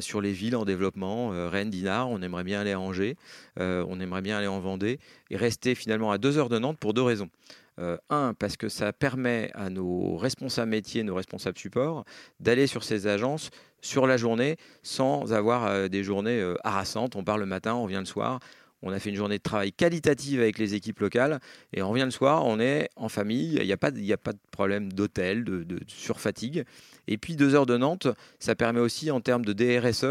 sur 0.00 0.20
les 0.20 0.32
villes 0.32 0.56
en 0.56 0.64
développement, 0.64 1.30
Rennes, 1.48 1.70
Dinard, 1.70 2.10
on 2.10 2.20
aimerait 2.22 2.44
bien 2.44 2.60
aller 2.60 2.72
à 2.72 2.80
Angers, 2.80 3.16
on 3.56 4.00
aimerait 4.00 4.22
bien 4.22 4.38
aller 4.38 4.46
en 4.46 4.60
Vendée 4.60 4.98
et 5.30 5.36
rester 5.36 5.74
finalement 5.74 6.10
à 6.10 6.18
deux 6.18 6.38
heures 6.38 6.48
de 6.48 6.58
Nantes 6.58 6.78
pour 6.78 6.94
deux 6.94 7.02
raisons. 7.02 7.30
un, 7.78 8.34
parce 8.38 8.56
que 8.56 8.68
ça 8.68 8.92
permet 8.92 9.50
à 9.54 9.70
nos 9.70 10.16
responsables 10.16 10.70
métiers, 10.70 11.02
nos 11.02 11.14
responsables 11.14 11.58
support, 11.58 12.04
d'aller 12.40 12.66
sur 12.66 12.84
ces 12.84 13.06
agences 13.06 13.50
sur 13.80 14.06
la 14.06 14.16
journée 14.16 14.56
sans 14.82 15.32
avoir 15.32 15.66
euh, 15.66 15.88
des 15.88 16.04
journées 16.04 16.40
euh, 16.40 16.56
harassantes. 16.64 17.16
On 17.16 17.24
part 17.24 17.38
le 17.38 17.46
matin, 17.46 17.74
on 17.74 17.84
revient 17.84 17.98
le 18.00 18.04
soir. 18.04 18.40
On 18.82 18.92
a 18.92 18.98
fait 18.98 19.10
une 19.10 19.16
journée 19.16 19.38
de 19.38 19.42
travail 19.42 19.72
qualitative 19.72 20.40
avec 20.40 20.58
les 20.58 20.74
équipes 20.74 21.00
locales 21.00 21.40
et 21.72 21.82
on 21.82 21.90
revient 21.90 22.04
le 22.04 22.10
soir, 22.10 22.46
on 22.46 22.60
est 22.60 22.88
en 22.96 23.08
famille, 23.08 23.56
il 23.60 23.66
n'y 23.66 23.72
a, 23.72 23.76
pas, 23.76 23.90
de 23.90 24.38
problème 24.50 24.92
d'hôtel, 24.92 25.44
de, 25.44 25.80
surfatigue. 25.86 26.64
Et 27.06 27.18
puis 27.18 27.36
deux 27.36 27.54
heures 27.54 27.66
de 27.66 27.76
Nantes, 27.76 28.08
ça 28.38 28.54
permet 28.54 28.80
aussi 28.80 29.10
en 29.10 29.20
termes 29.20 29.44
de 29.44 29.52
DRSE 29.52 30.04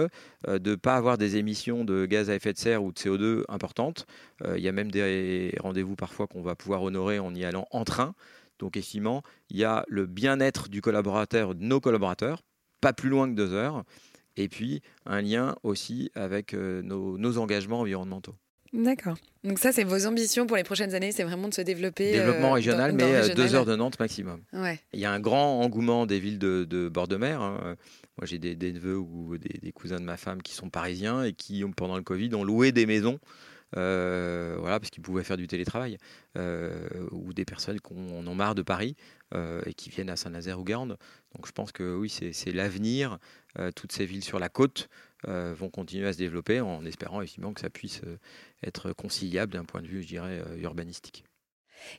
euh, 0.48 0.60
de 0.60 0.72
ne 0.72 0.76
pas 0.76 0.96
avoir 0.96 1.18
des 1.18 1.38
émissions 1.38 1.84
de 1.84 2.06
gaz 2.06 2.30
à 2.30 2.36
effet 2.36 2.54
de 2.54 2.58
serre 2.58 2.84
ou 2.84 2.92
de 2.92 2.98
CO2 2.98 3.44
importantes. 3.50 4.06
il 4.56 4.62
y 4.62 4.68
a 4.68 4.72
même 4.72 4.92
des 4.92 5.54
rendez-vous 5.60 5.96
parfois 5.96 6.28
qu'on 6.28 6.42
va 6.42 6.56
pouvoir 6.56 6.84
honorer 6.84 7.20
en 7.20 7.34
y 7.34 7.46
allant 7.46 7.68
en 7.72 7.84
train. 7.84 8.14
Donc, 8.60 8.76
effectivement, 8.76 9.24
il 9.50 9.58
y 9.58 9.64
a 9.64 9.86
le 9.88 10.06
bien-être 10.06 10.70
du 10.70 10.82
collaborateur, 10.82 11.56
de 11.56 11.64
nos 11.64 11.80
collaborateurs, 11.80 12.44
pas 12.82 12.94
plus 12.94 13.10
loin 13.10 13.30
que 13.30 13.36
deux 13.36 13.54
heures. 13.54 13.84
Et 14.36 14.48
puis 14.48 14.82
un 15.06 15.22
lien 15.22 15.56
aussi 15.64 16.12
avec 16.16 16.54
euh, 16.54 16.82
nos, 16.82 17.38
engagements 17.38 17.82
environnementaux. 17.82 18.36
D'accord. 18.74 19.18
Donc 19.44 19.58
ça, 19.58 19.72
c'est 19.72 19.84
vos 19.84 20.06
ambitions 20.06 20.46
pour 20.46 20.58
les 20.58 20.64
prochaines 20.64 20.94
années, 20.94 21.12
c'est 21.12 21.24
vraiment 21.24 21.48
de 21.48 21.54
se 21.54 21.62
développer. 21.62 22.12
Développement 22.12 22.50
euh, 22.50 22.54
régional, 22.54 22.94
mais 22.94 23.04
euh, 23.04 23.34
deux 23.34 23.56
heures 23.56 23.66
de 23.66 23.76
Nantes 23.76 24.00
maximum. 24.00 24.42
Ouais. 24.54 24.80
Il 24.94 25.00
y 25.00 25.06
a 25.06 25.12
un 25.12 25.20
grand 25.20 25.62
engouement 25.62 26.06
des 26.06 26.20
villes 26.20 26.40
de, 26.40 26.90
bord 26.90 27.08
de 27.08 27.16
mer. 27.16 27.42
Hein. 27.42 27.76
Moi, 28.18 28.26
j'ai 28.26 28.38
des, 28.38 28.74
neveux 28.74 28.98
ou 28.98 29.38
des, 29.38 29.72
cousins 29.72 30.00
de 30.00 30.04
ma 30.04 30.18
femme 30.18 30.42
qui 30.42 30.54
sont 30.54 30.70
parisiens 30.70 31.24
et 31.24 31.34
qui, 31.34 31.64
pendant 31.76 31.96
le 31.96 32.04
Covid, 32.04 32.34
ont 32.36 32.44
loué 32.44 32.72
des 32.72 32.86
maisons. 32.86 33.20
Voilà, 33.74 34.80
parce 34.80 34.90
qu'ils 34.90 35.04
pouvaient 35.04 35.24
faire 35.24 35.38
du 35.38 35.48
télétravail, 35.48 35.98
ou 36.36 37.34
des 37.34 37.46
personnes 37.46 37.80
qui 37.80 37.94
en 37.94 38.28
ont 38.28 38.36
marre 38.36 38.56
de 38.56 38.62
Paris 38.62 38.96
et 39.34 39.74
qui 39.74 39.90
viennent 39.90 40.10
à 40.10 40.16
Saint-Nazaire 40.16 40.60
ou 40.60 40.64
Garde. 40.64 40.98
Donc 41.36 41.48
je 41.48 41.52
pense 41.52 41.72
que 41.72 41.96
oui, 41.96 42.10
c'est 42.10 42.52
l'avenir. 42.52 43.20
Euh, 43.58 43.72
toutes 43.72 43.92
ces 43.92 44.06
villes 44.06 44.24
sur 44.24 44.40
la 44.40 44.50
côte 44.50 44.90
euh, 45.28 45.54
vont 45.58 45.70
continuer 45.70 46.08
à 46.08 46.14
se 46.14 46.18
développer 46.18 46.62
en 46.62 46.86
espérant 46.86 47.22
effectivement 47.22 47.54
que 47.54 47.62
ça 47.62 47.70
puisse 47.70 48.02
euh, 48.06 48.18
être 48.64 48.94
conciliable 48.94 49.54
d'un 49.54 49.66
point 49.66 49.82
de 49.82 49.88
vue, 49.88 50.04
je 50.04 50.08
dirais, 50.08 50.44
urbanistique. 50.58 51.24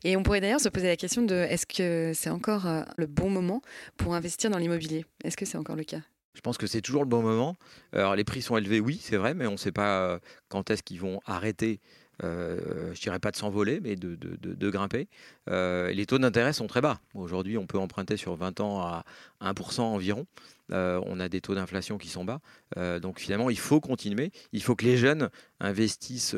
Et 0.04 0.16
on 0.16 0.22
pourrait 0.22 0.40
d'ailleurs 0.40 0.60
se 0.60 0.68
poser 0.68 0.88
la 0.88 0.96
question 0.96 1.22
de 1.22 1.34
est-ce 1.34 1.66
que 1.66 2.12
c'est 2.14 2.30
encore 2.30 2.68
le 2.96 3.06
bon 3.06 3.30
moment 3.30 3.62
pour 3.96 4.14
investir 4.14 4.50
dans 4.50 4.58
l'immobilier? 4.58 5.06
Est-ce 5.24 5.38
que 5.38 5.46
c'est 5.46 5.56
encore 5.56 5.76
le 5.76 5.84
cas? 5.84 6.02
Je 6.34 6.40
pense 6.40 6.58
que 6.58 6.66
c'est 6.66 6.80
toujours 6.80 7.02
le 7.02 7.08
bon 7.08 7.22
moment. 7.22 7.56
Alors 7.92 8.16
les 8.16 8.24
prix 8.24 8.42
sont 8.42 8.56
élevés, 8.56 8.80
oui, 8.80 8.98
c'est 9.02 9.16
vrai, 9.16 9.34
mais 9.34 9.46
on 9.46 9.52
ne 9.52 9.56
sait 9.56 9.72
pas 9.72 10.20
quand 10.48 10.70
est-ce 10.70 10.82
qu'ils 10.82 11.00
vont 11.00 11.20
arrêter 11.26 11.80
euh, 12.24 12.92
je 12.94 13.00
dirais 13.00 13.18
pas 13.18 13.30
de 13.30 13.36
s'envoler, 13.36 13.80
mais 13.80 13.96
de, 13.96 14.16
de, 14.16 14.70
grimper. 14.70 15.08
Euh, 15.48 15.90
les 15.90 16.06
taux 16.06 16.18
d'intérêt 16.18 16.52
sont 16.52 16.66
très 16.66 16.80
bas. 16.80 17.00
Aujourd'hui, 17.14 17.56
on 17.56 17.66
peut 17.66 17.78
emprunter 17.78 18.16
sur 18.16 18.36
20 18.36 18.60
ans 18.60 18.80
à 18.80 19.04
1% 19.40 19.80
environ. 19.80 20.26
Euh, 20.72 21.00
on 21.06 21.18
a 21.18 21.28
des 21.28 21.40
taux 21.40 21.54
d'inflation 21.54 21.98
qui 21.98 22.08
sont 22.08 22.24
bas. 22.24 22.40
donc 23.00 23.18
finalement, 23.18 23.50
il 23.50 23.58
faut 23.58 23.80
continuer. 23.80 24.30
Il 24.52 24.62
faut 24.62 24.76
que 24.76 24.84
les 24.84 24.96
jeunes 24.96 25.30
investissent 25.60 26.36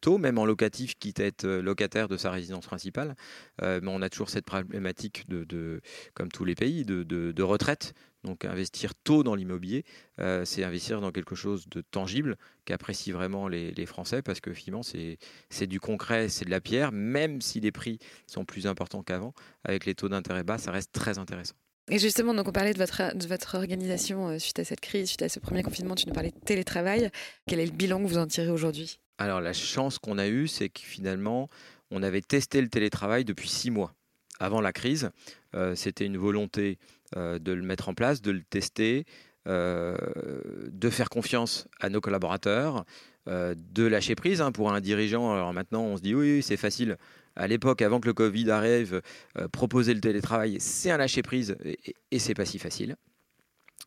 tôt, 0.00 0.18
même 0.18 0.38
en 0.38 0.44
locatif, 0.44 0.98
quitte 0.98 1.20
à 1.20 1.24
être 1.24 1.46
locataire 1.46 2.08
de 2.08 2.16
sa 2.16 2.30
résidence 2.30 2.66
principale. 2.66 3.14
mais 3.62 3.80
on 3.86 4.02
a 4.02 4.10
toujours 4.10 4.30
cette 4.30 4.46
problématique, 4.46 5.28
de, 5.28 5.80
comme 6.14 6.30
tous 6.30 6.44
les 6.44 6.54
pays, 6.54 6.84
de, 6.84 7.42
retraite. 7.42 7.94
Donc 8.24 8.44
investir 8.44 8.94
tôt 8.94 9.22
dans 9.22 9.34
l'immobilier, 9.34 9.84
euh, 10.20 10.44
c'est 10.44 10.62
investir 10.62 11.00
dans 11.00 11.10
quelque 11.10 11.34
chose 11.34 11.68
de 11.70 11.80
tangible 11.80 12.36
qu'apprécient 12.66 13.14
vraiment 13.14 13.48
les, 13.48 13.86
Français 13.86 14.20
parce 14.20 14.40
que 14.40 14.52
finalement 14.52 14.82
c'est 14.82 15.66
du 15.66 15.80
concret, 15.80 16.28
c'est 16.28 16.44
de 16.44 16.50
la 16.50 16.60
pierre, 16.60 16.92
même 16.92 17.40
si 17.40 17.60
les 17.60 17.72
prix 17.72 17.98
sont 18.26 18.44
plus 18.44 18.66
importants 18.66 19.02
qu'avant, 19.02 19.32
avec 19.64 19.86
les 19.86 19.94
taux 19.94 20.08
d'intérêt 20.08 20.44
bas, 20.44 20.58
ça 20.58 20.70
reste 20.70 20.92
très 20.92 21.18
intéressant. 21.18 21.54
Et 21.90 21.98
justement, 21.98 22.34
donc 22.34 22.46
on 22.46 22.52
parlait 22.52 22.74
de 22.74 22.78
votre, 22.78 23.16
de 23.16 23.26
votre 23.26 23.56
organisation 23.56 24.28
euh, 24.28 24.38
suite 24.38 24.58
à 24.58 24.64
cette 24.64 24.80
crise, 24.80 25.08
suite 25.08 25.22
à 25.22 25.28
ce 25.28 25.40
premier 25.40 25.62
confinement, 25.62 25.94
tu 25.94 26.06
nous 26.06 26.14
parlais 26.14 26.30
de 26.30 26.38
télétravail. 26.38 27.10
Quel 27.48 27.58
est 27.58 27.66
le 27.66 27.72
bilan 27.72 28.02
que 28.02 28.06
vous 28.06 28.18
en 28.18 28.26
tirez 28.26 28.50
aujourd'hui? 28.50 29.00
Alors 29.18 29.40
la 29.40 29.52
chance 29.52 29.98
qu'on 29.98 30.18
a 30.18 30.28
eue, 30.28 30.46
c'est 30.46 30.68
que 30.68 30.80
finalement, 30.80 31.48
on 31.90 32.02
avait 32.02 32.20
testé 32.20 32.60
le 32.60 32.68
télétravail 32.68 33.24
depuis 33.24 33.48
six 33.48 33.70
mois 33.70 33.94
avant 34.38 34.60
la 34.60 34.72
crise. 34.72 35.10
Euh, 35.54 35.74
c'était 35.74 36.06
une 36.06 36.16
volonté 36.16 36.78
de 37.16 37.52
le 37.52 37.62
mettre 37.62 37.88
en 37.88 37.94
place, 37.94 38.22
de 38.22 38.30
le 38.30 38.42
tester, 38.42 39.04
euh, 39.48 39.96
de 40.70 40.90
faire 40.90 41.08
confiance 41.08 41.66
à 41.80 41.88
nos 41.88 42.00
collaborateurs, 42.00 42.84
de 43.26 43.86
lâcher 43.86 44.14
prise 44.14 44.40
hein, 44.40 44.52
pour 44.52 44.72
un 44.72 44.80
dirigeant. 44.80 45.32
Alors 45.32 45.52
maintenant, 45.52 45.82
on 45.82 45.96
se 45.96 46.02
dit 46.02 46.14
oui, 46.14 46.42
c'est 46.42 46.56
facile. 46.56 46.96
À 47.36 47.46
l'époque, 47.46 47.80
avant 47.82 48.00
que 48.00 48.06
le 48.06 48.14
Covid 48.14 48.50
arrive, 48.50 49.02
proposer 49.52 49.94
le 49.94 50.00
télétravail, 50.00 50.56
c'est 50.60 50.90
un 50.90 50.96
lâcher 50.96 51.22
prise 51.22 51.56
et, 51.64 51.78
et 52.10 52.18
c'est 52.18 52.34
pas 52.34 52.44
si 52.44 52.58
facile. 52.58 52.96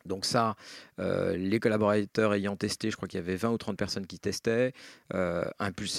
Donc 0.04 0.24
ça, 0.24 0.56
euh, 0.98 1.36
les 1.36 1.60
collaborateurs 1.60 2.34
ayant 2.34 2.56
testé, 2.56 2.90
je 2.90 2.96
crois 2.96 3.08
qu'il 3.08 3.18
y 3.18 3.22
avait 3.22 3.36
20 3.36 3.50
ou 3.50 3.58
30 3.58 3.76
personnes 3.76 4.06
qui 4.06 4.18
testaient, 4.18 4.72
euh, 5.14 5.44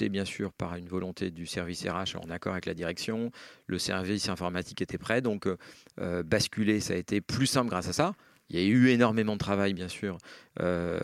bien 0.10 0.26
sûr 0.26 0.54
par 0.54 0.76
une 0.76 0.88
volonté 0.88 1.32
du 1.32 1.46
service 1.46 1.84
RH 1.86 2.18
en 2.22 2.30
accord 2.30 2.54
avec 2.54 2.66
la 2.66 2.74
direction. 2.74 3.32
Le 3.68 3.80
service 3.80 4.30
informatique 4.30 4.82
était 4.82 4.98
prêt, 4.98 5.22
donc 5.22 5.48
euh, 6.00 6.24
basculer, 6.24 6.80
ça 6.80 6.94
a 6.94 6.98
été 6.98 7.22
plus 7.22 7.48
simple 7.48 7.70
grâce 7.70 7.88
à 7.88 7.94
ça. 7.94 8.14
Il 8.50 8.60
y 8.60 8.64
a 8.64 8.66
eu 8.66 8.90
énormément 8.90 9.34
de 9.34 9.40
travail, 9.40 9.74
bien 9.74 9.88
sûr. 9.88 10.20
Euh, 10.62 11.00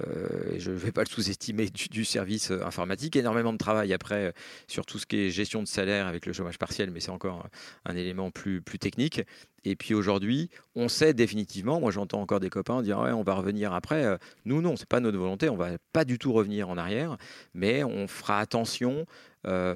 je 0.58 0.72
ne 0.72 0.76
vais 0.76 0.92
pas 0.92 1.02
le 1.02 1.10
sous-estimer 1.10 1.70
du, 1.70 2.06
service 2.06 2.52
euh, 2.52 2.64
informatique. 2.64 3.16
Énormément 3.16 3.52
de 3.52 3.58
travail 3.58 3.94
après 3.94 4.26
euh, 4.26 4.32
sur 4.68 4.86
tout 4.86 5.00
ce 5.00 5.08
qui 5.08 5.18
est 5.18 5.30
gestion 5.32 5.64
de 5.64 5.68
salaire 5.68 6.06
avec 6.06 6.28
le 6.28 6.34
chômage 6.34 6.60
partiel, 6.60 6.92
mais 6.92 7.00
c'est 7.00 7.10
encore 7.10 7.48
un 7.86 7.96
élément 7.96 8.30
plus, 8.30 8.62
technique. 8.80 9.22
Et 9.64 9.76
puis 9.76 9.96
aujourd'hui, 9.96 10.50
on 10.76 10.88
sait 10.88 11.14
définitivement, 11.14 11.80
moi 11.80 11.92
j'entends 11.92 12.22
encore 12.22 12.40
des 12.40 12.50
copains 12.50 12.82
dire 12.84 13.00
ouais, 13.00 13.12
on 13.12 13.24
va 13.24 13.34
revenir 13.34 13.74
après. 13.74 14.18
Nous, 14.46 14.62
non, 14.62 14.76
c'est 14.76 14.88
pas 14.88 15.00
notre 15.00 15.18
volonté, 15.18 15.50
on 15.50 15.58
va 15.58 15.70
pas 15.94 16.06
du 16.06 16.18
tout 16.18 16.34
revenir 16.34 16.70
en 16.70 16.78
arrière, 16.78 17.18
mais 17.54 17.84
on 17.84 18.08
fera 18.08 18.40
attention 18.40 19.06
à 19.44 19.76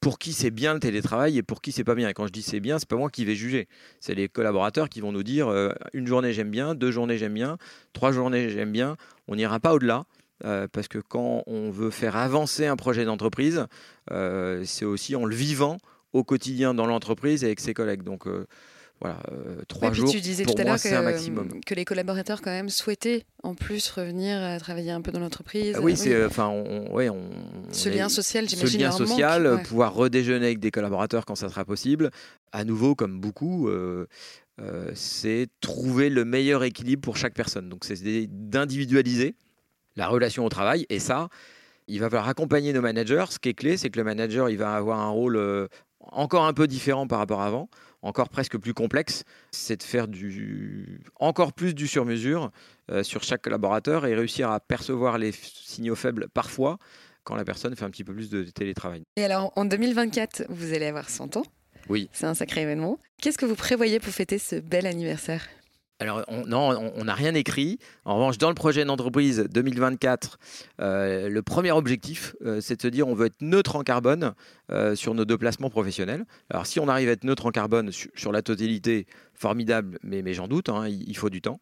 pour 0.00 0.18
qui 0.18 0.32
c'est 0.32 0.50
bien 0.50 0.74
le 0.74 0.80
télétravail 0.80 1.38
et 1.38 1.42
pour 1.42 1.60
qui 1.60 1.72
c'est 1.72 1.84
pas 1.84 1.94
bien. 1.94 2.08
Et 2.08 2.14
quand 2.14 2.26
je 2.26 2.32
dis 2.32 2.42
c'est 2.42 2.60
bien, 2.60 2.78
c'est 2.78 2.88
pas 2.88 2.96
moi 2.96 3.10
qui 3.10 3.24
vais 3.24 3.34
juger. 3.34 3.68
C'est 4.00 4.14
les 4.14 4.28
collaborateurs 4.28 4.88
qui 4.88 5.00
vont 5.00 5.12
nous 5.12 5.22
dire 5.22 5.48
euh, 5.48 5.72
une 5.92 6.06
journée 6.06 6.32
j'aime 6.32 6.50
bien, 6.50 6.74
deux 6.74 6.90
journées 6.90 7.18
j'aime 7.18 7.34
bien, 7.34 7.58
trois 7.92 8.12
journées 8.12 8.50
j'aime 8.50 8.72
bien. 8.72 8.96
On 9.26 9.36
n'ira 9.36 9.60
pas 9.60 9.74
au-delà. 9.74 10.04
Euh, 10.44 10.68
parce 10.70 10.86
que 10.86 10.98
quand 10.98 11.42
on 11.48 11.72
veut 11.72 11.90
faire 11.90 12.14
avancer 12.14 12.66
un 12.66 12.76
projet 12.76 13.04
d'entreprise, 13.04 13.66
euh, 14.12 14.62
c'est 14.64 14.84
aussi 14.84 15.16
en 15.16 15.24
le 15.24 15.34
vivant 15.34 15.78
au 16.12 16.22
quotidien 16.22 16.74
dans 16.74 16.86
l'entreprise 16.86 17.44
avec 17.44 17.58
ses 17.58 17.74
collègues. 17.74 18.04
Donc 18.04 18.26
voilà, 19.00 19.20
euh, 19.30 19.62
trois 19.68 19.92
jours. 19.92 20.10
Tu 20.10 20.20
disais 20.20 20.44
pour 20.44 20.54
tout 20.54 20.62
à 20.62 20.64
l'heure 20.64 20.76
que, 20.76 21.74
les 21.74 21.84
collaborateurs 21.84 22.42
quand 22.42 22.50
même 22.50 22.68
souhaitaient 22.68 23.24
en 23.44 23.54
plus 23.54 23.88
revenir 23.90 24.42
à 24.42 24.58
travailler 24.58 24.90
un 24.90 25.00
peu 25.00 25.12
dans 25.12 25.20
l'entreprise. 25.20 25.76
Ah 25.76 25.80
oui, 25.80 25.96
c'est 25.96 26.14
euh, 26.14 26.26
enfin, 26.26 26.48
on, 26.48 26.92
ouais, 26.92 27.08
on, 27.08 27.30
ce 27.70 27.88
lien 27.88 28.08
social, 28.08 28.48
j'imagine. 28.48 28.68
Ce 28.68 28.84
lien 28.84 28.90
social, 28.90 29.62
pouvoir 29.62 29.94
redéjeuner 29.94 30.46
avec 30.46 30.58
des 30.58 30.72
collaborateurs 30.72 31.26
quand 31.26 31.36
ça 31.36 31.48
sera 31.48 31.64
possible. 31.64 32.10
À 32.52 32.64
nouveau, 32.64 32.94
comme 32.94 33.20
beaucoup. 33.20 33.68
Euh, 33.68 34.06
c'est 34.94 35.46
trouver 35.60 36.10
le 36.10 36.24
meilleur 36.24 36.64
équilibre 36.64 37.02
pour 37.02 37.16
chaque 37.16 37.34
personne. 37.34 37.68
Donc, 37.68 37.84
c'est 37.84 38.26
d'individualiser 38.26 39.36
la 39.94 40.08
relation 40.08 40.44
au 40.44 40.48
travail. 40.48 40.84
Et 40.88 40.98
ça, 40.98 41.28
il 41.86 42.00
va 42.00 42.10
falloir 42.10 42.28
accompagner 42.28 42.72
nos 42.72 42.80
managers. 42.80 43.26
Ce 43.30 43.38
qui 43.38 43.50
est 43.50 43.54
clé, 43.54 43.76
c'est 43.76 43.88
que 43.88 43.98
le 43.98 44.04
manager, 44.04 44.50
il 44.50 44.58
va 44.58 44.74
avoir 44.74 44.98
un 44.98 45.10
rôle 45.10 45.36
encore 46.00 46.44
un 46.44 46.52
peu 46.52 46.66
différent 46.66 47.06
par 47.06 47.18
rapport 47.18 47.40
à 47.40 47.46
avant 47.46 47.68
encore 48.02 48.28
presque 48.28 48.56
plus 48.58 48.74
complexe, 48.74 49.24
c'est 49.50 49.78
de 49.78 49.82
faire 49.82 50.08
du, 50.08 51.00
encore 51.16 51.52
plus 51.52 51.74
du 51.74 51.86
sur-mesure 51.88 52.50
euh, 52.90 53.02
sur 53.02 53.22
chaque 53.22 53.42
collaborateur 53.42 54.06
et 54.06 54.14
réussir 54.14 54.50
à 54.50 54.60
percevoir 54.60 55.18
les 55.18 55.32
signaux 55.32 55.96
faibles 55.96 56.28
parfois 56.32 56.78
quand 57.24 57.34
la 57.34 57.44
personne 57.44 57.74
fait 57.76 57.84
un 57.84 57.90
petit 57.90 58.04
peu 58.04 58.14
plus 58.14 58.30
de 58.30 58.44
télétravail. 58.44 59.02
Et 59.16 59.24
alors, 59.24 59.52
en 59.56 59.64
2024, 59.64 60.44
vous 60.48 60.72
allez 60.72 60.86
avoir 60.86 61.10
100 61.10 61.36
ans. 61.36 61.42
Oui. 61.88 62.08
C'est 62.12 62.26
un 62.26 62.34
sacré 62.34 62.62
événement. 62.62 62.98
Qu'est-ce 63.20 63.38
que 63.38 63.46
vous 63.46 63.54
prévoyez 63.54 64.00
pour 64.00 64.12
fêter 64.12 64.38
ce 64.38 64.56
bel 64.56 64.86
anniversaire? 64.86 65.46
Alors 66.00 66.24
non, 66.46 66.92
on 66.94 67.04
n'a 67.04 67.14
rien 67.14 67.34
écrit. 67.34 67.78
En 68.04 68.14
revanche, 68.14 68.38
dans 68.38 68.48
le 68.48 68.54
projet 68.54 68.84
d'entreprise 68.84 69.48
2024, 69.50 70.38
euh, 70.80 71.28
le 71.28 71.42
premier 71.42 71.72
objectif, 71.72 72.36
euh, 72.44 72.60
c'est 72.60 72.76
de 72.76 72.82
se 72.82 72.88
dire 72.88 73.08
on 73.08 73.14
veut 73.14 73.26
être 73.26 73.42
neutre 73.42 73.74
en 73.74 73.82
carbone 73.82 74.34
euh, 74.70 74.94
sur 74.94 75.14
nos 75.14 75.24
déplacements 75.24 75.70
professionnels. 75.70 76.24
Alors 76.50 76.66
si 76.66 76.78
on 76.78 76.86
arrive 76.86 77.08
à 77.08 77.12
être 77.12 77.24
neutre 77.24 77.46
en 77.46 77.50
carbone 77.50 77.90
sur, 77.90 78.30
la 78.30 78.42
totalité, 78.42 79.08
formidable, 79.34 79.98
mais, 80.04 80.22
mais 80.22 80.34
j'en 80.34 80.46
doute, 80.46 80.68
hein, 80.68 80.86
il, 80.88 81.16
faut 81.16 81.30
du 81.30 81.42
temps. 81.42 81.58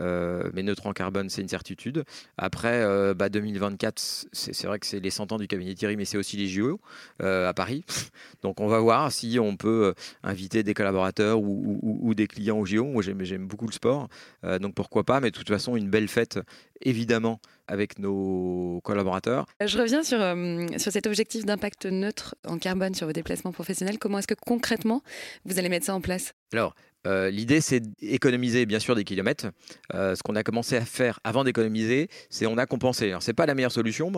Euh, 0.00 0.50
mais 0.52 0.62
neutre 0.62 0.86
en 0.86 0.92
carbone, 0.92 1.28
c'est 1.28 1.42
une 1.42 1.48
certitude. 1.48 2.04
Après, 2.36 2.82
2024, 3.14 3.98
euh, 3.98 4.24
bah, 4.24 4.28
c'est 4.32 4.66
vrai 4.66 4.78
que 4.78 4.86
c'est 4.86 5.00
les 5.00 5.10
100 5.10 5.32
ans 5.32 5.38
du 5.38 5.46
cabinet 5.46 5.74
Thierry, 5.74 5.96
mais 5.96 6.04
c'est 6.04 6.18
aussi 6.18 6.36
les 6.36 6.48
JO 6.48 6.80
euh, 7.22 7.48
à 7.48 7.54
Paris. 7.54 7.84
Donc 8.42 8.60
on 8.60 8.66
va 8.66 8.78
voir 8.78 9.10
si 9.12 9.38
on 9.40 9.56
peut 9.56 9.94
inviter 10.22 10.62
des 10.62 10.74
collaborateurs 10.74 11.40
ou, 11.40 12.14
des 12.14 12.26
clients 12.26 12.58
aux 12.58 12.66
JO. 12.66 12.84
Moi, 12.84 13.02
j'aime 13.02 13.46
beaucoup 13.46 13.66
le 13.66 13.72
sport, 13.72 14.08
donc 14.60 14.74
pourquoi 14.74 15.04
pas. 15.04 15.20
Mais 15.20 15.30
de 15.30 15.36
toute 15.36 15.48
façon, 15.48 15.76
une 15.76 15.88
belle 15.88 16.08
fête, 16.08 16.38
évidemment, 16.82 17.40
avec 17.66 17.98
nos 17.98 18.80
collaborateurs. 18.84 19.46
Je 19.64 19.78
reviens 19.78 20.02
sur, 20.02 20.18
sur 20.78 20.92
cet 20.92 21.06
objectif 21.06 21.44
d'impact 21.44 21.86
neutre 21.86 22.34
en 22.46 22.58
carbone 22.58 22.94
sur 22.94 23.06
vos 23.06 23.12
déplacements 23.12 23.52
professionnels. 23.52 23.98
Comment 23.98 24.18
est-ce 24.18 24.28
que 24.28 24.34
concrètement 24.34 25.02
vous 25.44 25.58
allez 25.58 25.68
mettre 25.68 25.86
ça 25.86 25.94
en 25.94 26.00
place? 26.00 26.34
Alors, 26.52 26.74
euh, 27.06 27.30
l'idée, 27.30 27.60
c'est 27.60 27.80
d'économiser 28.00 28.66
bien 28.66 28.78
sûr 28.78 28.94
des 28.94 29.04
kilomètres. 29.04 29.46
Euh, 29.92 30.14
ce 30.14 30.22
qu'on 30.22 30.36
a 30.36 30.42
commencé 30.42 30.76
à 30.76 30.84
faire 30.84 31.20
avant 31.24 31.44
d'économiser, 31.44 32.08
c'est 32.30 32.46
on 32.46 32.56
a 32.56 32.66
compensé. 32.66 33.10
Alors, 33.10 33.22
c'est 33.22 33.34
pas 33.34 33.46
la 33.46 33.54
meilleure 33.54 33.72
solution. 33.72 34.12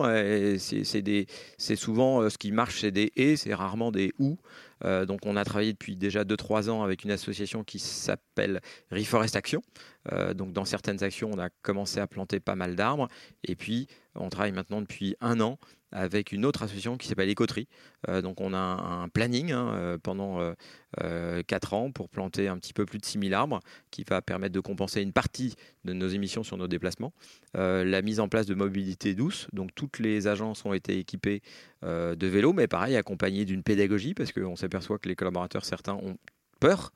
C'est 0.57 1.75
souvent 1.75 2.21
euh, 2.21 2.29
ce 2.29 2.37
qui 2.37 2.51
marche, 2.51 2.81
c'est 2.81 2.91
des 2.91 3.11
et, 3.15 3.35
c'est 3.35 3.53
rarement 3.53 3.91
des 3.91 4.13
ou. 4.19 4.37
donc, 4.83 5.25
on 5.25 5.35
a 5.35 5.43
travaillé 5.43 5.73
depuis 5.73 5.95
déjà 5.95 6.23
2-3 6.23 6.69
ans 6.69 6.83
avec 6.83 7.03
une 7.03 7.11
association 7.11 7.63
qui 7.63 7.79
s'appelle 7.79 8.61
Reforest 8.91 9.35
Action. 9.35 9.61
donc, 10.35 10.53
dans 10.53 10.65
certaines 10.65 11.03
actions, 11.03 11.31
on 11.33 11.39
a 11.39 11.49
commencé 11.61 11.99
à 11.99 12.07
planter 12.07 12.39
pas 12.39 12.55
mal 12.55 12.75
d'arbres. 12.75 13.07
Et 13.43 13.55
puis, 13.55 13.87
on 14.15 14.29
travaille 14.29 14.51
maintenant 14.51 14.81
depuis 14.81 15.15
un 15.19 15.39
an 15.39 15.57
avec 15.91 16.31
une 16.31 16.45
autre 16.45 16.63
association 16.63 16.97
qui 16.97 17.07
s'appelle 17.07 17.29
Écoterie. 17.29 17.67
Euh, 18.09 18.21
donc 18.21 18.41
on 18.41 18.53
a 18.53 18.57
un, 18.57 19.09
planning 19.09 19.51
hein, 19.51 19.73
euh, 19.73 19.97
pendant 19.97 20.39
euh, 21.01 21.43
4 21.47 21.73
ans 21.73 21.91
pour 21.91 22.09
planter 22.09 22.47
un 22.47 22.57
petit 22.57 22.73
peu 22.73 22.85
plus 22.85 22.99
de 22.99 23.05
6000 23.05 23.33
arbres 23.33 23.59
qui 23.91 24.03
va 24.07 24.21
permettre 24.21 24.53
de 24.53 24.59
compenser 24.59 25.01
une 25.01 25.13
partie 25.13 25.55
de 25.85 25.93
nos 25.93 26.07
émissions 26.07 26.43
sur 26.43 26.57
nos 26.57 26.67
déplacements. 26.67 27.13
la 27.53 28.01
mise 28.01 28.19
en 28.19 28.27
place 28.27 28.45
de 28.45 28.55
mobilité 28.55 29.15
douce, 29.15 29.47
donc 29.53 29.71
toutes 29.75 29.99
les 29.99 30.27
agences 30.27 30.65
ont 30.65 30.73
été 30.73 30.99
équipées 30.99 31.41
de 31.83 32.27
vélos, 32.27 32.53
mais 32.53 32.67
pareil 32.67 32.95
accompagnées 32.95 33.45
d'une 33.45 33.63
pédagogie 33.63 34.13
parce 34.13 34.31
qu'on 34.31 34.55
s'aperçoit 34.55 34.99
que 34.99 35.07
les 35.07 35.15
collaborateurs, 35.15 35.65
certains 35.65 35.93
ont 35.93 36.17
peur 36.59 36.91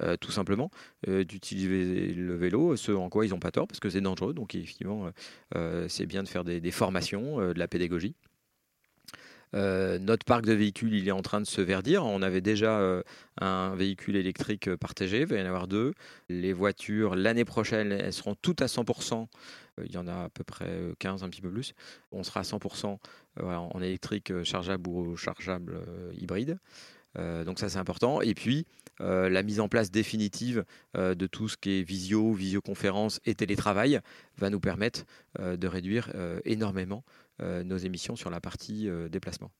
euh, 0.00 0.16
tout 0.16 0.32
simplement, 0.32 0.70
euh, 1.06 1.22
d'utiliser 1.22 2.12
le 2.14 2.34
vélo, 2.34 2.74
ce 2.74 2.90
en 2.90 3.08
quoi 3.08 3.26
ils 3.26 3.30
n'ont 3.30 3.38
pas 3.38 3.52
tort, 3.52 3.68
parce 3.68 3.78
que 3.78 3.88
c'est 3.88 4.00
dangereux. 4.00 4.34
Donc, 4.34 4.56
effectivement, 4.56 5.08
euh, 5.54 5.86
c'est 5.88 6.06
bien 6.06 6.24
de 6.24 6.28
faire 6.28 6.42
des, 6.42 6.70
formations, 6.72 7.38
de 7.38 7.58
la 7.58 7.68
pédagogie. 7.68 8.16
Notre 9.54 10.24
parc 10.24 10.44
de 10.44 10.52
véhicules, 10.52 10.94
il 10.94 11.08
est 11.08 11.12
en 11.12 11.22
train 11.22 11.40
de 11.40 11.46
se 11.46 11.60
verdir. 11.60 12.04
On 12.04 12.22
avait 12.22 12.40
déjà 12.40 13.02
un 13.40 13.74
véhicule 13.74 14.16
électrique 14.16 14.74
partagé, 14.76 15.20
il 15.20 15.26
va 15.26 15.36
y 15.36 15.42
en 15.42 15.46
avoir 15.46 15.68
deux. 15.68 15.94
Les 16.28 16.52
voitures, 16.52 17.14
l'année 17.14 17.44
prochaine, 17.44 17.92
elles 17.92 18.12
seront 18.12 18.34
toutes 18.34 18.62
à 18.62 18.66
100%. 18.66 19.26
Il 19.84 19.92
y 19.92 19.96
en 19.96 20.06
a 20.08 20.24
à 20.24 20.28
peu 20.28 20.44
près 20.44 20.70
15, 20.98 21.22
un 21.22 21.28
petit 21.28 21.40
peu 21.40 21.50
plus. 21.50 21.72
On 22.10 22.22
sera 22.24 22.40
à 22.40 22.42
100% 22.42 22.98
en 23.40 23.80
électrique 23.80 24.42
chargeable 24.42 24.88
ou 24.88 25.16
chargeable 25.16 25.80
hybride. 26.18 26.58
donc 27.16 27.58
ça, 27.58 27.68
c'est 27.68 27.78
important. 27.78 28.20
Et 28.20 28.34
puis, 28.34 28.66
euh, 29.00 29.28
la 29.28 29.42
mise 29.42 29.60
en 29.60 29.68
place 29.68 29.90
définitive 29.90 30.64
euh, 30.96 31.14
de 31.14 31.26
tout 31.26 31.48
ce 31.48 31.56
qui 31.56 31.80
est 31.80 31.82
visio, 31.82 32.32
visioconférence 32.32 33.20
et 33.24 33.34
télétravail 33.34 34.00
va 34.38 34.50
nous 34.50 34.60
permettre 34.60 35.04
euh, 35.40 35.56
de 35.56 35.66
réduire 35.66 36.10
énormément 36.44 37.04
nos 37.40 37.76
émissions 37.76 38.16
sur 38.16 38.30
la 38.30 38.40
partie 38.40 38.88
déplacement. 39.10 39.50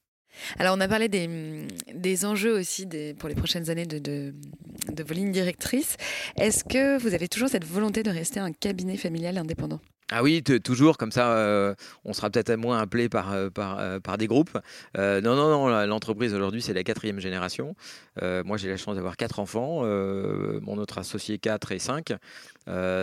Alors, 0.58 0.76
on 0.76 0.80
a 0.80 0.88
parlé 0.88 1.08
des, 1.08 2.24
enjeux 2.24 2.58
aussi 2.58 2.88
pour 3.18 3.28
les 3.28 3.34
prochaines 3.34 3.70
années 3.70 3.87
de, 3.87 3.98
de 3.98 5.02
vos 5.02 5.14
lignes 5.14 5.32
directrices. 5.32 5.96
Est-ce 6.37 6.64
que 6.64 6.98
vous 6.98 7.14
avez 7.14 7.28
toujours 7.28 7.48
cette 7.48 7.64
volonté 7.64 8.02
de 8.02 8.10
rester 8.10 8.40
un 8.40 8.52
cabinet 8.52 8.96
familial 8.96 9.38
indépendant? 9.38 9.80
Ah 10.10 10.22
oui, 10.22 10.42
toujours, 10.42 10.98
comme 10.98 11.12
ça, 11.12 11.32
euh, 11.32 11.74
on 12.04 12.12
sera 12.12 12.28
peut-être 12.28 12.54
moins 12.56 12.78
appelé 12.78 13.08
par, 13.08 13.32
euh, 13.32 13.48
euh, 13.58 14.00
par, 14.00 14.18
des 14.18 14.26
groupes. 14.26 14.58
non, 14.96 15.22
non, 15.22 15.48
non, 15.48 15.87
l'entreprise 15.87 16.34
aujourd'hui, 16.34 16.60
c'est 16.60 16.74
la 16.74 16.84
quatrième 16.84 17.20
génération. 17.20 17.74
moi, 18.22 18.56
j'ai 18.58 18.68
la 18.68 18.76
chance 18.76 18.96
d'avoir 18.96 19.16
quatre 19.16 19.40
enfants, 19.40 19.82
mon 19.82 20.78
autre 20.78 20.98
associé 20.98 21.38
quatre 21.38 21.72
et 21.72 21.78
cinq. 21.78 22.12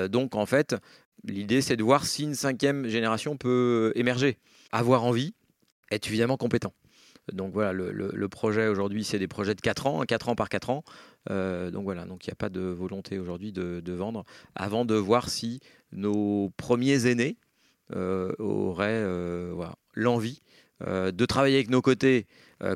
donc, 0.10 0.36
en 0.36 0.46
fait, 0.46 0.76
l'idée, 1.26 1.62
c'est 1.62 1.76
de 1.76 1.84
voir 1.84 2.06
si 2.06 2.24
une 2.24 2.36
cinquième 2.36 2.88
génération 2.88 3.36
peut 3.36 3.92
émerger, 3.96 4.38
avoir 4.72 5.04
envie, 5.04 5.34
être 5.92 6.08
évidemment 6.08 6.38
compétent. 6.38 6.74
Donc 7.34 7.54
voilà, 7.54 7.72
le, 7.74 8.28
projet 8.30 8.68
aujourd'hui, 8.68 9.04
c'est 9.04 9.20
des 9.20 9.28
projets 9.28 9.54
de 9.54 9.62
4 9.62 9.88
ans, 9.88 10.02
4 10.04 10.30
ans 10.30 10.36
par 10.36 10.50
4 10.50 10.70
ans. 10.70 10.84
donc 11.28 11.84
voilà, 11.84 12.06
donc 12.06 12.26
il 12.26 12.30
n'y 12.30 12.34
a 12.34 12.36
pas 12.36 12.50
de 12.50 12.62
volonté 12.62 13.20
aujourd'hui 13.20 13.52
de, 13.52 13.94
vendre 13.94 14.26
avant 14.56 14.86
de 14.86 14.96
voir 14.96 15.30
si 15.30 15.60
nos 15.92 16.50
premiers 16.58 17.08
aînés 17.08 17.38
euh, 17.96 18.32
auraient 18.40 19.04
euh, 19.04 19.54
l'envie 19.94 20.42
euh, 20.46 20.61
de 20.86 21.26
travailler 21.26 21.56
avec 21.56 21.70
nos 21.70 21.82
côtés, 21.82 22.28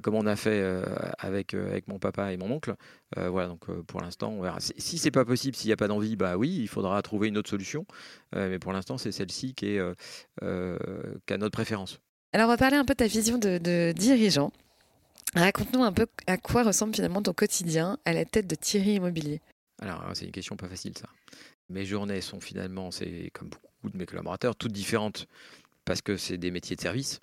comme 0.03 0.15
on 0.15 0.25
a 0.25 0.35
fait 0.35 0.63
avec, 1.17 1.53
avec 1.53 1.87
mon 1.87 1.99
papa 1.99 2.31
et 2.33 2.37
mon 2.37 2.51
oncle. 2.51 2.75
voilà, 3.15 3.47
donc 3.47 3.65
pour 3.83 4.01
l'instant, 4.01 4.29
on 4.29 4.41
verra. 4.41 4.59
Si 4.59 4.97
c'est 4.97 5.11
pas 5.11 5.25
possible, 5.25 5.55
s'il 5.55 5.69
n'y 5.69 5.73
a 5.73 5.77
pas 5.77 5.87
d'envie, 5.87 6.15
bah 6.15 6.37
oui, 6.37 6.55
il 6.61 6.67
faudra 6.67 7.01
trouver 7.01 7.27
une 7.27 7.37
autre 7.37 7.49
solution. 7.49 7.85
mais 8.33 8.59
pour 8.59 8.73
l'instant, 8.73 8.97
c'est 8.97 9.11
celle-ci 9.11 9.53
qui, 9.53 9.77
est, 9.77 9.81
qui 10.41 11.33
a 11.33 11.37
notre 11.37 11.51
préférence. 11.51 11.99
Alors, 12.33 12.47
on 12.47 12.51
va 12.51 12.57
parler 12.57 12.77
un 12.77 12.85
peu 12.85 12.93
de 12.93 12.97
ta 12.97 13.07
vision 13.07 13.37
de, 13.37 13.57
de 13.57 13.93
dirigeant. 13.95 14.51
Raconte-nous 15.35 15.83
un 15.83 15.91
peu 15.91 16.07
à 16.27 16.37
quoi 16.37 16.63
ressemble 16.63 16.95
finalement 16.95 17.21
ton 17.21 17.33
quotidien 17.33 17.97
à 18.05 18.13
la 18.13 18.25
tête 18.25 18.47
de 18.47 18.55
Thierry 18.55 18.95
Immobilier. 18.95 19.41
Alors, 19.81 20.03
c'est 20.13 20.25
une 20.25 20.31
question 20.31 20.55
pas 20.55 20.67
facile, 20.67 20.97
ça. 20.97 21.07
Mes 21.69 21.85
journées 21.85 22.21
sont 22.21 22.39
finalement, 22.39 22.91
c'est 22.91 23.31
comme 23.33 23.49
beaucoup 23.49 23.89
de 23.89 23.97
mes 23.97 24.05
collaborateurs, 24.05 24.55
toutes 24.55 24.71
différentes 24.71 25.27
parce 25.83 26.01
que 26.01 26.17
c'est 26.17 26.37
des 26.37 26.51
métiers 26.51 26.75
de 26.75 26.81
service. 26.81 27.19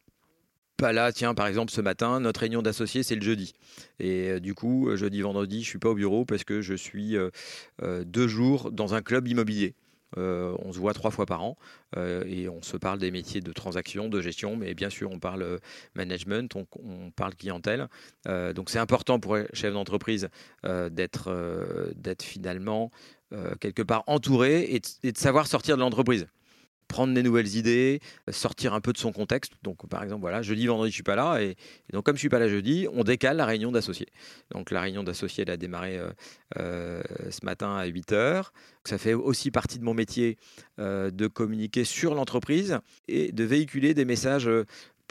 Là, 0.91 1.13
tiens, 1.13 1.35
par 1.35 1.47
exemple, 1.47 1.71
ce 1.71 1.81
matin, 1.81 2.19
notre 2.19 2.41
réunion 2.41 2.63
d'associés, 2.63 3.05
c'est 3.05 3.15
le 3.15 3.23
jeudi. 3.23 3.53
Et 4.01 4.41
du 4.41 4.55
coup, 4.55 4.89
jeudi, 4.97 5.21
vendredi, 5.21 5.63
je 5.63 5.69
suis 5.69 5.79
pas 5.79 5.91
au 5.91 5.95
bureau 5.95 6.25
parce 6.25 6.43
que 6.43 6.61
je 6.61 6.75
suis 6.75 7.17
deux 7.81 8.27
jours 8.27 8.73
dans 8.73 8.95
un 8.95 9.03
club 9.03 9.29
immobilier. 9.29 9.75
Euh, 10.19 10.55
on 10.59 10.73
se 10.73 10.79
voit 10.79 10.93
trois 10.93 11.11
fois 11.11 11.27
par 11.27 11.43
an 11.43 11.57
euh, 11.97 12.25
et 12.27 12.49
on 12.49 12.63
se 12.63 12.77
parle 12.77 12.99
des 12.99 13.11
métiers 13.11 13.41
de 13.41 13.53
transaction, 13.53 14.09
de 14.09 14.21
gestion, 14.21 14.57
mais 14.57 14.75
bien 14.75 14.91
sûr 14.91 15.11
on 15.11 15.19
parle 15.19 15.43
euh, 15.43 15.59
management, 15.95 16.55
on, 16.57 17.11
parle 17.13 17.35
clientèle. 17.35 17.89
donc 18.55 18.71
c'est 18.71 18.79
important 18.79 19.21
pour 19.21 19.37
un 19.37 19.45
chef 19.53 19.73
d'entreprise 19.73 20.29
d'être 20.63 21.29
finalement 22.23 22.91
quelque 23.61 23.83
part 23.83 24.03
entouré 24.07 24.81
et 25.03 25.13
de 25.13 25.19
savoir 25.19 25.47
sortir 25.47 25.77
de 25.77 25.83
l'entreprise 25.83 26.27
prendre 26.93 27.15
des 27.15 27.23
nouvelles 27.23 27.57
idées, 27.57 28.01
sortir 28.31 28.75
un 28.75 28.81
peu 28.81 28.93
de 28.93 28.99
son 28.99 29.13
contexte. 29.13 29.55
Donc, 29.63 29.89
par 29.89 30.03
exemple, 30.03 30.21
voilà, 30.21 30.43
jeudi, 30.43 30.67
vendredi, 30.67 30.91
je 30.91 30.97
suis 30.97 31.03
pas 31.03 31.17
là. 31.17 31.43
Et, 31.43 31.57
donc, 31.93 32.05
comme 32.05 32.17
je 32.17 32.21
suis 32.21 32.29
pas 32.29 32.39
là 32.39 32.49
jeudi, 32.49 32.87
on 32.93 33.03
décale 33.03 33.39
la 33.39 33.47
réunion 33.47 33.73
d'associés. 33.73 34.09
Donc, 34.51 34.71
la 34.71 34.83
réunion 34.83 35.03
d'associés, 35.03 35.45
elle 35.47 35.51
a 35.51 35.57
démarré 35.57 35.99
euh, 35.99 36.11
euh, 36.59 37.03
ce 37.31 37.45
matin 37.45 37.75
à 37.75 37.87
8 37.87 38.13
heures. 38.13 38.53
Ça 38.85 38.99
fait 38.99 39.15
aussi 39.15 39.51
partie 39.51 39.79
de 39.79 39.85
mon 39.85 39.95
métier 39.95 40.37
euh, 40.79 41.11
de 41.11 41.27
communiquer 41.29 41.85
sur 41.85 42.15
l'entreprise 42.15 42.79
et 43.09 43.33
de 43.33 43.45
véhiculer 43.45 43.95
des 43.95 44.05
messages 44.05 44.49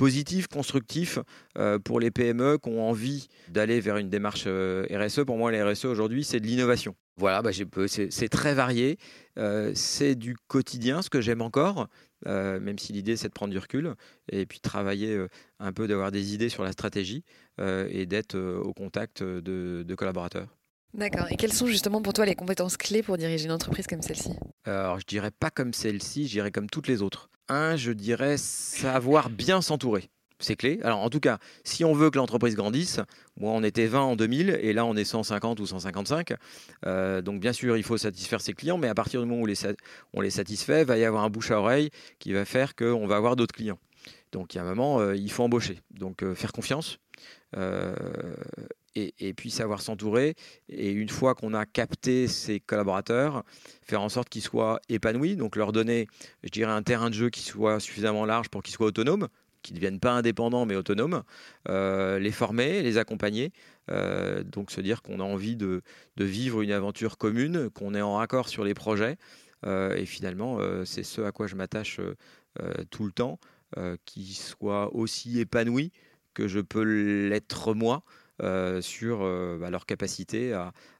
positif, 0.02 0.48
constructif 0.48 1.20
euh, 1.60 1.78
pour 1.78 2.00
les 2.00 2.10
PME 2.10 2.58
qui 2.58 2.70
ont 2.70 2.90
envie 2.90 3.28
d'aller 3.50 3.80
vers 3.80 3.98
une 3.98 4.10
démarche 4.10 4.46
euh, 4.48 4.84
RSE. 4.92 5.24
Pour 5.26 5.38
moi, 5.38 5.52
les 5.52 5.62
RSE 5.62 5.86
aujourd'hui, 5.86 6.24
c'est 6.24 6.40
de 6.40 6.48
l'innovation. 6.48 6.96
Voilà, 7.22 7.42
bah, 7.42 7.52
c'est 7.54 8.30
très 8.30 8.54
varié. 8.54 8.98
Euh, 9.38 9.72
c'est 9.76 10.16
du 10.16 10.36
quotidien, 10.48 11.02
ce 11.02 11.10
que 11.10 11.22
j'aime 11.22 11.42
encore, 11.42 11.88
même 12.26 12.78
si 12.78 12.92
l'idée, 12.92 13.16
c'est 13.16 13.30
de 13.30 13.34
prendre 13.34 13.54
du 13.54 13.60
recul 13.60 13.96
et 14.32 14.46
puis 14.46 14.60
travailler 14.60 15.18
un 15.60 15.72
peu, 15.72 15.88
d'avoir 15.88 16.12
des 16.12 16.34
idées 16.34 16.50
sur 16.50 16.64
la 16.64 16.72
stratégie 16.72 17.24
et 17.60 18.06
d'être 18.06 18.38
au 18.38 18.74
contact 18.74 19.24
de, 19.24 19.84
de 19.88 19.96
collaborateurs. 19.96 20.48
D'accord. 20.94 21.28
Et 21.32 21.38
quelles 21.38 21.54
sont 21.54 21.68
justement 21.68 22.02
pour 22.02 22.12
toi 22.12 22.26
les 22.26 22.36
compétences 22.36 22.76
clés 22.76 23.02
pour 23.02 23.18
diriger 23.18 23.46
une 23.46 23.54
entreprise 23.54 23.88
comme 23.88 24.02
celle-ci? 24.02 24.32
Alors, 24.66 25.00
je 25.00 25.06
dirais 25.06 25.32
pas 25.32 25.50
comme 25.50 25.74
celle-ci, 25.74 26.28
je 26.28 26.32
dirais 26.32 26.52
comme 26.52 26.70
toutes 26.70 26.88
les 26.88 27.02
autres 27.02 27.30
un, 27.48 27.76
je 27.76 27.92
dirais 27.92 28.38
savoir 28.38 29.30
bien 29.30 29.62
s'entourer. 29.62 30.10
C'est 30.42 30.56
clé. 30.56 30.80
Alors 30.84 31.00
en 31.00 31.10
tout 31.10 31.20
cas, 31.20 31.38
si 31.64 31.86
on 31.86 31.94
veut 31.94 32.10
que 32.10 32.18
l'entreprise 32.18 32.56
grandisse, 32.56 33.00
moi 33.40 33.52
on 33.54 33.64
était 33.64 33.86
20 33.86 34.02
en 34.02 34.16
2000 34.16 34.60
et 34.62 34.74
là 34.74 34.86
on 34.86 34.96
est 34.96 35.06
150 35.06 35.60
ou 35.60 35.66
155. 35.66 36.34
Euh, 36.86 37.22
donc 37.22 37.40
bien 37.40 37.54
sûr, 37.54 37.78
il 37.78 37.84
faut 37.84 37.98
satisfaire 37.98 38.42
ses 38.42 38.54
clients, 38.54 38.78
mais 38.78 38.88
à 38.88 38.96
partir 38.96 39.22
du 39.22 39.28
moment 39.28 39.44
où 39.44 39.48
on 40.14 40.22
les 40.22 40.30
satisfait, 40.32 40.84
va 40.84 40.98
y 40.98 41.06
avoir 41.06 41.24
un 41.24 41.30
bouche 41.30 41.52
à 41.52 41.60
oreille 41.60 41.92
qui 42.20 42.34
va 42.34 42.44
faire 42.46 42.76
qu'on 42.76 43.08
va 43.08 43.16
avoir 43.16 43.36
d'autres 43.36 43.56
clients. 43.56 43.80
Donc 44.32 44.54
il 44.54 44.58
y 44.58 44.60
a 44.60 44.64
un 44.64 44.68
moment, 44.68 45.00
euh, 45.00 45.16
il 45.16 45.32
faut 45.32 45.44
embaucher. 45.44 45.80
Donc 45.92 46.24
euh, 46.24 46.34
faire 46.34 46.52
confiance, 46.52 46.98
et, 48.96 49.34
puis 49.34 49.52
savoir 49.52 49.82
s'entourer. 49.82 50.36
Et 50.70 50.92
une 50.92 51.10
fois 51.10 51.36
qu'on 51.36 51.54
a 51.54 51.66
capté 51.66 52.28
ses 52.28 52.60
collaborateurs, 52.60 53.44
faire 53.84 54.02
en 54.02 54.10
sorte 54.10 54.30
qu'ils 54.30 54.42
soient 54.42 54.80
épanouis, 54.90 55.36
donc 55.36 55.56
leur 55.56 55.72
donner, 55.72 56.08
je 56.44 56.50
dirais, 56.50 56.72
un 56.72 56.84
terrain 56.84 57.10
de 57.10 57.16
jeu 57.16 57.30
qui 57.30 57.42
soit 57.42 57.80
suffisamment 57.80 58.26
large 58.26 58.50
pour 58.50 58.64
qu'ils 58.64 58.74
soient 58.74 58.88
autonomes, 58.88 59.28
qu'ils 59.62 59.76
ne 59.76 59.80
deviennent 59.80 60.00
pas 60.00 60.12
indépendants 60.12 60.66
mais 60.66 60.76
autonomes, 60.76 61.24
euh, 61.70 62.20
les 62.20 62.32
former, 62.32 62.82
les 62.82 62.98
accompagner. 62.98 63.52
Euh, 63.90 64.44
donc 64.44 64.72
se 64.72 64.82
dire 64.82 65.02
qu'on 65.02 65.20
a 65.20 65.24
envie 65.24 65.56
de, 65.56 65.82
vivre 66.18 66.62
une 66.62 66.72
aventure 66.72 67.18
commune, 67.18 67.70
qu'on 67.70 67.96
est 67.96 68.02
en 68.02 68.16
raccord 68.16 68.48
sur 68.50 68.64
les 68.64 68.74
projets. 68.74 69.18
Euh, 69.66 69.96
et 69.96 70.06
finalement, 70.06 70.60
c'est 70.86 71.04
ce 71.04 71.22
à 71.22 71.32
quoi 71.32 71.48
je 71.48 71.56
m'attache 71.56 72.00
tout 72.90 73.06
le 73.06 73.12
temps, 73.12 73.40
qu'ils 74.06 74.36
soient 74.36 74.94
aussi 74.96 75.40
épanouis 75.40 75.92
que 76.34 76.48
je 76.48 76.60
peux 76.60 76.84
l'être 76.84 77.74
moi. 77.74 78.04
Sur 78.82 79.20
bah, 79.60 79.70
leur 79.70 79.86
capacité 79.86 80.52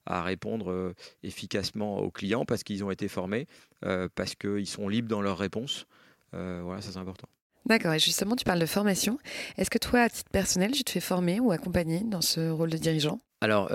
à, 0.06 0.22
répondre 0.22 0.94
efficacement 1.24 1.98
aux 1.98 2.12
clients 2.12 2.46
parce 2.46 2.64
qu'ils 2.64 2.84
ont 2.84 2.92
été 2.92 3.08
formés, 3.08 3.48
parce 3.82 4.36
qu'ils 4.36 4.68
sont 4.68 4.88
libres 4.88 5.10
dans 5.10 5.24
leurs 5.24 5.40
réponses. 5.40 5.88
voilà, 6.34 6.82
ça 6.82 6.92
c'est 6.92 7.00
important. 7.00 7.28
D'accord, 7.66 7.94
et 7.94 8.00
justement, 8.00 8.36
tu 8.36 8.44
parles 8.44 8.60
de 8.60 8.66
formation. 8.66 9.18
Est-ce 9.58 9.70
que 9.70 9.78
toi, 9.78 10.02
à 10.02 10.10
titre 10.10 10.30
personnel, 10.32 10.72
tu 10.72 10.84
te 10.84 10.92
fais 10.92 11.00
former 11.00 11.40
ou 11.40 11.52
accompagner 11.52 12.02
dans 12.04 12.22
ce 12.22 12.50
rôle 12.50 12.70
de 12.70 12.78
dirigeant? 12.78 13.20
Alors, 13.42 13.70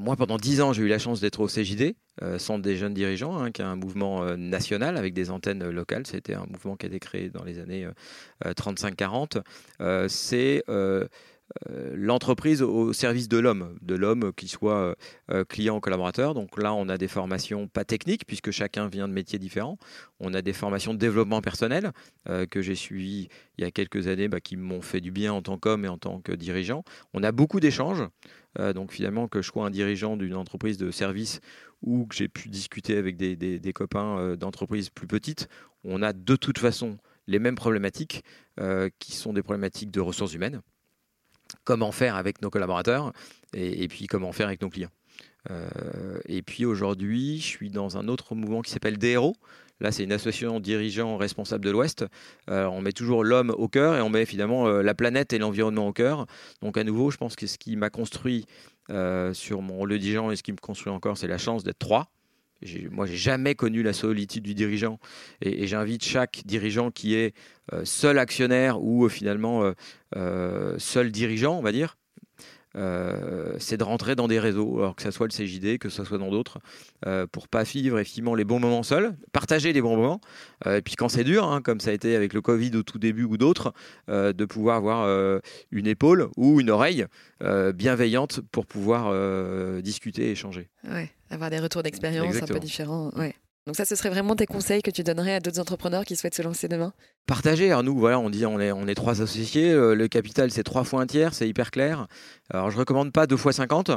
moi, 0.00 0.16
pendant 0.16 0.36
dix 0.36 0.60
ans, 0.60 0.72
j'ai 0.72 0.82
eu 0.82 0.88
la 0.88 0.98
chance 0.98 1.20
d'être 1.20 1.40
au 1.40 1.48
CJD, 1.48 1.96
Centre 2.38 2.62
des 2.62 2.76
jeunes 2.76 2.94
dirigeants, 2.94 3.36
hein, 3.36 3.50
qui 3.50 3.60
est 3.60 3.64
un 3.64 3.74
mouvement 3.76 4.24
national 4.36 4.96
avec 4.96 5.14
des 5.14 5.30
antennes 5.30 5.68
locales. 5.68 6.06
C'était 6.06 6.34
un 6.34 6.46
mouvement 6.48 6.76
qui 6.76 6.86
a 6.86 6.88
été 6.88 7.00
créé 7.00 7.28
dans 7.28 7.42
les 7.42 7.58
années 7.58 7.88
35-40. 8.44 9.42
C'est 10.08 10.62
euh, 10.68 11.08
l'entreprise 11.94 12.62
au 12.62 12.92
service 12.92 13.28
de 13.28 13.38
l'homme, 13.38 13.76
de 13.80 13.94
l'homme 13.94 14.32
qui 14.36 14.48
soit 14.48 14.76
euh, 14.76 14.94
euh, 15.30 15.44
client 15.44 15.76
ou 15.76 15.80
collaborateur. 15.80 16.34
Donc 16.34 16.60
là, 16.60 16.74
on 16.74 16.88
a 16.88 16.98
des 16.98 17.08
formations 17.08 17.68
pas 17.68 17.84
techniques 17.84 18.26
puisque 18.26 18.50
chacun 18.50 18.88
vient 18.88 19.08
de 19.08 19.12
métiers 19.12 19.38
différents. 19.38 19.78
On 20.20 20.34
a 20.34 20.42
des 20.42 20.52
formations 20.52 20.94
de 20.94 20.98
développement 20.98 21.40
personnel 21.40 21.92
que 22.50 22.62
j'ai 22.62 22.74
suivies 22.74 23.28
il 23.58 23.64
y 23.64 23.66
a 23.66 23.70
quelques 23.70 24.08
années, 24.08 24.28
bah, 24.28 24.40
qui 24.40 24.56
m'ont 24.56 24.80
fait 24.80 25.00
du 25.00 25.10
bien 25.10 25.32
en 25.32 25.42
tant 25.42 25.58
qu'homme 25.58 25.84
et 25.84 25.88
en 25.88 25.98
tant 25.98 26.20
que 26.20 26.32
dirigeant. 26.32 26.84
On 27.12 27.22
a 27.22 27.32
beaucoup 27.32 27.60
d'échanges. 27.60 28.02
donc 28.74 28.92
finalement, 28.92 29.28
que 29.28 29.42
je 29.42 29.48
sois 29.48 29.66
un 29.66 29.70
dirigeant 29.70 30.16
d'une 30.16 30.34
entreprise 30.34 30.78
de 30.78 30.90
service 30.90 31.40
ou 31.82 32.06
que 32.06 32.14
j'ai 32.14 32.28
pu 32.28 32.48
discuter 32.48 32.96
avec 32.96 33.16
des 33.16 33.72
copains 33.74 34.36
d'entreprises 34.36 34.90
plus 34.90 35.06
petites, 35.06 35.48
on 35.84 36.02
a 36.02 36.12
de 36.12 36.36
toute 36.36 36.58
façon 36.58 36.96
les 37.26 37.38
mêmes 37.38 37.56
problématiques 37.56 38.24
qui 38.98 39.12
sont 39.12 39.32
des 39.32 39.42
problématiques 39.42 39.90
de 39.90 40.00
ressources 40.00 40.34
humaines 40.34 40.62
comment 41.64 41.92
faire 41.92 42.16
avec 42.16 42.42
nos 42.42 42.50
collaborateurs 42.50 43.12
et, 43.54 43.88
puis 43.88 44.06
comment 44.06 44.32
faire 44.32 44.46
avec 44.46 44.62
nos 44.62 44.68
clients. 44.68 44.90
Euh, 45.50 45.68
et 46.26 46.42
puis 46.42 46.64
aujourd'hui, 46.64 47.38
je 47.38 47.46
suis 47.46 47.70
dans 47.70 47.96
un 47.96 48.08
autre 48.08 48.34
mouvement 48.34 48.62
qui 48.62 48.70
s'appelle 48.70 48.98
DRO. 48.98 49.34
Là, 49.80 49.90
c'est 49.92 50.04
une 50.04 50.12
association 50.12 50.60
dirigeant 50.60 51.16
responsable 51.16 51.64
de 51.64 51.70
l'Ouest. 51.70 52.04
Euh, 52.48 52.66
on 52.66 52.80
met 52.80 52.92
toujours 52.92 53.24
l'homme 53.24 53.50
au 53.50 53.68
cœur 53.68 53.96
et 53.96 54.00
on 54.00 54.08
met 54.08 54.24
finalement 54.24 54.66
euh, 54.66 54.82
la 54.82 54.94
planète 54.94 55.32
et 55.32 55.38
l'environnement 55.38 55.88
au 55.88 55.92
cœur. 55.92 56.26
Donc 56.62 56.78
à 56.78 56.84
nouveau, 56.84 57.10
je 57.10 57.16
pense 57.16 57.36
que 57.36 57.46
ce 57.46 57.58
qui 57.58 57.76
m'a 57.76 57.90
construit 57.90 58.46
sur 59.32 59.62
mon 59.62 59.76
rôle 59.76 59.90
de 59.90 59.96
dirigeant 59.96 60.30
et 60.30 60.36
ce 60.36 60.42
qui 60.42 60.52
me 60.52 60.58
construit 60.58 60.92
encore, 60.92 61.16
c'est 61.16 61.26
la 61.26 61.38
chance 61.38 61.64
d'être 61.64 61.78
trois. 61.78 62.13
Moi, 62.90 63.06
j'ai 63.06 63.16
jamais 63.16 63.54
connu 63.54 63.82
la 63.82 63.92
solitude 63.92 64.44
du 64.44 64.54
dirigeant, 64.54 64.98
et, 65.40 65.66
j'invite 65.66 66.04
chaque 66.04 66.42
dirigeant 66.46 66.90
qui 66.90 67.14
est 67.14 67.34
euh, 67.72 67.84
seul 67.84 68.18
actionnaire 68.18 68.82
ou 68.82 69.04
euh, 69.04 69.08
finalement 69.08 69.72
euh, 70.16 70.78
seul 70.78 71.10
dirigeant, 71.10 71.58
on 71.58 71.62
va 71.62 71.72
dire, 71.72 71.96
c'est 72.74 73.76
de 73.76 73.84
rentrer 73.84 74.16
dans 74.16 74.28
des 74.28 74.40
réseaux, 74.40 74.78
alors 74.78 74.96
que 74.96 75.02
ce 75.02 75.10
soit 75.10 75.26
le 75.26 75.32
CJD, 75.32 75.78
que 75.78 75.88
ce 75.88 76.04
soit 76.04 76.18
dans 76.18 76.30
d'autres, 76.30 76.58
euh, 77.06 77.26
pour 77.30 77.48
pas 77.48 77.62
vivre 77.62 77.98
effectivement 77.98 78.34
les 78.34 78.44
bons 78.44 78.58
moments 78.58 78.82
seuls, 78.82 79.16
partager 79.32 79.72
les 79.72 79.80
bons 79.80 79.96
moments, 79.96 80.20
et 80.66 80.82
puis 80.82 80.94
quand 80.96 81.08
c'est 81.08 81.24
dur, 81.24 81.44
hein, 81.44 81.62
comme 81.62 81.80
ça 81.80 81.90
a 81.90 81.92
été 81.92 82.16
avec 82.16 82.32
le 82.32 82.40
Covid 82.40 82.76
au 82.76 82.82
tout 82.82 82.98
début 82.98 83.24
ou 83.24 83.36
d'autres, 83.36 83.72
de 84.08 84.44
pouvoir 84.44 84.76
avoir 84.76 85.40
une 85.70 85.86
épaule 85.86 86.28
ou 86.36 86.60
une 86.60 86.70
oreille 86.70 87.06
bienveillante 87.74 88.40
pour 88.50 88.66
pouvoir 88.66 89.12
discuter 89.82 90.28
et 90.28 90.30
échanger. 90.32 90.68
Ouais. 90.88 91.10
Avoir 91.30 91.50
des 91.50 91.58
retours 91.58 91.82
d'expérience 91.82 92.36
un 92.42 92.46
peu 92.46 92.60
différents. 92.60 93.10
Ouais. 93.16 93.34
Donc 93.66 93.76
ça, 93.76 93.86
ce 93.86 93.96
serait 93.96 94.10
vraiment 94.10 94.36
tes 94.36 94.44
conseils 94.44 94.82
que 94.82 94.90
tu 94.90 95.02
donnerais 95.02 95.36
à 95.36 95.40
d'autres 95.40 95.58
entrepreneurs 95.58 96.04
qui 96.04 96.16
souhaitent 96.16 96.34
se 96.34 96.42
lancer 96.42 96.68
demain? 96.68 96.92
Partager. 97.26 97.70
Alors 97.70 97.82
nous, 97.82 97.96
voilà, 97.96 98.18
on 98.18 98.28
dit 98.28 98.44
on 98.44 98.58
est, 98.60 98.94
trois 98.94 99.22
associés. 99.22 99.70
Euh, 99.70 99.94
le 99.94 100.06
capital, 100.06 100.50
c'est 100.50 100.62
trois 100.62 100.84
fois 100.84 101.00
un 101.00 101.06
tiers, 101.06 101.32
c'est 101.32 101.48
hyper 101.48 101.70
clair. 101.70 102.06
Alors 102.50 102.70
je 102.70 102.76
recommande 102.76 103.10
pas 103.10 103.26
deux 103.26 103.38
fois 103.38 103.54
50 103.54 103.90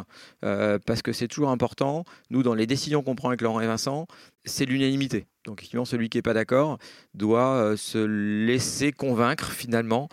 euh, 0.46 0.80
parce 0.86 1.02
que 1.02 1.12
c'est 1.12 1.28
toujours 1.28 1.50
important. 1.50 2.06
Nous, 2.30 2.44
dans 2.44 2.54
les 2.54 2.66
décisions 2.66 3.04
qu'on 3.04 3.16
prend 3.16 3.28
avec 3.28 3.42
Laurent 3.42 3.60
et 3.60 3.68
Vincent, 3.68 4.08
c'est 4.48 4.66
l'unanimité. 4.66 5.28
Donc 5.46 5.60
effectivement, 5.60 5.86
celui 5.86 6.10
qui 6.10 6.18
n'est 6.18 6.24
pas 6.24 6.34
d'accord 6.34 6.78
doit 7.14 7.56
euh, 7.56 7.78
se 7.78 7.98
laisser 7.98 8.92
convaincre 8.92 9.52
finalement 9.52 10.10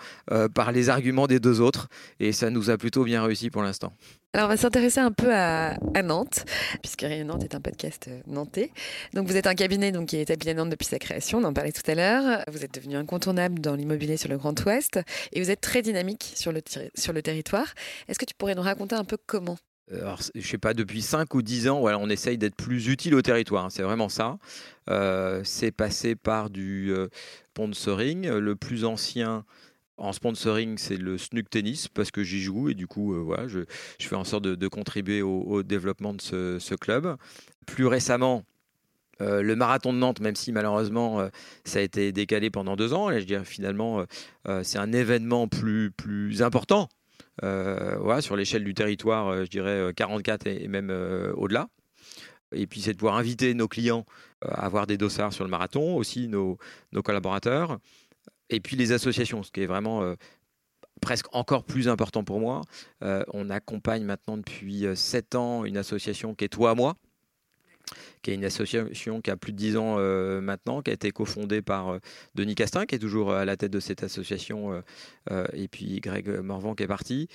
par 0.55 0.72
les 0.72 0.89
arguments 0.89 1.26
des 1.26 1.41
deux 1.41 1.61
autres. 1.61 1.89
Et 2.20 2.32
ça 2.32 2.51
nous 2.51 2.70
a 2.70 2.76
plutôt 2.76 3.05
bien 3.05 3.22
réussi 3.22 3.51
pour 3.51 3.62
l'instant. 3.62 3.93
Alors, 4.35 4.47
on 4.47 4.49
va 4.49 4.57
s'intéresser 4.57 4.99
un 4.99 5.12
peu 5.12 5.32
à, 5.32 5.76
Nantes, 6.03 6.45
puisque 6.82 7.03
Rien 7.03 7.22
Nantes 7.22 7.45
est 7.45 7.55
un 7.55 7.61
podcast 7.61 8.07
euh, 8.09 8.20
nantais. 8.26 8.72
Donc, 9.12 9.28
vous 9.28 9.37
êtes 9.37 9.47
un 9.47 9.55
cabinet 9.55 9.93
donc, 9.93 10.09
qui 10.09 10.16
est 10.16 10.22
établi 10.22 10.51
à 10.51 10.55
Nantes 10.55 10.70
depuis 10.70 10.87
sa 10.87 10.99
création, 10.99 11.39
on 11.39 11.45
en 11.45 11.53
parlait 11.53 11.70
tout 11.70 11.89
à 11.89 11.95
l'heure. 11.95 12.43
Vous 12.51 12.64
êtes 12.64 12.74
devenu 12.74 12.97
incontournable 12.97 13.61
dans 13.61 13.76
l'immobilier 13.76 14.16
sur 14.16 14.28
le 14.28 14.37
Grand 14.37 14.61
Ouest 14.66 14.99
et 15.32 15.41
vous 15.41 15.53
êtes 15.53 15.61
très 15.61 15.82
dynamique 15.82 16.32
sur 16.35 16.51
le, 16.51 16.62
sur 16.97 17.12
le 17.12 17.22
territoire. 17.22 17.74
Est-ce 18.09 18.18
que 18.18 18.24
tu 18.24 18.35
pourrais 18.35 18.57
nous 18.57 18.62
raconter 18.62 18.97
un 18.97 19.05
peu 19.05 19.16
comment 19.24 19.53
euh, 19.53 19.74
alors, 19.93 20.20
je 20.35 20.47
sais 20.47 20.59
pas, 20.59 20.72
depuis 20.72 21.03
5 21.03 21.35
ou 21.35 21.43
10 21.43 21.68
ans, 21.68 21.80
on 21.82 22.09
essaye 22.09 22.39
d'être 22.39 22.57
plus 22.57 22.89
utile 22.89 23.14
au 23.14 23.22
territoire. 23.22 23.66
Hein, 23.66 23.70
c'est 23.70 23.82
vraiment 23.82 24.09
ça. 24.09 24.39
Euh, 24.89 25.43
c'est 25.45 25.72
passé 25.72 26.14
par 26.14 26.49
du 26.49 26.93
sponsoring. 27.51 28.28
Le 28.28 28.57
plus 28.57 28.85
ancien, 28.85 29.45
en 29.99 30.12
sponsoring, 30.12 30.78
c'est 30.78 30.97
le 30.97 31.18
Snook 31.18 31.51
Tennis 31.51 31.89
parce 31.89 32.11
que 32.11 32.22
j'y 32.22 32.41
joue 32.41 32.70
et 32.70 32.74
du 32.74 32.87
coup, 32.87 33.14
euh, 33.14 33.18
voilà, 33.18 33.47
je, 33.47 33.61
fais 33.99 34.16
en 34.16 34.24
sorte 34.24 34.45
de, 34.45 34.68
contribuer 34.68 35.20
au, 35.20 35.62
développement 35.62 36.14
de 36.14 36.22
ce, 36.22 36.74
club. 36.74 37.16
Plus 37.66 37.87
récemment, 37.87 38.43
le 39.20 39.55
marathon 39.55 39.93
de 39.93 39.99
Nantes, 39.99 40.20
même 40.20 40.35
si 40.35 40.51
malheureusement 40.51 41.28
ça 41.64 41.78
a 41.78 41.82
été 41.82 42.11
décalé 42.11 42.51
pendant 42.51 42.74
deux 42.74 42.95
ans, 42.95 43.12
je 43.12 43.24
dirais 43.24 43.45
finalement 43.45 44.05
c'est 44.62 44.78
un 44.78 44.93
événement 44.93 45.47
plus 45.47 45.93
important 46.43 46.89
sur 47.41 48.37
l'échelle 48.37 48.64
du 48.64 48.74
territoire, 48.74 49.45
je 49.45 49.51
dirais 49.51 49.93
44 49.95 50.47
et, 50.47 50.68
même 50.68 50.91
au-delà. 51.37 51.68
Et 52.53 52.66
puis 52.66 52.80
c'est 52.80 52.93
de 52.93 52.99
pouvoir 52.99 53.16
inviter 53.16 53.55
nos 53.55 53.68
clients 53.68 54.05
à 54.43 54.66
avoir 54.66 54.87
des 54.87 54.97
dossards 54.97 55.32
sur 55.32 55.45
le 55.45 55.51
marathon, 55.51 55.97
aussi 55.97 56.28
nos, 56.28 56.59
collaborateurs, 57.03 57.78
et 58.51 58.61
puis 58.61 58.76
les 58.76 58.93
associations, 58.93 59.43
ce 59.43 59.51
qui 59.51 59.62
est 59.62 59.66
vraiment 59.66 60.14
presque 61.01 61.26
encore 61.32 61.64
plus 61.64 61.89
important 61.89 62.22
pour 62.22 62.39
moi. 62.39 62.62
on 63.01 63.51
accompagne 63.51 64.05
maintenant 64.05 64.37
depuis 64.37 64.87
sept 64.95 65.35
ans 65.35 65.64
une 65.64 65.76
association 65.76 66.35
qui 66.35 66.45
est 66.45 66.49
Toi 66.49 66.70
à 66.70 66.74
moi, 66.74 66.95
qui 68.22 68.30
est 68.30 68.34
une 68.34 68.45
association 68.45 69.20
qui 69.20 69.30
a 69.30 69.36
plus 69.36 69.53
de 69.53 69.59
10 69.59 69.76
ans 69.76 69.97
euh, 69.99 70.40
maintenant, 70.40 70.82
qui 70.82 70.90
a 70.90 70.95
été 70.95 71.11
cofondée 71.11 71.62
par 71.62 71.90
euh, 71.90 71.99
Denis 72.34 72.55
Castin, 72.55 72.86
qui 72.86 72.95
est 72.95 72.99
toujours 72.99 73.32
à 73.32 73.45
la 73.45 73.57
tête 73.57 73.70
de 73.70 73.80
cette 73.80 74.03
association, 74.03 74.82
euh, 75.30 75.47
et 75.53 75.68
puis 75.68 76.01
Greg 76.01 76.28
Morvan 76.28 76.74
qui 76.74 76.82
est 76.82 76.88
parti, 76.88 77.28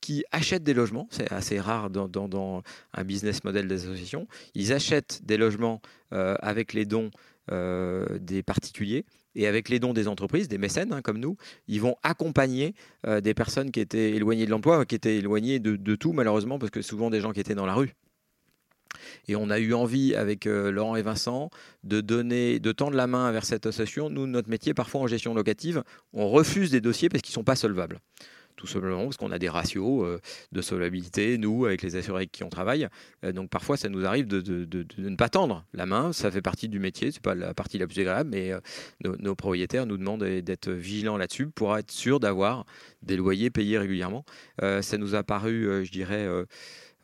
qui 0.00 0.24
achètent 0.32 0.62
des 0.62 0.74
logements. 0.74 1.08
C'est 1.10 1.32
assez 1.32 1.60
rare 1.60 1.90
dans, 1.90 2.62
un 2.94 3.04
business 3.04 3.44
model 3.44 3.68
d'association. 3.68 4.26
Ils 4.54 4.72
achètent 4.72 5.20
des 5.24 5.36
logements 5.36 5.80
avec 6.10 6.72
les 6.72 6.84
dons 6.84 7.10
des 7.50 8.42
particuliers 8.42 9.04
et 9.34 9.46
avec 9.46 9.68
les 9.68 9.78
dons 9.78 9.92
des 9.92 10.08
entreprises, 10.08 10.48
des 10.48 10.58
mécènes 10.58 10.92
hein, 10.92 11.02
comme 11.02 11.18
nous, 11.18 11.36
ils 11.66 11.80
vont 11.80 11.96
accompagner 12.02 12.74
des 13.06 13.34
personnes 13.34 13.70
qui 13.70 13.80
étaient 13.80 14.12
éloignées 14.12 14.46
de 14.46 14.50
l'emploi, 14.50 14.84
qui 14.84 14.94
étaient 14.94 15.16
éloignées 15.16 15.58
de, 15.58 15.76
de, 15.76 15.94
tout 15.96 16.12
malheureusement, 16.12 16.58
parce 16.58 16.70
que 16.70 16.82
souvent 16.82 17.10
des 17.10 17.20
gens 17.20 17.32
qui 17.32 17.40
étaient 17.40 17.54
dans 17.54 17.66
la 17.66 17.74
rue. 17.74 17.94
Et 19.26 19.36
on 19.36 19.50
a 19.50 19.58
eu 19.58 19.74
envie, 19.74 20.14
avec 20.14 20.46
euh, 20.46 20.70
Laurent 20.70 20.96
et 20.96 21.02
Vincent, 21.02 21.50
de 21.84 22.00
donner, 22.00 22.60
de 22.60 22.72
tendre 22.72 22.96
la 22.96 23.06
main 23.06 23.30
vers 23.32 23.44
cette 23.44 23.66
association. 23.66 24.10
Nous, 24.10 24.26
notre 24.26 24.50
métier, 24.50 24.74
parfois 24.74 25.00
en 25.02 25.06
gestion 25.06 25.34
locative, 25.34 25.82
on 26.12 26.28
refuse 26.28 26.70
des 26.70 26.80
dossiers 26.80 27.08
parce 27.08 27.22
qu'ils 27.22 27.32
ne 27.32 27.34
sont 27.34 27.44
pas 27.44 27.56
solvables 27.56 28.00
tout 28.58 28.66
simplement 28.66 29.04
parce 29.04 29.16
qu'on 29.16 29.30
a 29.30 29.38
des 29.38 29.48
ratios 29.48 30.04
euh, 30.04 30.18
de 30.52 30.60
solvabilité, 30.60 31.38
nous, 31.38 31.64
avec 31.64 31.80
les 31.82 31.96
assurés 31.96 32.26
qui 32.26 32.44
on 32.44 32.50
travaille. 32.50 32.88
Euh, 33.24 33.32
donc 33.32 33.48
parfois, 33.48 33.78
ça 33.78 33.88
nous 33.88 34.04
arrive 34.04 34.26
de, 34.26 34.66
ne 34.98 35.16
pas 35.16 35.30
tendre 35.30 35.64
la 35.72 35.86
main. 35.86 36.12
Ça 36.12 36.30
fait 36.30 36.42
partie 36.42 36.68
du 36.68 36.78
métier, 36.78 37.10
c'est 37.10 37.22
pas 37.22 37.34
la 37.34 37.54
partie 37.54 37.78
la 37.78 37.86
plus 37.86 38.00
agréable, 38.00 38.30
mais 38.30 38.52
nos, 39.04 39.36
propriétaires 39.36 39.86
nous 39.86 39.96
demandent 39.96 40.24
d'être 40.24 40.70
vigilants 40.70 41.16
là-dessus 41.16 41.46
pour 41.46 41.76
être 41.78 41.92
sûr 41.92 42.18
d'avoir 42.18 42.66
des 43.02 43.16
loyers 43.16 43.50
payés 43.50 43.78
régulièrement. 43.78 44.24
ça 44.60 44.98
nous 44.98 45.14
a 45.14 45.22
paru, 45.22 45.84
je 45.84 45.90
dirais, 45.92 46.26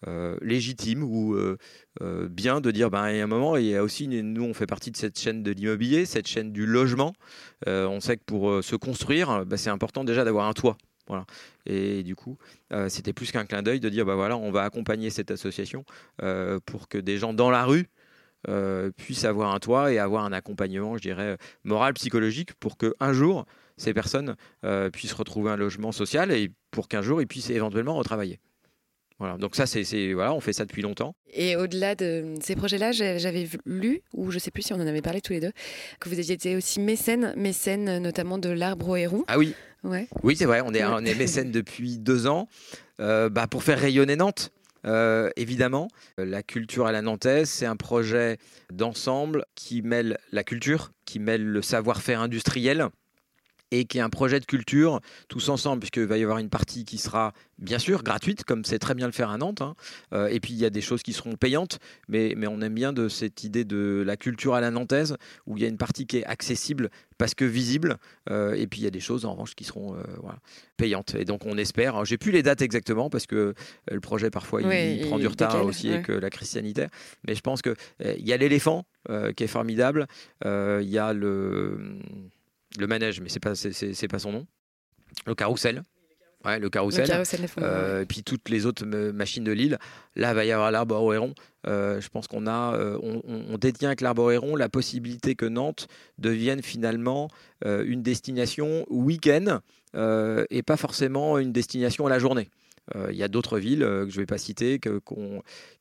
euh, 0.07 0.37
légitime 0.43 1.03
ou 1.03 1.35
euh, 1.35 1.57
euh, 2.03 2.29
bien 2.29 2.61
de 2.61 2.71
dire, 2.71 2.91
ben, 2.91 3.11
il 3.11 3.17
y 3.17 3.21
a 3.21 3.25
un 3.25 3.29
moment, 3.29 3.57
il 3.57 3.67
y 3.67 3.77
a 3.77 3.83
aussi, 3.83 4.07
nous, 4.09 4.45
on 4.45 4.53
fait 4.53 4.67
partie 4.67 4.91
de 4.91 4.97
cette 4.97 5.19
chaîne 5.19 5.43
de 5.43 5.51
l'immobilier, 5.51 6.05
cette 6.05 6.27
chaîne 6.27 6.53
du 6.53 6.67
logement. 6.67 7.15
on 7.67 8.01
sait 8.01 8.17
que 8.17 8.25
pour 8.25 8.63
se 8.63 8.77
construire, 8.77 9.47
ben, 9.47 9.57
c'est 9.57 9.71
important 9.71 10.05
déjà 10.05 10.25
d'avoir 10.25 10.47
un 10.47 10.53
toit. 10.53 10.77
Voilà. 11.07 11.27
Et 11.67 12.03
du 12.03 12.17
coup, 12.17 12.39
c'était 12.89 13.13
plus 13.13 13.31
qu'un 13.31 13.45
clin 13.45 13.63
d'œil 13.63 13.81
de 13.81 13.89
dire, 13.89 14.07
ben 14.07 14.15
voilà, 14.15 14.37
on 14.37 14.51
va 14.51 14.63
accompagner 14.65 15.11
cette 15.11 15.31
association 15.31 15.85
pour 16.65 16.89
que 16.89 16.99
des 16.99 17.19
gens 17.19 17.35
dans 17.35 17.51
la 17.51 17.65
rue 17.65 17.89
puissent 18.97 19.25
avoir 19.25 19.55
un 19.55 19.59
toit 19.59 19.93
et 19.93 19.99
avoir 19.99 20.25
un 20.25 20.33
accompagnement, 20.33 20.97
je 20.97 21.03
dirais, 21.03 21.37
moral, 21.63 21.95
psychologique, 21.95 22.55
pour 22.55 22.79
qu'un 22.79 23.13
jour, 23.13 23.45
ces 23.77 23.93
personnes 23.93 24.37
puissent 24.93 25.13
retrouver 25.13 25.51
un 25.51 25.57
logement 25.57 25.93
social 25.93 26.33
et 26.33 26.51
pour 26.71 26.89
qu'un 26.89 27.03
jour, 27.03 27.21
ils 27.21 27.27
puissent 27.27 27.51
éventuellement 27.51 27.97
retravailler. 27.97 28.41
Voilà, 29.21 29.37
donc 29.37 29.55
ça, 29.55 29.67
c'est 29.67 30.12
voilà, 30.12 30.35
on 30.35 30.41
fait 30.41 30.53
ça 30.53 30.65
depuis 30.65 30.83
longtemps. 30.83 31.15
Et 31.33 31.55
au-delà 31.57 31.95
de 31.95 32.35
ces 32.41 32.57
projets-là, 32.57 32.93
j'avais 32.93 33.49
lu, 33.65 34.03
ou 34.12 34.31
je 34.31 34.37
ne 34.37 34.41
sais 34.41 34.51
plus 34.51 34.62
si 34.62 34.73
on 34.73 34.77
en 34.77 34.87
avait 34.87 35.03
parlé 35.03 35.21
tous 35.21 35.33
les 35.33 35.41
deux, 35.41 35.53
que 36.01 36.09
vous 36.09 36.19
été 36.19 36.57
aussi 36.57 36.81
mécène, 36.81 37.33
mécène 37.37 37.99
notamment 37.99 38.39
de 38.39 38.49
l'arbre 38.49 38.91
au 38.91 38.97
héron. 38.97 39.25
Ah 39.29 39.39
oui. 39.39 39.55
Ouais. 39.85 40.09
Oui, 40.23 40.35
c'est 40.35 40.47
vrai, 40.47 40.62
on 40.65 40.73
est, 40.73 40.85
on 40.85 41.05
est 41.05 41.15
mécène 41.15 41.51
depuis 41.53 41.99
deux 41.99 42.27
ans 42.27 42.49
euh, 43.01 43.29
bah, 43.29 43.47
pour 43.47 43.62
faire 43.62 43.79
rayonner 43.79 44.17
Nantes. 44.17 44.51
Euh, 44.87 45.31
évidemment, 45.37 45.89
la 46.19 46.43
culture 46.43 46.87
à 46.87 46.93
la 46.93 47.01
nantaise, 47.01 47.49
c'est 47.49 47.67
un 47.67 47.77
projet 47.77 48.39
d'ensemble 48.71 49.47
qui 49.55 49.81
mêle 49.83 50.19
la 50.31 50.45
culture, 50.45 50.93
qui 51.07 51.21
mêle 51.21 51.45
le 51.45 51.62
savoir-faire 51.62 52.21
industriel, 52.21 52.89
et 53.75 53.85
qui 53.87 53.99
est 53.99 54.03
un 54.03 54.11
projet 54.11 54.41
de 54.41 54.45
culture 54.45 55.01
tous 55.29 55.49
ensemble, 55.49 55.81
puisqu'il 55.81 56.05
va 56.05 56.16
y 56.16 56.22
avoir 56.22 56.39
une 56.39 56.49
partie 56.49 56.85
qui 56.85 56.99
sera 56.99 57.33
bien 57.59 57.79
sûr 57.79 58.03
gratuite, 58.03 58.45
comme 58.45 58.64
c'est 58.64 58.79
très 58.79 58.95
bien 58.95 59.07
le 59.07 59.12
faire 59.12 59.31
à 59.31 59.39
Nantes, 59.39 59.62
hein. 59.62 59.75
euh, 60.12 60.29
et 60.29 60.41
puis 60.41 60.53
il 60.53 60.59
y 60.59 60.64
a 60.64 60.70
des 60.70 60.81
choses 60.81 61.03
qui 61.03 61.12
seront 61.12 61.35
payantes, 61.35 61.79
mais, 62.09 62.35
mais 62.37 62.47
on 62.47 62.61
aime 62.61 62.75
bien 62.75 62.93
de 62.93 63.09
cette 63.09 63.45
idée 63.45 63.64
de 63.64 64.03
la 64.07 64.16
culture 64.16 64.55
à 64.55 64.61
la 64.61 64.70
nantaise, 64.70 65.16
où 65.47 65.57
il 65.57 65.62
y 65.62 65.66
a 65.66 65.68
une 65.68 65.77
partie 65.77 66.07
qui 66.07 66.18
est 66.18 66.25
accessible 66.25 66.91
parce 67.18 67.35
que 67.35 67.45
visible, 67.45 67.97
euh, 68.31 68.55
et 68.55 68.66
puis 68.66 68.81
il 68.81 68.85
y 68.85 68.89
a 68.89 68.91
des 68.91 69.01
choses 69.01 69.25
en 69.25 69.33
revanche 69.33 69.55
qui 69.55 69.64
seront 69.64 69.95
euh, 69.95 70.03
payantes. 70.77 71.14
Et 71.14 71.25
donc 71.25 71.47
on 71.47 71.57
espère, 71.57 72.05
j'ai 72.05 72.18
plus 72.18 72.33
les 72.33 72.43
dates 72.43 72.62
exactement, 72.62 73.11
parce 73.11 73.27
que 73.27 73.55
le 73.91 74.01
projet 74.01 74.31
parfois 74.31 74.62
il, 74.62 75.07
prend 75.07 75.18
du 75.18 75.27
retard 75.27 75.64
aussi 75.64 75.91
avec 75.91 76.09
la 76.09 76.31
crise 76.31 76.51
sanitaire, 76.51 76.91
mais 77.27 77.35
je 77.35 77.41
pense 77.41 77.62
qu'il 77.62 77.75
il 78.01 78.27
y 78.27 78.33
a 78.33 78.37
l'éléphant 78.37 78.85
qui 79.37 79.45
est 79.45 79.49
formidable, 79.49 80.07
il 80.45 80.89
y 80.89 80.99
a 80.99 81.12
le 81.12 81.99
le 82.79 82.87
manège, 82.87 83.20
mais 83.20 83.29
c'est 83.29 83.41
pas 83.41 83.55
c'est 83.55 84.09
pas 84.09 84.18
son 84.18 84.33
nom. 84.33 84.47
Le 85.27 85.35
carrousel. 85.35 85.83
Ouais, 86.45 86.59
le 86.59 86.68
carrousel. 86.68 87.11
Euh, 87.59 88.03
et 88.03 88.07
puis 88.07 88.22
toutes 88.22 88.51
les 88.51 88.66
autres 88.66 88.85
machines 88.85 89.45
de 89.45 89.53
l'île. 89.53 89.79
Là, 90.14 90.33
il 90.33 90.35
va 90.35 90.45
y 90.45 90.53
avoir 90.53 90.70
l'arboréron. 90.70 91.35
Euh, 91.66 92.01
je 92.01 92.09
pense 92.09 92.27
qu'on 92.27 92.47
a, 92.47 92.75
euh, 92.75 92.99
on, 93.03 93.57
détient 93.57 93.89
avec 93.89 94.03
l'arboréron 94.03 94.55
la 94.55 94.68
possibilité 94.68 95.37
que 95.37 95.47
Nantes 95.47 95.89
devienne 96.18 96.62
finalement 96.62 97.29
une 97.64 98.03
destination 98.03 98.85
week-end 98.91 99.61
et 99.95 100.62
pas 100.62 100.77
forcément 100.77 101.39
une 101.39 101.53
destination 101.53 102.07
à 102.07 102.11
la 102.11 102.18
journée. 102.18 102.51
Il 103.09 103.16
y 103.16 103.22
a 103.22 103.29
d'autres 103.29 103.59
villes 103.59 103.81
que 103.81 104.11
je 104.11 104.16
ne 104.16 104.22
vais 104.22 104.27
pas 104.27 104.37
citer 104.37 104.79
que, 104.79 105.01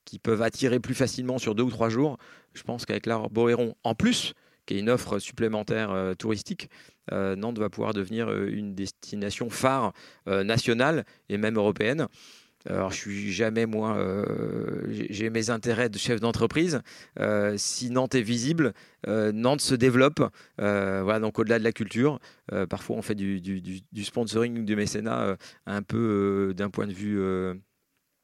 qui 0.06 0.20
peuvent 0.20 0.42
attirer 0.42 0.80
plus 0.80 0.96
facilement 0.96 1.40
sur 1.40 1.56
deux 1.56 1.64
ou 1.64 1.72
trois 1.72 1.90
jours. 1.90 2.18
Je 2.54 2.64
pense 2.64 2.86
qu'avec 2.86 3.06
l'arboréron, 3.06 3.76
en 3.84 3.96
plus, 3.96 4.34
qui 4.66 4.76
est 4.76 4.80
une 4.80 4.90
offre 4.90 5.20
supplémentaire 5.20 5.92
euh, 5.92 6.14
touristique, 6.14 6.70
euh, 7.12 7.36
Nantes 7.36 7.60
va 7.60 7.70
pouvoir 7.70 7.94
devenir 7.94 8.30
euh, 8.30 8.48
une 8.48 8.76
destination 8.76 9.50
phare 9.50 9.94
nationale 10.26 11.06
et 11.30 11.38
même 11.38 11.58
européenne. 11.58 12.08
Alors, 12.66 12.92
je 12.92 12.96
suis 12.96 13.34
jamais, 13.34 13.66
moi, 13.66 13.98
j'ai 14.90 15.30
mes 15.30 15.50
intérêts 15.50 15.90
de 15.90 15.98
chef 15.98 16.22
d'entreprise. 16.22 16.82
si 17.58 17.90
Nantes 17.90 18.16
est 18.16 18.22
visible, 18.22 18.74
Nantes 19.06 19.60
se 19.60 19.76
développe. 19.76 20.22
voilà, 20.58 21.20
donc 21.20 21.40
au-delà 21.40 21.60
de 21.60 21.64
la 21.66 21.74
culture, 21.74 22.20
parfois 22.70 22.96
on 22.96 23.02
fait 23.02 23.16
du, 23.16 23.42
du, 23.42 23.62
du 23.62 24.04
sponsoring, 24.06 24.64
du 24.64 24.78
mécénat, 24.78 25.36
un 25.66 25.82
peu 25.82 26.54
d'un 26.56 26.70
point 26.70 26.88
de 26.88 26.94
vue 26.94 27.20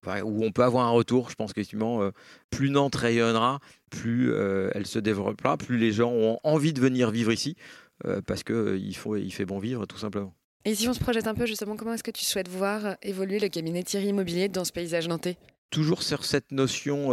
où 0.06 0.44
on 0.44 0.52
peut 0.52 0.64
avoir 0.64 0.86
un 0.86 0.92
retour. 0.92 1.30
Je 1.30 1.36
pense 1.36 1.54
qu'effectivement, 1.54 2.02
euh, 2.02 2.12
plus 2.50 2.70
Nantes 2.70 2.96
rayonnera, 2.96 3.60
plus 3.90 4.32
euh, 4.32 4.70
elle 4.74 4.86
se 4.86 5.00
développera, 5.00 5.58
plus 5.58 5.78
les 5.78 5.92
gens 5.92 6.12
ont 6.12 6.40
envie 6.44 6.74
de 6.74 6.82
venir 6.82 7.12
vivre 7.12 7.32
ici, 7.32 7.56
euh, 8.06 8.22
parce 8.26 8.44
qu'il 8.44 8.96
faut, 8.96 9.16
il 9.16 9.32
fait 9.32 9.46
bon 9.46 9.60
vivre, 9.60 9.86
tout 9.86 9.98
simplement. 9.98 10.34
Et 10.66 10.76
si 10.76 10.88
on 10.88 10.94
se 10.94 11.00
projette 11.00 11.28
un 11.28 11.36
peu, 11.36 11.46
justement, 11.46 11.76
comment 11.76 11.94
est-ce 11.94 12.04
que 12.04 12.12
tu 12.12 12.26
souhaites 12.26 12.50
voir 12.50 12.98
évoluer 13.02 13.40
le 13.40 13.48
cabinet 13.48 13.84
Thierry 13.84 14.08
Immobilier 14.08 14.50
dans 14.50 14.66
ce 14.66 14.72
paysage 14.72 15.08
nantais? 15.08 15.38
Toujours 15.70 16.04
sur 16.04 16.26
cette 16.26 16.52
notion 16.52 17.10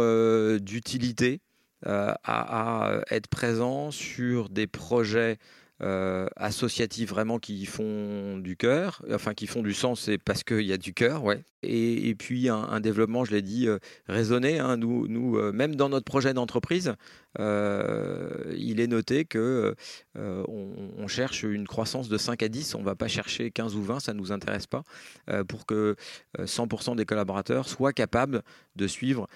d'utilité, 0.57 1.41
à, 1.85 3.01
être 3.09 3.27
présent 3.27 3.91
sur 3.91 4.49
des 4.49 4.67
projets 4.67 5.37
euh, 5.83 6.25
associatifs 6.37 7.07
vraiment 7.07 7.37
qui 7.37 7.67
font 7.67 8.39
du 8.39 8.57
cœur, 8.57 9.03
enfin 9.13 9.35
qui 9.35 9.45
font 9.45 9.61
du 9.61 9.75
sens, 9.75 10.01
c'est 10.01 10.17
parce 10.17 10.43
qu'il 10.43 10.63
y 10.63 10.73
a 10.73 10.77
du 10.77 10.91
cœur, 10.91 11.23
ouais. 11.23 11.43
Et, 11.67 12.15
puis 12.15 12.49
un, 12.49 12.79
développement, 12.79 13.25
je 13.25 13.31
l'ai 13.31 13.41
dit, 13.41 13.67
euh, 13.67 13.79
raisonné. 14.07 14.59
Hein. 14.59 14.77
nous, 14.77 15.37
euh, 15.37 15.51
même 15.51 15.75
dans 15.75 15.89
notre 15.89 16.05
projet 16.05 16.33
d'entreprise, 16.33 16.93
il 17.39 18.79
est 18.79 18.87
noté 18.87 19.25
que 19.25 19.75
on, 20.15 21.07
cherche 21.07 21.43
une 21.43 21.67
croissance 21.67 22.09
de 22.09 22.17
5 22.17 22.41
à 22.43 22.49
10. 22.49 22.75
On 22.75 22.79
ne 22.79 22.85
va 22.85 22.95
pas 22.95 23.07
chercher 23.07 23.51
15 23.51 23.75
ou 23.75 23.83
20, 23.83 23.99
ça 23.99 24.13
ne 24.13 24.17
nous 24.17 24.31
intéresse 24.31 24.65
pas, 24.65 24.83
pour 25.47 25.65
que 25.65 25.95
100% 26.39 26.95
des 26.95 27.05
collaborateurs 27.05 27.69
soient 27.69 27.93
capables 27.93 28.41
de 28.75 28.87
suivre 28.87 29.27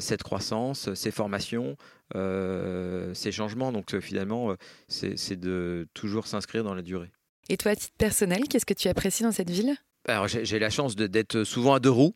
cette 0.00 0.22
croissance, 0.22 0.92
ces 0.94 1.12
formations, 1.12 1.76
ces 2.12 3.32
changements. 3.32 3.70
Donc 3.70 3.98
finalement, 4.00 4.54
c'est 4.88 5.38
de 5.38 5.86
toujours 5.94 6.26
s'inscrire 6.26 6.64
dans 6.64 6.74
la 6.74 6.82
durée. 6.82 7.12
Et 7.48 7.56
toi, 7.56 7.72
à 7.72 7.76
titre 7.76 7.94
personnel, 7.98 8.48
qu'est-ce 8.48 8.66
que 8.66 8.74
tu 8.74 8.88
apprécies 8.88 9.22
dans 9.22 9.32
cette 9.32 9.50
ville? 9.50 9.76
Alors 10.06 10.28
j'ai 10.28 10.58
la 10.58 10.70
chance 10.70 10.96
d'être 10.96 11.44
souvent 11.44 11.74
à 11.74 11.80
deux 11.80 11.90
roues. 11.90 12.14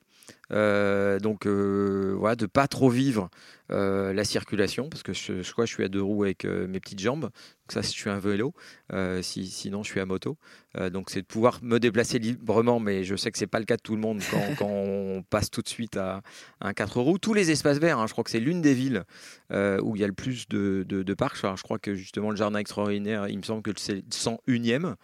Donc 0.50 1.46
voilà, 1.46 2.36
de 2.36 2.46
pas 2.46 2.68
trop 2.68 2.90
vivre 2.90 3.28
la 3.70 4.24
circulation, 4.24 4.88
parce 4.88 5.02
que 5.02 5.12
je, 5.12 5.42
je, 5.42 5.52
crois 5.52 5.64
que 5.64 5.68
je 5.68 5.74
suis 5.74 5.84
à 5.84 5.88
deux 5.88 6.02
roues 6.02 6.24
avec 6.24 6.44
mes 6.44 6.80
petites 6.80 7.00
jambes. 7.00 7.30
ça, 7.68 7.82
je 7.82 7.88
suis 7.88 8.08
un 8.08 8.18
vélo. 8.18 8.54
si, 9.20 9.46
sinon, 9.46 9.82
je 9.82 9.90
suis 9.90 10.00
à 10.00 10.06
moto. 10.06 10.38
donc 10.92 11.10
c'est 11.10 11.22
de 11.22 11.26
pouvoir 11.26 11.60
me 11.62 11.78
déplacer 11.78 12.18
librement, 12.18 12.80
mais 12.80 13.04
je 13.04 13.14
sais 13.14 13.30
que 13.30 13.38
c'est 13.38 13.46
pas 13.46 13.58
le 13.58 13.66
cas 13.66 13.76
de 13.76 13.82
tout 13.82 13.94
le 13.94 14.00
monde 14.00 14.22
quand, 14.58 14.66
on 14.66 15.22
passe 15.28 15.50
tout 15.50 15.62
de 15.62 15.68
suite 15.68 15.96
à, 15.96 16.22
un 16.60 16.72
4 16.72 17.00
roues. 17.00 17.18
Tous 17.18 17.34
les 17.34 17.50
espaces 17.50 17.78
verts, 17.78 17.98
hein, 17.98 18.06
je 18.06 18.12
crois 18.12 18.24
que 18.24 18.30
c'est 18.30 18.40
l'une 18.40 18.62
des 18.62 18.74
villes 18.74 19.04
où 19.50 19.96
il 19.96 20.00
y 20.00 20.04
a 20.04 20.08
le 20.08 20.14
plus 20.14 20.48
de, 20.48 20.84
de, 20.88 21.14
parcs. 21.14 21.36
je 21.36 21.62
crois 21.62 21.78
que 21.78 21.94
justement 21.94 22.30
le 22.30 22.36
jardin 22.36 22.58
extraordinaire, 22.58 23.28
il 23.28 23.36
me 23.36 23.42
semble 23.42 23.62
que 23.62 23.72
c'est 23.76 23.96
le 23.96 24.02
101e. 24.10 24.94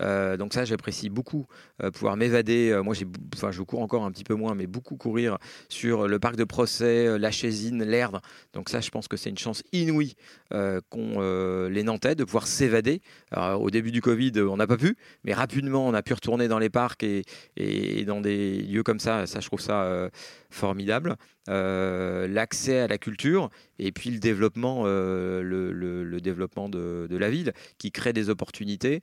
Euh, 0.00 0.36
donc 0.36 0.54
ça, 0.54 0.64
j'apprécie 0.64 1.08
beaucoup 1.08 1.46
euh, 1.82 1.90
pouvoir 1.90 2.16
m'évader. 2.16 2.70
Euh, 2.70 2.82
moi, 2.82 2.94
j'ai, 2.94 3.06
enfin, 3.34 3.50
je 3.50 3.62
cours 3.62 3.80
encore 3.80 4.04
un 4.04 4.10
petit 4.10 4.24
peu 4.24 4.34
moins, 4.34 4.54
mais 4.54 4.66
beaucoup 4.66 4.87
courir 4.96 5.38
sur 5.68 6.08
le 6.08 6.18
parc 6.18 6.36
de 6.36 6.44
Procès, 6.44 7.18
la 7.18 7.30
Chésine, 7.30 7.84
l'Erdre. 7.84 8.20
Donc 8.52 8.68
ça, 8.68 8.80
je 8.80 8.90
pense 8.90 9.08
que 9.08 9.16
c'est 9.16 9.30
une 9.30 9.38
chance 9.38 9.62
inouïe 9.72 10.14
qu'ont 10.50 11.68
les 11.68 11.82
Nantais 11.82 12.14
de 12.14 12.24
pouvoir 12.24 12.46
s'évader. 12.46 13.00
au 13.36 13.70
début 13.70 13.90
du 13.90 14.00
Covid, 14.00 14.32
on 14.40 14.56
n'a 14.56 14.66
pas 14.66 14.76
pu, 14.76 14.96
mais 15.24 15.34
rapidement, 15.34 15.86
on 15.86 15.94
a 15.94 16.02
pu 16.02 16.14
retourner 16.14 16.48
dans 16.48 16.58
les 16.58 16.70
parcs 16.70 17.04
et, 17.04 18.04
dans 18.06 18.20
des 18.20 18.62
lieux 18.62 18.82
comme 18.82 19.00
ça. 19.00 19.26
Ça, 19.26 19.40
je 19.40 19.46
trouve 19.46 19.60
ça 19.60 20.08
formidable. 20.50 21.16
l'accès 21.46 22.80
à 22.80 22.86
la 22.88 22.98
culture 22.98 23.50
et 23.78 23.92
puis 23.92 24.10
le 24.10 24.18
développement, 24.18 24.84
le, 24.84 26.18
développement 26.20 26.68
de, 26.68 27.06
de, 27.08 27.16
la 27.16 27.30
ville 27.30 27.52
qui 27.78 27.92
crée 27.92 28.12
des 28.12 28.30
opportunités 28.30 29.02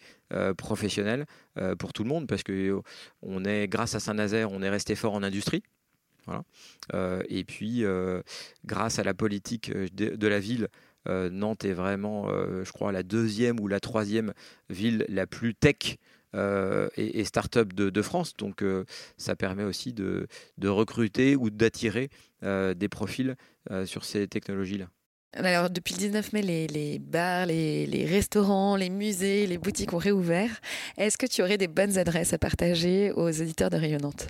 professionnelles 0.58 1.26
euh, 1.58 1.76
pour 1.76 1.94
tout 1.94 2.04
le 2.04 2.10
monde 2.10 2.28
parce 2.28 2.44
que 2.44 2.52
euh, 2.52 2.82
on 3.22 3.46
est 3.46 3.68
grâce 3.68 3.96
à 3.96 4.00
Saint-Nazaire, 4.00 4.52
on 4.52 4.62
est 4.62 4.70
resté 4.70 4.96
fort 4.96 5.14
en 5.14 5.24
industrie. 5.24 5.64
Euh, 6.94 7.24
et 7.30 7.44
puis, 7.44 7.84
grâce 8.66 9.00
à 9.00 9.04
la 9.04 9.14
politique 9.14 9.72
de, 9.72 10.28
la 10.28 10.40
ville, 10.40 10.68
Nantes 11.08 11.66
est 11.66 11.74
vraiment, 11.74 12.28
je 12.30 12.72
crois, 12.72 12.92
la 12.92 13.04
deuxième 13.04 13.60
ou 13.60 13.68
la 13.68 13.80
troisième 13.80 14.34
ville 14.70 15.06
la 15.08 15.28
plus 15.28 15.54
tech 15.54 15.98
et, 16.34 17.24
start-up 17.26 17.74
de, 17.74 18.02
France. 18.02 18.34
Donc, 18.38 18.64
ça 19.18 19.36
permet 19.36 19.64
aussi 19.64 19.94
de 19.94 20.28
recruter 20.64 21.36
ou 21.36 21.50
d'attirer 21.50 22.10
des 22.42 22.90
profils 22.90 23.36
sur 23.86 24.06
ces 24.06 24.28
technologies-là. 24.28 24.88
Alors, 25.36 25.70
depuis 25.70 25.94
le 25.96 26.00
19 26.00 26.34
mai, 26.34 26.42
les, 26.42 27.00
bars, 27.00 27.46
les, 27.46 28.06
restaurants, 28.10 28.78
les 28.78 28.90
musées, 28.90 29.48
les 29.48 29.58
boutiques 29.58 29.94
ont 29.94 29.98
réouvert. 29.98 30.62
Est-ce 30.98 31.18
que 31.18 31.26
tu 31.26 31.42
aurais 31.42 31.58
des 31.58 31.68
bonnes 31.68 31.98
adresses 31.98 32.34
à 32.34 32.38
partager 32.38 33.12
aux 33.12 33.30
auditeurs 33.30 33.70
de 33.70 33.76
Rayonnante? 33.76 34.28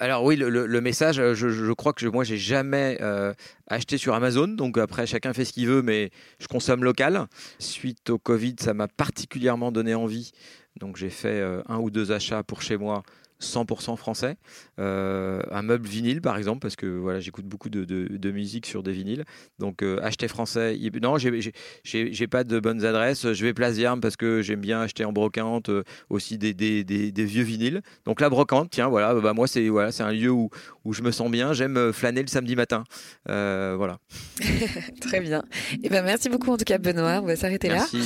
Alors 0.00 0.24
oui, 0.24 0.36
le, 0.36 0.80
message, 0.80 1.16
je, 1.34 1.72
crois 1.72 1.92
que 1.92 2.00
je, 2.00 2.08
moi, 2.08 2.22
j'ai 2.22 2.36
jamais 2.36 2.98
euh, 3.00 3.32
acheté 3.66 3.98
sur 3.98 4.14
Amazon. 4.14 4.46
Donc 4.46 4.78
après, 4.78 5.06
chacun 5.06 5.32
fait 5.32 5.44
ce 5.44 5.52
qu'il 5.52 5.66
veut, 5.66 5.82
mais 5.82 6.10
je 6.38 6.46
consomme 6.46 6.84
local. 6.84 7.26
Suite 7.58 8.08
au 8.10 8.18
Covid, 8.18 8.56
ça 8.60 8.74
m'a 8.74 8.86
particulièrement 8.86 9.72
donné 9.72 9.94
envie. 9.94 10.30
Donc 10.78 10.96
j'ai 10.96 11.10
fait 11.10 11.40
euh, 11.40 11.62
un 11.68 11.78
ou 11.78 11.90
deux 11.90 12.12
achats 12.12 12.44
pour 12.44 12.62
chez 12.62 12.76
moi 12.76 13.02
100% 13.40 13.96
français. 13.96 14.36
Euh, 14.78 15.42
un 15.50 15.62
meuble 15.62 15.86
vinyle, 15.86 16.20
par 16.20 16.36
exemple, 16.36 16.60
parce 16.60 16.76
que 16.76 16.86
voilà, 16.86 17.20
j'écoute 17.20 17.46
beaucoup 17.46 17.70
de, 17.70 18.30
musique 18.30 18.66
sur 18.66 18.82
des 18.82 18.92
vinyles. 18.92 19.24
Donc, 19.58 19.82
euh, 19.82 19.98
acheter 20.02 20.28
français. 20.28 20.78
Non, 21.02 21.16
j'ai 21.18 22.26
pas 22.26 22.44
de 22.44 22.60
bonnes 22.60 22.84
adresses. 22.84 23.32
Je 23.32 23.44
vais 23.44 23.54
Place 23.58 23.78
parce 24.00 24.16
que 24.16 24.42
j'aime 24.42 24.60
bien 24.60 24.80
acheter 24.80 25.04
en 25.04 25.12
brocante 25.12 25.68
euh, 25.68 25.82
aussi 26.10 26.38
des, 26.38 26.54
vieux 26.54 27.42
vinyles. 27.42 27.82
Donc, 28.04 28.20
la 28.20 28.28
brocante, 28.28 28.70
tiens, 28.70 28.88
voilà, 28.88 29.14
bah, 29.14 29.32
moi, 29.32 29.46
c'est 29.46 29.68
voilà, 29.68 29.90
un 29.98 30.12
lieu 30.12 30.30
où, 30.30 30.50
où 30.88 30.94
je 30.94 31.02
me 31.02 31.10
sens 31.10 31.30
bien. 31.30 31.52
J'aime 31.52 31.92
flâner 31.92 32.22
le 32.22 32.28
samedi 32.28 32.56
matin. 32.56 32.84
voilà. 33.26 33.98
Très 35.00 35.20
bien. 35.20 35.44
Et 35.74 35.80
eh 35.84 35.88
ben, 35.88 36.02
merci 36.02 36.28
beaucoup, 36.28 36.50
en 36.50 36.56
tout 36.56 36.64
cas, 36.64 36.78
Benoît. 36.78 37.20
On 37.22 37.26
va 37.26 37.36
s'arrêter 37.36 37.68
là. 37.68 37.86
Merci, 37.92 38.00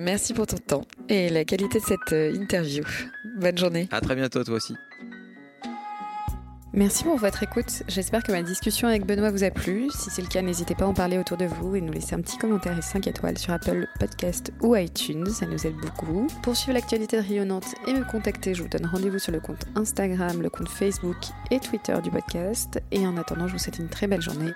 merci 0.00 0.32
pour 0.32 0.46
ton 0.46 0.56
temps 0.56 0.86
et 1.08 1.28
la 1.28 1.44
qualité 1.44 1.78
de 1.78 1.84
cette 1.84 2.34
interview. 2.34 2.84
Bonne 3.38 3.58
journée. 3.58 3.88
À 3.90 4.00
très 4.00 4.14
bientôt, 4.14 4.42
toi 4.42 4.54
aussi. 4.54 4.74
Merci 6.76 7.04
pour 7.04 7.16
votre 7.16 7.42
écoute. 7.42 7.84
J'espère 7.88 8.22
que 8.22 8.32
ma 8.32 8.42
discussion 8.42 8.86
avec 8.86 9.06
Benoît 9.06 9.30
vous 9.30 9.44
a 9.44 9.50
plu. 9.50 9.88
Si 9.90 10.10
c'est 10.10 10.20
le 10.20 10.28
cas, 10.28 10.42
n'hésitez 10.42 10.74
pas 10.74 10.84
à 10.84 10.88
en 10.88 10.92
parler 10.92 11.16
autour 11.16 11.38
de 11.38 11.46
vous 11.46 11.74
et 11.74 11.80
nous 11.80 11.90
laisser 11.90 12.14
un 12.14 12.20
petit 12.20 12.36
commentaire 12.36 12.78
et 12.78 12.82
5 12.82 13.06
étoiles 13.06 13.38
sur 13.38 13.54
Apple 13.54 13.88
Podcast 13.98 14.52
ou 14.60 14.76
iTunes. 14.76 15.24
Ça 15.30 15.46
nous 15.46 15.66
aide 15.66 15.76
beaucoup. 15.76 16.26
Pour 16.42 16.54
suivre 16.54 16.74
l'actualité 16.74 17.18
rayonnante 17.18 17.74
et 17.86 17.94
me 17.94 18.04
contacter, 18.04 18.52
je 18.52 18.62
vous 18.62 18.68
donne 18.68 18.84
rendez-vous 18.84 19.18
sur 19.18 19.32
le 19.32 19.40
compte 19.40 19.64
Instagram, 19.74 20.42
le 20.42 20.50
compte 20.50 20.68
Facebook 20.68 21.16
et 21.50 21.60
Twitter 21.60 21.96
du 22.04 22.10
podcast. 22.10 22.78
Et 22.90 23.06
en 23.06 23.16
attendant, 23.16 23.48
je 23.48 23.54
vous 23.54 23.58
souhaite 23.58 23.78
une 23.78 23.88
très 23.88 24.06
belle 24.06 24.20
journée. 24.20 24.52